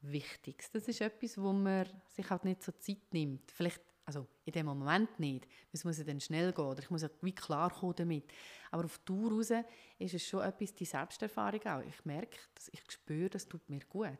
Wichtiges. 0.00 0.68
Das 0.72 0.88
ist 0.88 1.00
etwas, 1.00 1.40
wo 1.40 1.52
man 1.52 1.86
sich 2.08 2.28
halt 2.28 2.44
nicht 2.44 2.64
so 2.64 2.72
Zeit 2.72 3.12
nimmt. 3.12 3.52
Vielleicht 3.52 3.82
also 4.04 4.26
in 4.44 4.52
dem 4.52 4.66
Moment 4.66 5.18
nicht. 5.18 5.46
Es 5.72 5.84
muss 5.84 5.98
ja 5.98 6.04
dann 6.04 6.20
schnell 6.20 6.52
gehen 6.52 6.64
oder 6.64 6.80
ich 6.80 6.90
muss 6.90 7.02
ja 7.02 7.08
wie 7.22 7.34
klar 7.34 7.72
damit. 7.96 8.24
Aber 8.70 8.84
auf 8.84 8.98
Tour 8.98 9.32
raus 9.32 9.50
ist 9.98 10.14
es 10.14 10.26
schon 10.26 10.42
etwas, 10.42 10.74
die 10.74 10.84
Selbsterfahrung 10.84 11.66
auch. 11.66 11.82
Ich 11.82 12.04
merke, 12.04 12.36
dass 12.54 12.68
ich 12.68 12.80
spüre, 12.90 13.30
das 13.30 13.48
tut 13.48 13.68
mir 13.68 13.80
gut. 13.88 14.18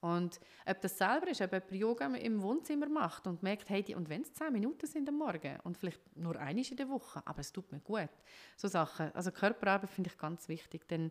Und 0.00 0.38
ob 0.66 0.80
das 0.80 0.98
selber 0.98 1.28
ist, 1.28 1.40
ob 1.40 1.52
jemand 1.52 1.72
Yoga 1.72 2.06
im 2.14 2.40
Wohnzimmer 2.42 2.88
macht 2.88 3.26
und 3.26 3.42
merkt, 3.42 3.68
hey, 3.70 3.94
und 3.94 4.08
wenn 4.08 4.22
es 4.22 4.32
zehn 4.34 4.52
Minuten 4.52 4.86
sind 4.86 5.08
am 5.08 5.16
Morgen 5.16 5.58
und 5.64 5.76
vielleicht 5.76 6.00
nur 6.16 6.36
einmal 6.38 6.64
in 6.64 6.76
der 6.76 6.88
Woche, 6.88 7.22
aber 7.26 7.40
es 7.40 7.50
tut 7.50 7.72
mir 7.72 7.80
gut. 7.80 8.10
So 8.56 8.68
Sachen. 8.68 9.12
Also 9.14 9.32
Körperarbeit 9.32 9.90
finde 9.90 10.10
ich 10.10 10.18
ganz 10.18 10.48
wichtig. 10.48 10.86
Dann 10.88 11.10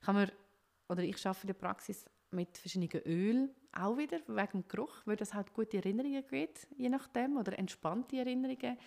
kann 0.00 0.14
man, 0.14 0.32
oder 0.88 1.02
ich 1.02 1.24
arbeite 1.26 1.42
in 1.42 1.46
der 1.48 1.54
Praxis 1.54 2.06
mit 2.30 2.56
verschiedenen 2.56 3.02
Ölen, 3.04 3.50
auch 3.72 3.96
wieder 3.96 4.20
wegen 4.26 4.62
dem 4.62 4.68
Geruch, 4.68 5.02
weil 5.04 5.16
das 5.16 5.34
halt 5.34 5.52
gute 5.52 5.78
Erinnerungen 5.78 6.24
gibt, 6.28 6.66
je 6.76 6.88
nachdem, 6.88 7.36
oder 7.36 7.58
entspannte 7.58 8.16
Erinnerungen. 8.16 8.78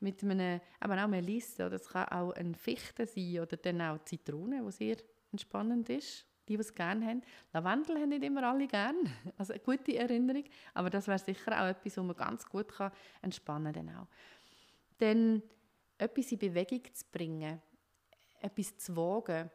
Mit 0.00 0.22
einem, 0.22 0.60
aber 0.78 1.04
auch 1.04 1.08
Melisse, 1.08 1.66
oder 1.66 1.76
es 1.76 1.88
kann 1.88 2.08
auch 2.08 2.32
ein 2.32 2.54
Fichte 2.54 3.06
sein, 3.06 3.40
oder 3.40 3.56
dann 3.56 3.82
auch 3.82 4.02
Zitrone, 4.04 4.64
was 4.64 4.78
sehr 4.78 4.96
entspannend 5.30 5.90
ist. 5.90 6.26
Die, 6.48 6.56
die 6.56 6.60
es 6.62 6.74
gerne 6.74 7.06
haben. 7.06 7.22
Lavendel 7.52 7.96
haben 7.96 8.08
nicht 8.08 8.24
immer 8.24 8.42
alle 8.42 8.66
gerne, 8.66 8.98
also 9.36 9.52
eine 9.52 9.62
gute 9.62 9.96
Erinnerung, 9.96 10.44
aber 10.74 10.90
das 10.90 11.06
wäre 11.06 11.18
sicher 11.18 11.52
auch 11.52 11.68
etwas, 11.68 11.96
wo 11.96 12.02
man 12.02 12.16
ganz 12.16 12.44
gut 12.48 12.68
kann 12.72 12.90
entspannen 13.22 13.72
kann. 13.72 14.08
Dann, 14.98 15.42
dann 15.42 15.42
etwas 15.98 16.32
in 16.32 16.38
Bewegung 16.38 16.82
zu 16.92 17.04
bringen, 17.12 17.60
etwas 18.40 18.76
zu 18.78 18.96
wagen, 18.96 19.50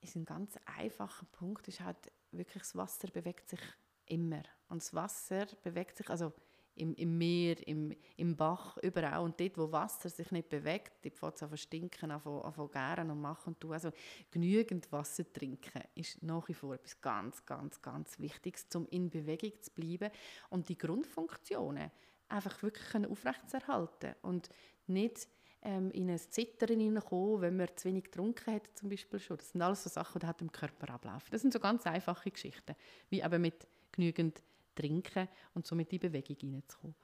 ist 0.00 0.16
ein 0.16 0.24
ganz 0.24 0.58
einfacher 0.66 1.24
Punkt, 1.26 1.66
ist 1.68 1.80
halt 1.80 2.12
wirklich 2.32 2.62
das 2.62 2.76
Wasser 2.76 3.08
bewegt 3.08 3.48
sich 3.48 3.60
immer. 4.08 4.42
Und 4.68 4.82
das 4.82 4.94
Wasser 4.94 5.46
bewegt 5.62 5.96
sich, 5.96 6.08
also 6.10 6.32
im, 6.78 6.94
im 6.94 7.18
Meer, 7.18 7.66
im, 7.66 7.94
im 8.16 8.36
Bach, 8.36 8.76
überall. 8.78 9.22
Und 9.22 9.38
dort, 9.40 9.58
wo 9.58 9.70
Wasser 9.72 10.08
sich 10.08 10.30
nicht 10.30 10.48
bewegt, 10.48 10.92
dort 11.02 11.16
fängt 11.16 11.34
es 11.34 11.42
an 11.42 11.50
zu 11.50 11.56
stinken, 11.56 12.10
an 12.10 12.22
zu 12.22 12.68
gären 12.68 13.10
und 13.10 13.20
machen 13.20 13.54
und 13.54 13.60
tun. 13.60 13.72
Also 13.72 13.90
genügend 14.30 14.90
Wasser 14.92 15.30
trinken 15.32 15.82
ist 15.94 16.22
nach 16.22 16.48
wie 16.48 16.54
vor 16.54 16.74
etwas 16.74 17.00
ganz, 17.00 17.44
ganz, 17.44 17.82
ganz 17.82 18.18
Wichtiges, 18.18 18.66
um 18.74 18.86
in 18.88 19.10
Bewegung 19.10 19.52
zu 19.60 19.70
bleiben 19.72 20.10
und 20.50 20.68
die 20.68 20.78
Grundfunktionen 20.78 21.90
einfach 22.28 22.62
wirklich 22.62 23.06
aufrechtzuerhalten 23.06 24.14
und 24.22 24.48
nicht 24.86 25.28
ähm, 25.62 25.90
in 25.90 26.10
ein 26.10 26.18
Zittern 26.18 26.78
hineinkommen, 26.80 27.40
wenn 27.40 27.56
man 27.56 27.68
zu 27.74 27.88
wenig 27.88 28.04
getrunken 28.04 28.54
hat 28.54 28.68
zum 28.74 28.90
Beispiel 28.90 29.18
schon. 29.18 29.38
Das 29.38 29.50
sind 29.50 29.62
alles 29.62 29.82
so 29.82 29.90
Sachen, 29.90 30.20
die 30.20 30.26
halt 30.26 30.40
im 30.40 30.52
Körper 30.52 30.92
ablaufen. 30.92 31.28
Das 31.30 31.40
sind 31.40 31.52
so 31.52 31.58
ganz 31.58 31.86
einfache 31.86 32.30
Geschichten, 32.30 32.76
wie 33.10 33.22
eben 33.22 33.42
mit 33.42 33.66
genügend 33.98 34.42
Trinken 34.74 35.28
und 35.54 35.66
somit 35.66 35.92
in 35.92 35.98
Bewegung 35.98 36.36
hineinzukommen. 36.40 36.94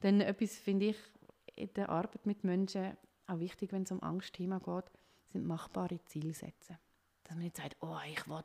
Dann 0.00 0.20
etwas 0.20 0.56
finde 0.56 0.86
ich 0.86 0.96
in 1.56 1.72
der 1.74 1.88
Arbeit 1.88 2.24
mit 2.24 2.44
Menschen 2.44 2.96
auch 3.26 3.40
wichtig, 3.40 3.72
wenn 3.72 3.82
es 3.82 3.90
um 3.90 4.02
Angstthema 4.02 4.58
geht, 4.58 4.84
sind 5.32 5.46
machbare 5.46 5.98
Zielsätze. 6.04 6.78
Dass 7.24 7.34
man 7.34 7.44
nicht 7.44 7.56
sagt, 7.56 7.76
oh, 7.80 7.98
ich 8.08 8.28
will 8.28 8.44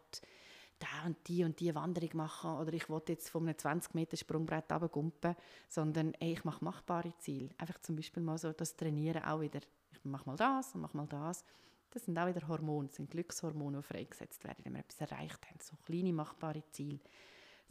da 0.79 1.05
und 1.05 1.17
die 1.27 1.43
und 1.43 1.59
die 1.59 1.75
Wanderung 1.75 2.09
machen 2.13 2.57
oder 2.57 2.73
ich 2.73 2.89
will 2.89 3.01
jetzt 3.07 3.29
von 3.29 3.43
einem 3.43 3.57
20 3.57 3.93
Meter 3.93 4.17
Sprungbrett 4.17 4.71
runtergumpen, 4.71 5.35
sondern 5.69 6.15
ey, 6.15 6.33
ich 6.33 6.43
mache 6.43 6.65
machbare 6.65 7.13
Ziele. 7.19 7.49
Einfach 7.59 7.79
zum 7.81 7.95
Beispiel 7.95 8.23
mal 8.23 8.39
so 8.39 8.51
das 8.51 8.75
Trainieren 8.75 9.23
auch 9.23 9.41
wieder. 9.41 9.59
Ich 9.91 10.03
mache 10.03 10.27
mal 10.27 10.37
das 10.37 10.73
und 10.73 10.81
mache 10.81 10.97
mal 10.97 11.07
das. 11.07 11.45
Das 11.91 12.05
sind 12.05 12.17
auch 12.17 12.25
wieder 12.25 12.47
Hormone, 12.47 12.87
das 12.87 12.95
sind 12.95 13.11
Glückshormone, 13.11 13.77
die 13.77 13.83
freigesetzt 13.83 14.43
werden, 14.43 14.63
wenn 14.63 14.73
wir 14.73 14.79
etwas 14.79 15.01
erreicht 15.01 15.45
haben. 15.45 15.59
So 15.61 15.75
kleine 15.85 16.13
machbare 16.13 16.63
Ziele. 16.71 16.99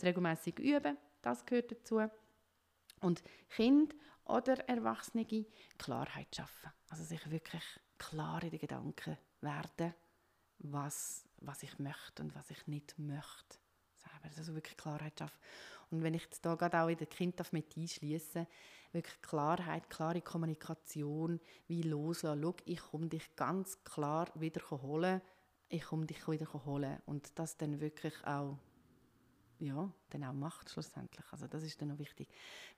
Das 0.01 0.09
regelmäßig 0.09 0.59
üben, 0.59 0.97
das 1.23 1.45
gehört 1.45 1.73
dazu. 1.73 2.01
Und 3.01 3.23
Kind 3.51 3.95
oder 4.25 4.59
Erwachsene 4.69 5.27
Klarheit 5.79 6.35
schaffen. 6.35 6.71
Also 6.89 7.05
sich 7.05 7.31
wirklich 7.31 7.65
klar 7.99 8.43
in 8.43 8.51
den 8.51 8.61
Gedanken 8.61 9.19
werden, 9.41 9.95
was 10.59 11.25
was 11.41 11.63
ich 11.63 11.79
möchte 11.79 12.23
und 12.23 12.35
was 12.35 12.51
ich 12.51 12.67
nicht 12.67 12.99
möchte. 12.99 13.59
Selber, 13.97 14.37
also 14.37 14.55
wirklich 14.55 14.77
Klarheit 14.77 15.19
schaffen. 15.19 15.39
Und 15.91 16.03
wenn 16.03 16.15
ich 16.15 16.23
jetzt 16.23 16.45
da 16.45 16.55
gerade 16.55 16.81
auch 16.81 16.89
in 16.89 16.97
den 16.97 17.09
Kind 17.09 17.53
mit 17.53 17.77
einschließe, 17.77 18.47
wirklich 18.93 19.23
Klarheit, 19.23 19.91
klare 19.91 20.21
Kommunikation, 20.21 21.41
wie 21.67 21.83
loslassen. 21.83 22.43
Schau, 22.43 22.55
ich 22.65 22.81
komme 22.81 23.09
dich 23.09 23.35
ganz 23.37 23.83
klar 23.85 24.29
wieder 24.35 24.63
holen. 24.71 25.21
Ich 25.69 25.85
komme 25.85 26.07
dich 26.07 26.27
wieder 26.29 26.53
holen. 26.65 27.01
Und 27.07 27.39
das 27.39 27.57
dann 27.57 27.81
wirklich 27.81 28.15
auch 28.25 28.59
ja, 29.61 29.90
dann 30.11 30.25
auch 30.25 30.33
macht 30.33 30.71
schlussendlich. 30.71 31.25
Also 31.31 31.46
das 31.46 31.63
ist 31.63 31.81
dann 31.81 31.88
noch 31.88 31.98
wichtig. 31.98 32.29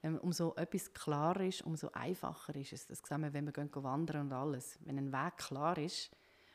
Wenn 0.00 0.18
umso 0.18 0.54
etwas 0.56 0.92
klar 0.92 1.40
ist, 1.40 1.62
umso 1.62 1.90
einfacher 1.92 2.54
ist 2.56 2.72
es. 2.72 2.86
Das 2.86 2.98
sehen 2.98 3.22
wir, 3.22 3.32
wenn 3.32 3.46
wir 3.46 3.82
wandern 3.82 4.22
und 4.26 4.32
alles. 4.32 4.78
Wenn 4.84 4.98
ein 4.98 5.12
Weg 5.12 5.36
klar 5.38 5.78
ist 5.78 6.10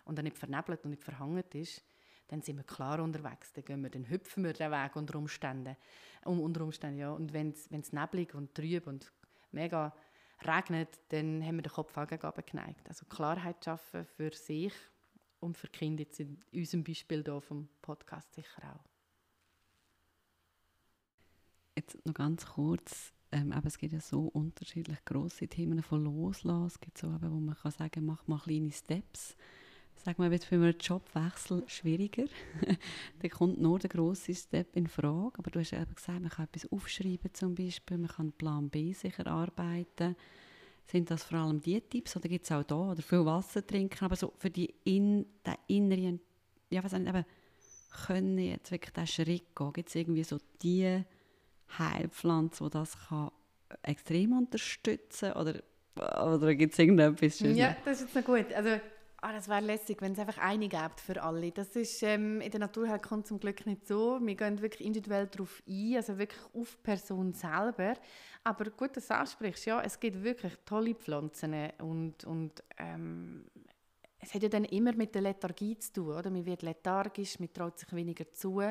und 0.05 0.19
er 0.19 0.23
nicht 0.23 0.38
vernebelt 0.38 0.84
und 0.84 0.91
nicht 0.91 1.03
verhangen 1.03 1.43
ist, 1.53 1.84
dann 2.28 2.41
sind 2.41 2.57
wir 2.57 2.63
klar 2.63 2.99
unterwegs. 2.99 3.53
Dann, 3.53 3.63
gehen 3.63 3.82
wir, 3.82 3.89
dann 3.89 4.09
hüpfen 4.09 4.43
wir 4.43 4.53
den 4.53 4.71
Weg 4.71 4.95
unter 4.95 5.17
Umständen. 5.17 5.78
Um, 6.25 6.41
unter 6.41 6.61
Umständen 6.61 6.99
ja. 6.99 7.11
Und 7.11 7.32
wenn 7.34 7.51
es 7.51 7.93
neblig 7.93 8.36
und 8.36 8.53
trüb 8.53 8.88
und 8.88 9.11
mega 9.51 9.93
regnet, 10.45 10.99
dann 11.09 11.43
haben 11.43 11.55
wir 11.55 11.63
den 11.63 11.71
Kopf 11.71 11.95
auch 11.97 12.07
gegen 12.07 12.30
geneigt. 12.45 12.88
Also 12.89 13.05
Klarheit 13.05 13.63
schaffen 13.63 14.05
für 14.05 14.34
sich 14.34 14.73
und 15.39 15.57
für 15.57 15.67
Kinder 15.67 16.03
jetzt 16.03 16.19
in 16.19 16.43
unserem 16.53 16.84
Beispiel 16.84 17.23
hier 17.23 17.41
vom 17.41 17.69
Podcast 17.82 18.34
sicher 18.34 18.75
auch. 18.75 18.96
Jetzt 21.93 22.05
noch 22.05 22.13
ganz 22.13 22.45
kurz, 22.45 23.13
ähm, 23.31 23.51
aber 23.51 23.67
es 23.67 23.77
gibt 23.77 23.93
ja 23.93 24.01
so 24.01 24.21
unterschiedlich 24.27 25.03
große 25.05 25.47
Themen 25.47 25.81
von 25.81 26.03
Loslassen. 26.03 26.67
Es 26.67 26.79
gibt 26.79 26.97
so, 26.97 27.07
eben, 27.07 27.31
wo 27.31 27.39
man 27.39 27.55
kann 27.55 27.71
sagen, 27.71 28.05
mach 28.05 28.27
mal 28.27 28.39
kleine 28.39 28.71
Steps 28.71 29.35
Sag 30.03 30.19
mal, 30.19 30.31
wird 30.31 30.43
für 30.43 30.55
einen 30.55 30.77
Jobwechsel 30.79 31.63
schwieriger? 31.67 32.25
da 33.21 33.27
kommt 33.27 33.59
nur 33.59 33.79
der 33.79 33.89
grosse 33.89 34.33
Step 34.33 34.75
in 34.75 34.88
Frage. 34.88 35.38
Aber 35.38 35.51
du 35.51 35.59
hast 35.59 35.73
eben 35.73 35.93
gesagt, 35.93 36.21
man 36.21 36.29
kann 36.29 36.45
etwas 36.45 36.71
aufschreiben 36.71 37.33
zum 37.33 37.55
Beispiel, 37.55 37.97
man 37.97 38.09
kann 38.09 38.31
Plan 38.31 38.69
B 38.69 38.93
sich 38.93 39.17
erarbeiten. 39.19 40.15
Sind 40.85 41.11
das 41.11 41.23
vor 41.23 41.39
allem 41.39 41.59
die 41.59 41.81
Tipps 41.81 42.15
oder 42.15 42.29
gibt 42.29 42.45
es 42.45 42.51
auch 42.51 42.63
da 42.63 42.91
oder 42.91 43.01
viel 43.01 43.25
Wasser 43.25 43.65
trinken? 43.65 44.05
Aber 44.05 44.15
so 44.15 44.31
für 44.38 44.49
die 44.49 44.73
in, 44.85 45.25
den 45.45 45.55
inneren, 45.67 46.21
ja 46.69 46.83
was 46.83 46.93
nicht, 46.93 47.07
eben, 47.07 47.25
können 48.05 48.38
jetzt 48.38 48.71
wirklich 48.71 48.93
diesen 48.93 49.07
Schritt 49.07 49.55
gehen? 49.55 49.73
Gibt 49.73 49.89
es 49.89 49.95
irgendwie 49.95 50.23
so 50.23 50.38
die 50.61 51.03
Heilpflanze, 51.78 52.63
die 52.65 52.70
das 52.70 52.97
kann 53.07 53.32
extrem 53.84 54.38
unterstützen 54.38 55.34
oder 55.34 55.61
oder 55.97 56.53
gibt 56.53 56.74
es 56.74 56.80
irgendetwas 56.80 57.39
Schönes? 57.39 57.57
Ja, 57.57 57.76
das 57.84 58.01
ist 58.01 58.13
jetzt 58.13 58.15
noch 58.15 58.36
gut. 58.36 58.53
Also 58.53 58.80
Ah, 59.20 59.34
das 59.34 59.49
wäre 59.49 59.61
lässig, 59.61 59.99
wenn 60.01 60.11
es 60.11 60.20
einfach 60.20 60.38
eine 60.38 60.70
gibt 60.70 61.01
für 61.01 61.22
alle. 61.24 61.51
Das 61.51 61.76
ist 61.76 62.03
ähm, 62.03 62.39
in 62.39 62.51
der 62.51 62.59
Naturheilkunde 62.59 63.26
zum 63.26 63.39
Glück 63.39 63.65
nicht 63.65 63.88
so. 63.88 64.20
Wir 64.22 64.36
gehen 64.36 64.61
wirklich 64.61 64.86
individuell 64.86 65.26
darauf 65.26 65.63
ein, 65.68 65.95
also 65.95 66.20
wirklich 66.20 66.39
auf 66.53 66.76
die 66.76 66.84
Person 66.84 67.34
selber. 67.34 67.95
Aber 68.43 68.70
gut, 68.70 68.95
dass 68.95 69.07
du 69.07 69.15
ansprichst, 69.15 69.65
ja, 69.65 69.82
es 69.82 69.99
gibt 69.99 70.24
wirklich 70.24 70.53
tolle 70.65 70.93
Pflanzen 70.93 71.55
und, 71.80 72.26
und 72.26 72.63
ähm, 72.78 73.45
es 74.20 74.36
hat 74.36 74.43
ja 74.43 74.49
dann 74.49 74.65
immer 74.65 74.93
mit 74.93 75.15
der 75.15 75.24
Lethargie 75.24 75.80
zu 75.80 75.93
tun, 75.93 76.15
oder? 76.15 76.30
Man 76.30 76.45
wird 76.45 76.61
lethargisch, 76.61 77.39
man 77.39 77.51
traut 77.51 77.80
sich 77.80 77.91
weniger 77.93 78.32
zu, 78.32 78.61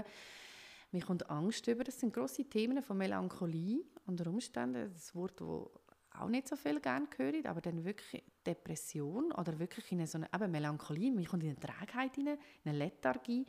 man 0.96 1.06
kommt 1.06 1.30
Angst 1.30 1.66
über. 1.66 1.84
Das 1.84 2.00
sind 2.00 2.14
grosse 2.14 2.44
Themen 2.44 2.82
von 2.82 2.96
Melancholie 2.96 3.84
unter 4.06 4.28
Umständen. 4.28 4.90
Das 4.92 5.14
Wort, 5.14 5.40
das 5.40 5.48
auch 6.18 6.28
nicht 6.28 6.48
so 6.48 6.56
viel 6.56 6.80
gerne 6.80 7.06
hören, 7.18 7.44
aber 7.44 7.60
dann 7.60 7.84
wirklich 7.84 8.24
Depression 8.46 9.30
oder 9.32 9.58
wirklich 9.58 9.92
in 9.92 10.06
so 10.06 10.16
eine 10.16 10.28
eben 10.34 10.50
Melancholie, 10.50 11.12
man 11.12 11.26
kommt 11.26 11.42
in 11.42 11.50
eine 11.50 11.60
Trägheit 11.60 12.16
in 12.16 12.38
eine 12.64 12.78
Lethargie. 12.78 13.44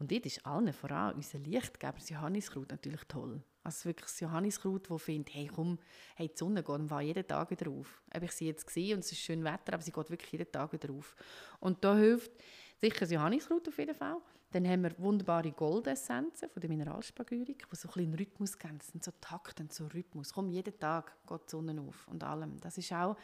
Und 0.00 0.10
dort 0.10 0.26
ist 0.26 0.44
allen 0.44 0.72
voran 0.72 1.14
unser 1.14 1.38
Lichtgeber, 1.38 1.92
das 1.92 2.08
Johanniskraut, 2.08 2.70
natürlich 2.70 3.04
toll. 3.04 3.40
Also 3.62 3.84
wirklich 3.84 4.06
das 4.06 4.18
Johanniskraut, 4.18 4.90
das 4.90 5.02
findet, 5.02 5.32
hey 5.34 5.48
komm, 5.54 5.78
hey, 6.16 6.28
die 6.28 6.36
Sonne 6.36 6.64
geht 6.64 6.90
war 6.90 7.02
jeden 7.02 7.26
Tag 7.26 7.50
wieder 7.50 7.70
auf. 7.70 8.02
Habe 8.12 8.24
ich 8.24 8.32
sie 8.32 8.46
jetzt 8.46 8.66
gesehen 8.66 8.94
und 8.94 9.00
es 9.04 9.12
ist 9.12 9.20
schön 9.20 9.44
Wetter, 9.44 9.74
aber 9.74 9.82
sie 9.82 9.92
geht 9.92 10.10
wirklich 10.10 10.32
jeden 10.32 10.50
Tag 10.50 10.72
wieder 10.72 10.92
auf. 10.92 11.14
Und 11.60 11.84
da 11.84 11.96
hilft 11.96 12.32
sicher 12.80 13.00
das 13.00 13.12
Johanniskraut 13.12 13.68
auf 13.68 13.78
jeden 13.78 13.94
Fall. 13.94 14.16
Dann 14.52 14.66
haben 14.66 14.82
wir 14.82 14.98
wunderbare 14.98 15.52
Goldessenzen 15.52 16.48
von 16.48 16.60
der 16.60 16.68
Mineralspagyrik, 16.68 17.66
die 17.70 17.76
so 17.76 17.88
ein 17.88 17.94
bisschen 17.94 18.14
Rhythmus 18.14 18.58
geben. 18.58 18.78
Das 18.78 18.88
sind 18.88 19.04
so 19.04 19.12
Takte 19.20 19.64
so 19.70 19.86
Rhythmus. 19.86 20.32
Komm, 20.32 20.48
jeden 20.48 20.76
Tag 20.78 21.16
geht 21.26 21.42
die 21.46 21.50
Sonne 21.50 21.80
auf 21.80 22.08
und 22.08 22.24
allem. 22.24 22.58
Das 22.60 22.76
ist 22.76 22.92
auch, 22.92 23.16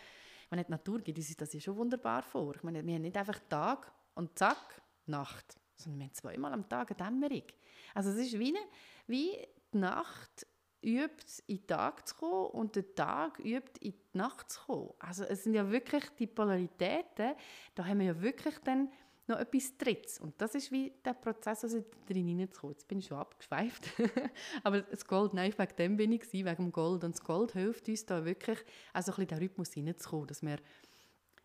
wenn 0.51 0.61
es 0.61 0.69
Natur 0.69 1.01
gibt, 1.01 1.19
ist 1.19 1.41
das 1.41 1.53
ja 1.53 1.61
schon 1.61 1.77
wunderbar 1.77 2.23
vor. 2.23 2.55
Ich 2.55 2.63
meine, 2.63 2.87
wir 2.87 2.95
haben 2.95 3.03
nicht 3.03 3.17
einfach 3.17 3.41
Tag 3.49 3.93
und 4.15 4.39
zack, 4.39 4.83
Nacht, 5.07 5.57
sondern 5.77 6.01
wir 6.01 6.07
haben 6.07 6.15
zweimal 6.15 6.53
am 6.53 6.69
Tag 6.69 6.91
eine 6.91 6.97
Dämmerung. 6.97 7.47
Also 7.95 8.11
es 8.11 8.17
ist 8.17 8.39
wie, 8.39 8.57
eine, 8.57 8.67
wie 9.07 9.33
die 9.73 9.79
Nacht 9.79 10.47
übt, 10.83 11.43
in 11.47 11.59
den 11.59 11.67
Tag 11.67 12.07
zu 12.07 12.15
kommen 12.15 12.51
und 12.51 12.77
der 12.77 12.95
Tag 12.95 13.39
übt, 13.41 13.81
in 13.81 13.93
die 13.93 14.19
Nacht 14.19 14.51
zu 14.51 14.61
kommen. 14.61 14.91
Also 14.99 15.25
es 15.25 15.45
sind 15.45 15.55
ja 15.55 15.71
wirklich 15.71 16.05
die 16.19 16.27
Polaritäten, 16.27 17.35
da 17.75 17.85
haben 17.85 17.99
wir 17.99 18.07
ja 18.07 18.21
wirklich 18.21 18.57
dann 18.65 18.91
noch 19.29 19.39
etwas 19.39 19.77
Drittes. 19.77 20.19
Und 20.21 20.41
das 20.41 20.55
ist 20.55 20.71
wie 20.71 20.93
der 21.05 21.15
Prozess, 21.15 21.65
also 21.65 21.85
drin 22.07 22.29
hineinzukommen. 22.29 22.75
Jetzt 22.75 22.89
bin 22.89 22.99
ich 22.99 23.07
schon 23.07 23.19
abgeschweift. 23.19 23.91
Aber 24.63 24.83
das 24.83 25.07
Gold, 25.07 25.35
nein, 25.35 25.53
wegen 25.57 25.77
dem 25.77 25.97
bin 25.97 26.13
ich 26.13 26.33
wegen 26.33 26.47
dem 26.47 26.73
Gold. 26.73 27.05
Und 27.05 27.15
das 27.15 27.23
Gold 27.23 27.53
hilft 27.53 27.89
uns 27.89 28.07
da 28.07 28.25
wirklich, 28.25 28.59
also 28.93 29.13
ein 29.13 29.17
bisschen 29.17 29.29
den 29.29 29.39
Rhythmus 29.39 29.73
hineinzukommen, 29.73 30.27
dass 30.27 30.43
wir 30.43 30.59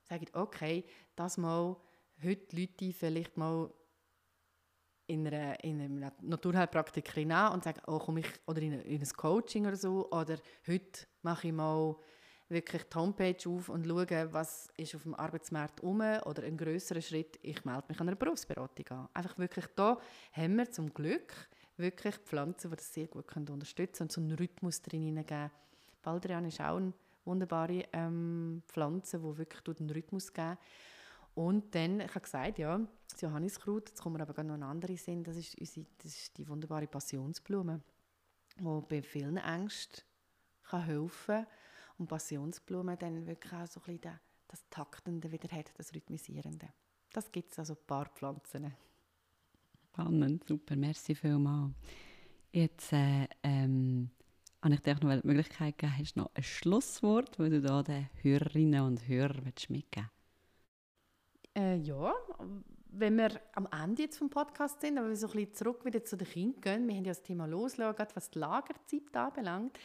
sagen, 0.04 0.26
okay, 0.34 0.84
das 1.16 1.38
mal, 1.38 1.76
heute 2.24 2.56
Leute 2.56 2.94
vielleicht 2.94 3.38
mal 3.38 3.72
in 5.08 5.28
einer, 5.28 5.62
in 5.64 5.82
einer 5.82 6.14
Naturheilpraktik 6.22 7.12
hinein 7.12 7.52
und 7.54 7.64
sagen, 7.64 7.82
oh, 7.88 8.00
komm 8.00 8.18
ich, 8.18 8.28
oder 8.48 8.62
in, 8.62 8.80
in 8.82 9.02
ein 9.02 9.10
Coaching 9.10 9.66
oder 9.66 9.76
so, 9.76 10.10
oder 10.12 10.38
heute 10.68 11.08
mache 11.22 11.48
ich 11.48 11.54
mal 11.54 11.96
wirklich 12.52 12.84
die 12.84 12.96
Homepage 12.98 13.50
auf 13.50 13.70
und 13.70 13.88
schauen, 13.88 14.34
was 14.34 14.70
ist 14.78 14.96
auf 14.96 15.04
dem 15.04 15.16
Arbeitsmarkt 15.16 15.82
um 15.82 16.02
oder 16.02 16.44
ein 16.44 16.58
größerer 16.58 17.02
Schritt, 17.02 17.40
ich 17.42 17.64
melde 17.66 17.86
mich 17.88 18.00
an 18.00 18.08
einer 18.08 18.18
Berufsberatung 18.18 18.88
an. 18.90 19.10
Einfach 19.14 19.38
wirklich 19.38 19.66
da 19.76 19.98
haben 20.34 20.58
wir 20.58 20.70
zum 20.70 20.94
Glück 20.94 21.34
wirklich 21.78 22.16
Pflanzen, 22.18 22.70
die 22.70 22.76
das 22.76 22.94
sehr 22.94 23.08
gut 23.08 23.28
können 23.28 23.48
unterstützen 23.50 24.04
und 24.04 24.12
so 24.12 24.22
einen 24.22 24.34
Rhythmus 24.34 24.82
drin 24.82 25.02
hineingeben. 25.02 25.52
Baldrian 26.04 26.46
ist 26.46 26.62
auch 26.62 26.78
eine 26.78 26.94
wunderbare 27.26 27.86
ähm, 27.94 28.62
Pflanze, 28.68 29.20
die 29.20 29.38
wirklich 29.38 29.80
einen 29.80 29.90
Rhythmus 29.90 30.32
geben. 30.34 30.58
Und 31.34 31.74
dann, 31.74 32.02
ich 32.02 32.10
habe 32.10 32.22
gesagt, 32.22 32.60
ja, 32.60 32.80
das 33.10 33.22
Johanniskraut, 33.22 33.90
jetzt 33.90 34.02
kommen 34.02 34.18
wir 34.18 34.28
aber 34.28 34.44
noch 34.44 34.56
eine 34.56 34.66
andere 34.66 34.98
Sinn, 34.98 35.24
das 35.24 35.38
ist, 35.38 35.58
unsere, 35.58 35.86
das 35.98 36.14
ist 36.14 36.38
die 36.38 36.48
wunderbare 36.48 36.88
Passionsblume, 36.88 37.82
die 38.60 38.82
bei 38.90 39.02
vielen 39.02 39.38
Ängsten 39.38 40.04
kann 40.64 40.84
helfen 40.84 41.46
kann 41.46 41.48
und 42.02 42.08
Passionsblume 42.08 42.98
dann 42.98 43.26
wirklich 43.26 43.54
auch 43.54 43.68
so 43.68 43.80
ein 43.82 43.98
bisschen 43.98 44.20
das 44.48 44.68
Taktende 44.70 45.32
wieder 45.32 45.50
hat, 45.56 45.72
das 45.78 45.94
Rhythmisierende. 45.94 46.68
Das 47.14 47.32
gibt 47.32 47.52
es 47.52 47.60
also 47.60 47.74
ein 47.74 47.86
paar 47.88 48.08
Pflanzen. 48.08 48.74
Spannend, 49.88 50.46
super, 50.46 50.76
merci 50.76 51.16
vielmals. 51.16 51.74
Jetzt 52.52 52.92
äh, 52.92 53.28
ähm, 53.44 54.10
habe 54.62 54.74
ich 54.74 54.82
dir 54.82 54.96
noch 54.96 55.22
die 55.22 55.28
Möglichkeit 55.28 55.78
gegeben, 55.78 55.98
hast 55.98 56.16
du 56.16 56.22
noch 56.22 56.32
ein 56.34 56.44
Schlusswort, 56.44 57.40
das 57.40 57.50
du 57.50 57.62
da 57.62 57.84
den 57.84 58.10
Hörerinnen 58.22 58.82
und 58.82 59.08
Hörern 59.08 59.54
mitgeben 59.70 60.10
äh, 61.56 61.78
Ja, 61.78 62.14
wenn 62.94 63.18
wir 63.18 63.40
am 63.54 63.68
Ende 63.72 64.04
jetzt 64.04 64.18
vom 64.18 64.30
Podcast 64.30 64.82
sind, 64.82 64.98
aber 64.98 65.10
wir 65.10 65.16
so 65.16 65.28
ein 65.28 65.34
bisschen 65.34 65.54
zurück 65.54 65.86
wieder 65.86 66.04
zu 66.04 66.18
den 66.18 66.28
Kindern 66.28 66.62
gehen, 66.62 66.88
wir 66.88 66.96
haben 66.96 67.06
ja 67.06 67.12
das 67.12 67.24
Thema 67.24 67.46
loslassen, 67.46 68.08
was 68.16 68.32
die 68.32 68.40
Lagerzeit 68.40 69.16
anbelangt. 69.16 69.78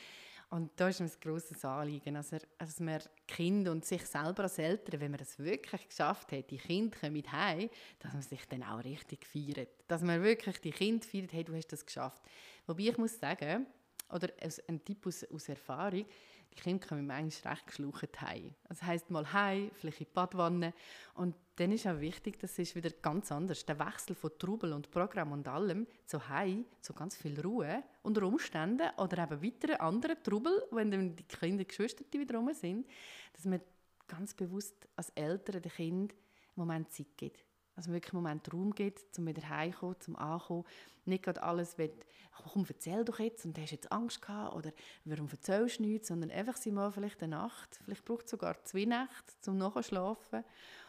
Und 0.49 0.70
da 0.76 0.88
ist 0.88 1.01
mir 1.01 1.07
ein 1.07 1.20
grosses 1.20 1.64
Anliegen, 1.64 2.16
also, 2.16 2.36
dass 2.59 2.78
man 2.78 3.03
Kinder 3.26 3.72
und 3.72 3.84
sich 3.84 4.07
selber 4.07 4.44
als 4.44 4.59
Eltern, 4.59 5.01
wenn 5.01 5.11
man 5.11 5.18
das 5.18 5.38
wirklich 5.40 5.88
geschafft 5.88 6.30
hat, 6.30 6.51
die 6.51 6.59
Kinder 6.59 6.97
kommen 6.97 7.14
mit 7.14 7.32
heim, 7.32 7.68
dass 7.99 8.12
man 8.12 8.22
sich 8.22 8.47
dann 8.47 8.62
auch 8.62 8.84
richtig 8.84 9.26
feiert. 9.26 9.70
Dass 9.88 10.03
man 10.03 10.22
wirklich 10.22 10.59
die 10.61 10.70
Kinder 10.70 11.05
feiert, 11.05 11.32
hey, 11.32 11.42
du 11.42 11.55
hast 11.55 11.72
das 11.72 11.84
geschafft. 11.84 12.20
Wobei 12.66 12.84
ich 12.84 12.97
muss 12.97 13.18
sagen, 13.18 13.66
oder 14.09 14.28
ein 14.68 14.84
Tipp 14.84 15.05
aus, 15.07 15.24
aus 15.24 15.49
Erfahrung, 15.49 16.07
die 16.53 16.61
Kinder 16.61 16.86
kommen 16.86 17.07
manchmal 17.07 17.55
recht 17.55 17.66
geschlucht 17.66 18.20
heim. 18.20 18.55
Das 18.68 18.82
heisst 18.82 19.11
mal 19.11 19.32
heim, 19.32 19.70
vielleicht 19.74 20.01
in 20.01 20.07
die 20.07 20.12
Badwanne. 20.12 20.74
Und 21.14 21.34
dann 21.57 21.72
ist 21.72 21.86
auch 21.86 22.01
wichtig, 22.01 22.38
das 22.38 22.59
ist 22.59 22.74
wieder 22.74 22.90
ganz 22.90 23.32
anders. 23.32 23.64
Der 23.64 23.78
Wechsel 23.78 24.14
von 24.14 24.30
Trubel 24.38 24.72
und 24.72 24.90
Programm 24.90 25.32
und 25.32 25.49
allem 25.49 25.86
zu 26.07 26.28
heim, 26.28 26.64
zu 26.80 26.92
ganz 26.92 27.16
viel 27.16 27.40
Ruhe 27.40 27.82
unter 28.03 28.22
Umständen 28.22 28.88
oder 28.97 29.24
eben 29.24 29.42
weiteren 29.42 29.80
anderen 29.80 30.22
Trubel, 30.22 30.62
wenn 30.70 30.90
dann 30.90 31.16
die 31.16 31.24
Kinder, 31.24 31.59
die 31.59 31.68
Geschwister 31.68 32.05
die 32.12 32.20
wieder 32.20 32.36
rum 32.36 32.53
sind, 32.53 32.86
dass 33.32 33.44
man 33.44 33.61
ganz 34.07 34.34
bewusst 34.34 34.88
als 34.97 35.11
Eltern 35.11 35.62
den 35.62 35.72
Kind 35.72 36.12
einen 36.12 36.18
Moment 36.55 36.92
Zeit 36.92 37.16
gibt. 37.16 37.45
Also 37.77 37.93
wirklich 37.93 38.12
einen 38.14 38.22
Moment 38.22 38.53
Raum 38.53 38.74
gibt, 38.74 39.18
um 39.18 39.27
wieder 39.27 39.49
heimzukommen, 39.49 40.01
zum 40.01 40.16
Ankommen. 40.16 40.64
Nicht 41.05 41.24
gerade 41.24 41.43
alles, 41.43 41.79
will, 41.79 41.93
komm, 42.33 42.64
erzähl 42.68 43.05
doch 43.05 43.18
jetzt 43.18 43.45
und 43.45 43.59
hast 43.59 43.70
jetzt 43.70 43.93
Angst 43.93 44.22
gehabt 44.22 44.57
oder 44.57 44.72
warum 45.05 45.29
erzählst 45.29 45.79
du 45.79 45.83
nichts, 45.83 46.09
sondern 46.09 46.31
einfach 46.31 46.57
sie 46.57 46.72
mal 46.72 46.91
vielleicht 46.91 47.22
eine 47.22 47.37
Nacht, 47.37 47.79
vielleicht 47.85 48.05
braucht 48.05 48.24
es 48.24 48.31
sogar 48.31 48.64
zwei 48.64 48.87
Nächte, 48.87 49.39
zum 49.41 49.59
Nachschlafen 49.59 50.43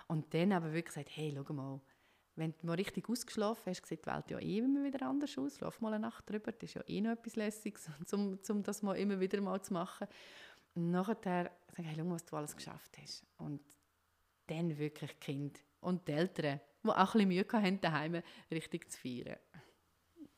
und 0.07 0.33
dann 0.33 0.53
aber 0.53 0.67
wirklich 0.67 0.95
gesagt, 0.95 1.09
hey, 1.13 1.35
schau 1.35 1.53
mal, 1.53 1.81
wenn 2.35 2.53
du 2.61 2.67
mal 2.67 2.75
richtig 2.75 3.09
ausgeschlafen 3.09 3.63
hast, 3.65 3.85
sieht 3.85 4.05
die 4.05 4.09
Welt 4.09 4.29
ja 4.29 4.39
eh 4.39 4.59
immer 4.59 4.83
wieder 4.83 5.05
anders 5.07 5.37
aus. 5.37 5.57
Schlaf 5.57 5.81
mal 5.81 5.93
eine 5.93 6.07
Nacht 6.07 6.29
drüber, 6.29 6.51
das 6.51 6.69
ist 6.69 6.75
ja 6.75 6.83
eh 6.87 7.01
noch 7.01 7.11
etwas 7.11 7.35
Lässiges, 7.35 7.89
um, 8.13 8.39
um 8.47 8.63
das 8.63 8.81
mal 8.81 8.93
immer 8.93 9.19
wieder 9.19 9.41
mal 9.41 9.61
zu 9.61 9.73
machen. 9.73 10.07
Und 10.75 10.91
nachher 10.91 11.17
sagen, 11.23 11.49
hey, 11.83 11.95
schau 11.97 12.05
mal, 12.05 12.15
was 12.15 12.25
du 12.25 12.35
alles 12.37 12.55
geschafft 12.55 12.97
hast. 13.01 13.25
Und 13.37 13.61
dann 14.45 14.77
wirklich 14.77 15.19
Kinder 15.19 15.59
und 15.81 16.07
die 16.07 16.13
Eltern 16.13 16.59
die 16.83 16.89
auch 16.89 17.15
ein 17.15 17.27
bisschen 17.27 17.27
Mühe 17.27 17.45
hatten, 17.51 17.81
daheim 17.81 18.21
richtig 18.51 18.89
zu 18.89 18.99
feiern. 18.99 19.37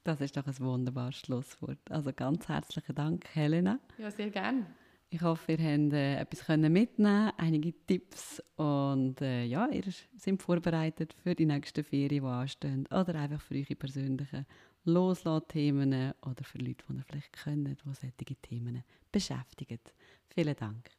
Das 0.04 0.22
ist 0.22 0.36
doch 0.36 0.48
ein 0.48 0.60
wunderbares 0.60 1.18
Schlusswort. 1.18 1.80
Also 1.90 2.12
ganz 2.14 2.48
herzlichen 2.48 2.96
Dank, 2.96 3.26
Helena. 3.34 3.80
Ja, 3.98 4.10
sehr 4.10 4.30
gerne. 4.30 4.66
Ich 5.12 5.22
hoffe, 5.22 5.54
ihr 5.54 5.58
könnt 5.58 5.94
äh, 5.94 6.20
etwas 6.20 6.48
mitnehmen 6.48 7.32
einige 7.38 7.74
Tipps 7.86 8.42
und 8.58 9.20
äh, 9.22 9.44
ja, 9.44 9.68
ihr 9.68 9.84
seid 10.18 10.42
vorbereitet 10.42 11.14
für 11.24 11.34
die 11.34 11.48
nächsten 11.48 11.84
Ferien, 11.84 12.24
die 12.24 12.30
anstehen 12.30 12.88
oder 12.88 13.16
einfach 13.16 13.42
für 13.42 13.56
eure 13.56 13.76
persönlichen 13.76 14.46
Loslass-Themen 14.86 16.14
oder 16.22 16.44
für 16.44 16.60
Leute, 16.60 16.86
die 16.88 16.98
ihr 16.98 17.04
vielleicht 17.04 17.34
kennt, 17.34 17.68
die 17.68 17.76
solche 17.84 18.36
Themen 18.42 18.84
beschäftigen. 19.12 19.80
Vielen 20.28 20.56
Dank. 20.56 20.99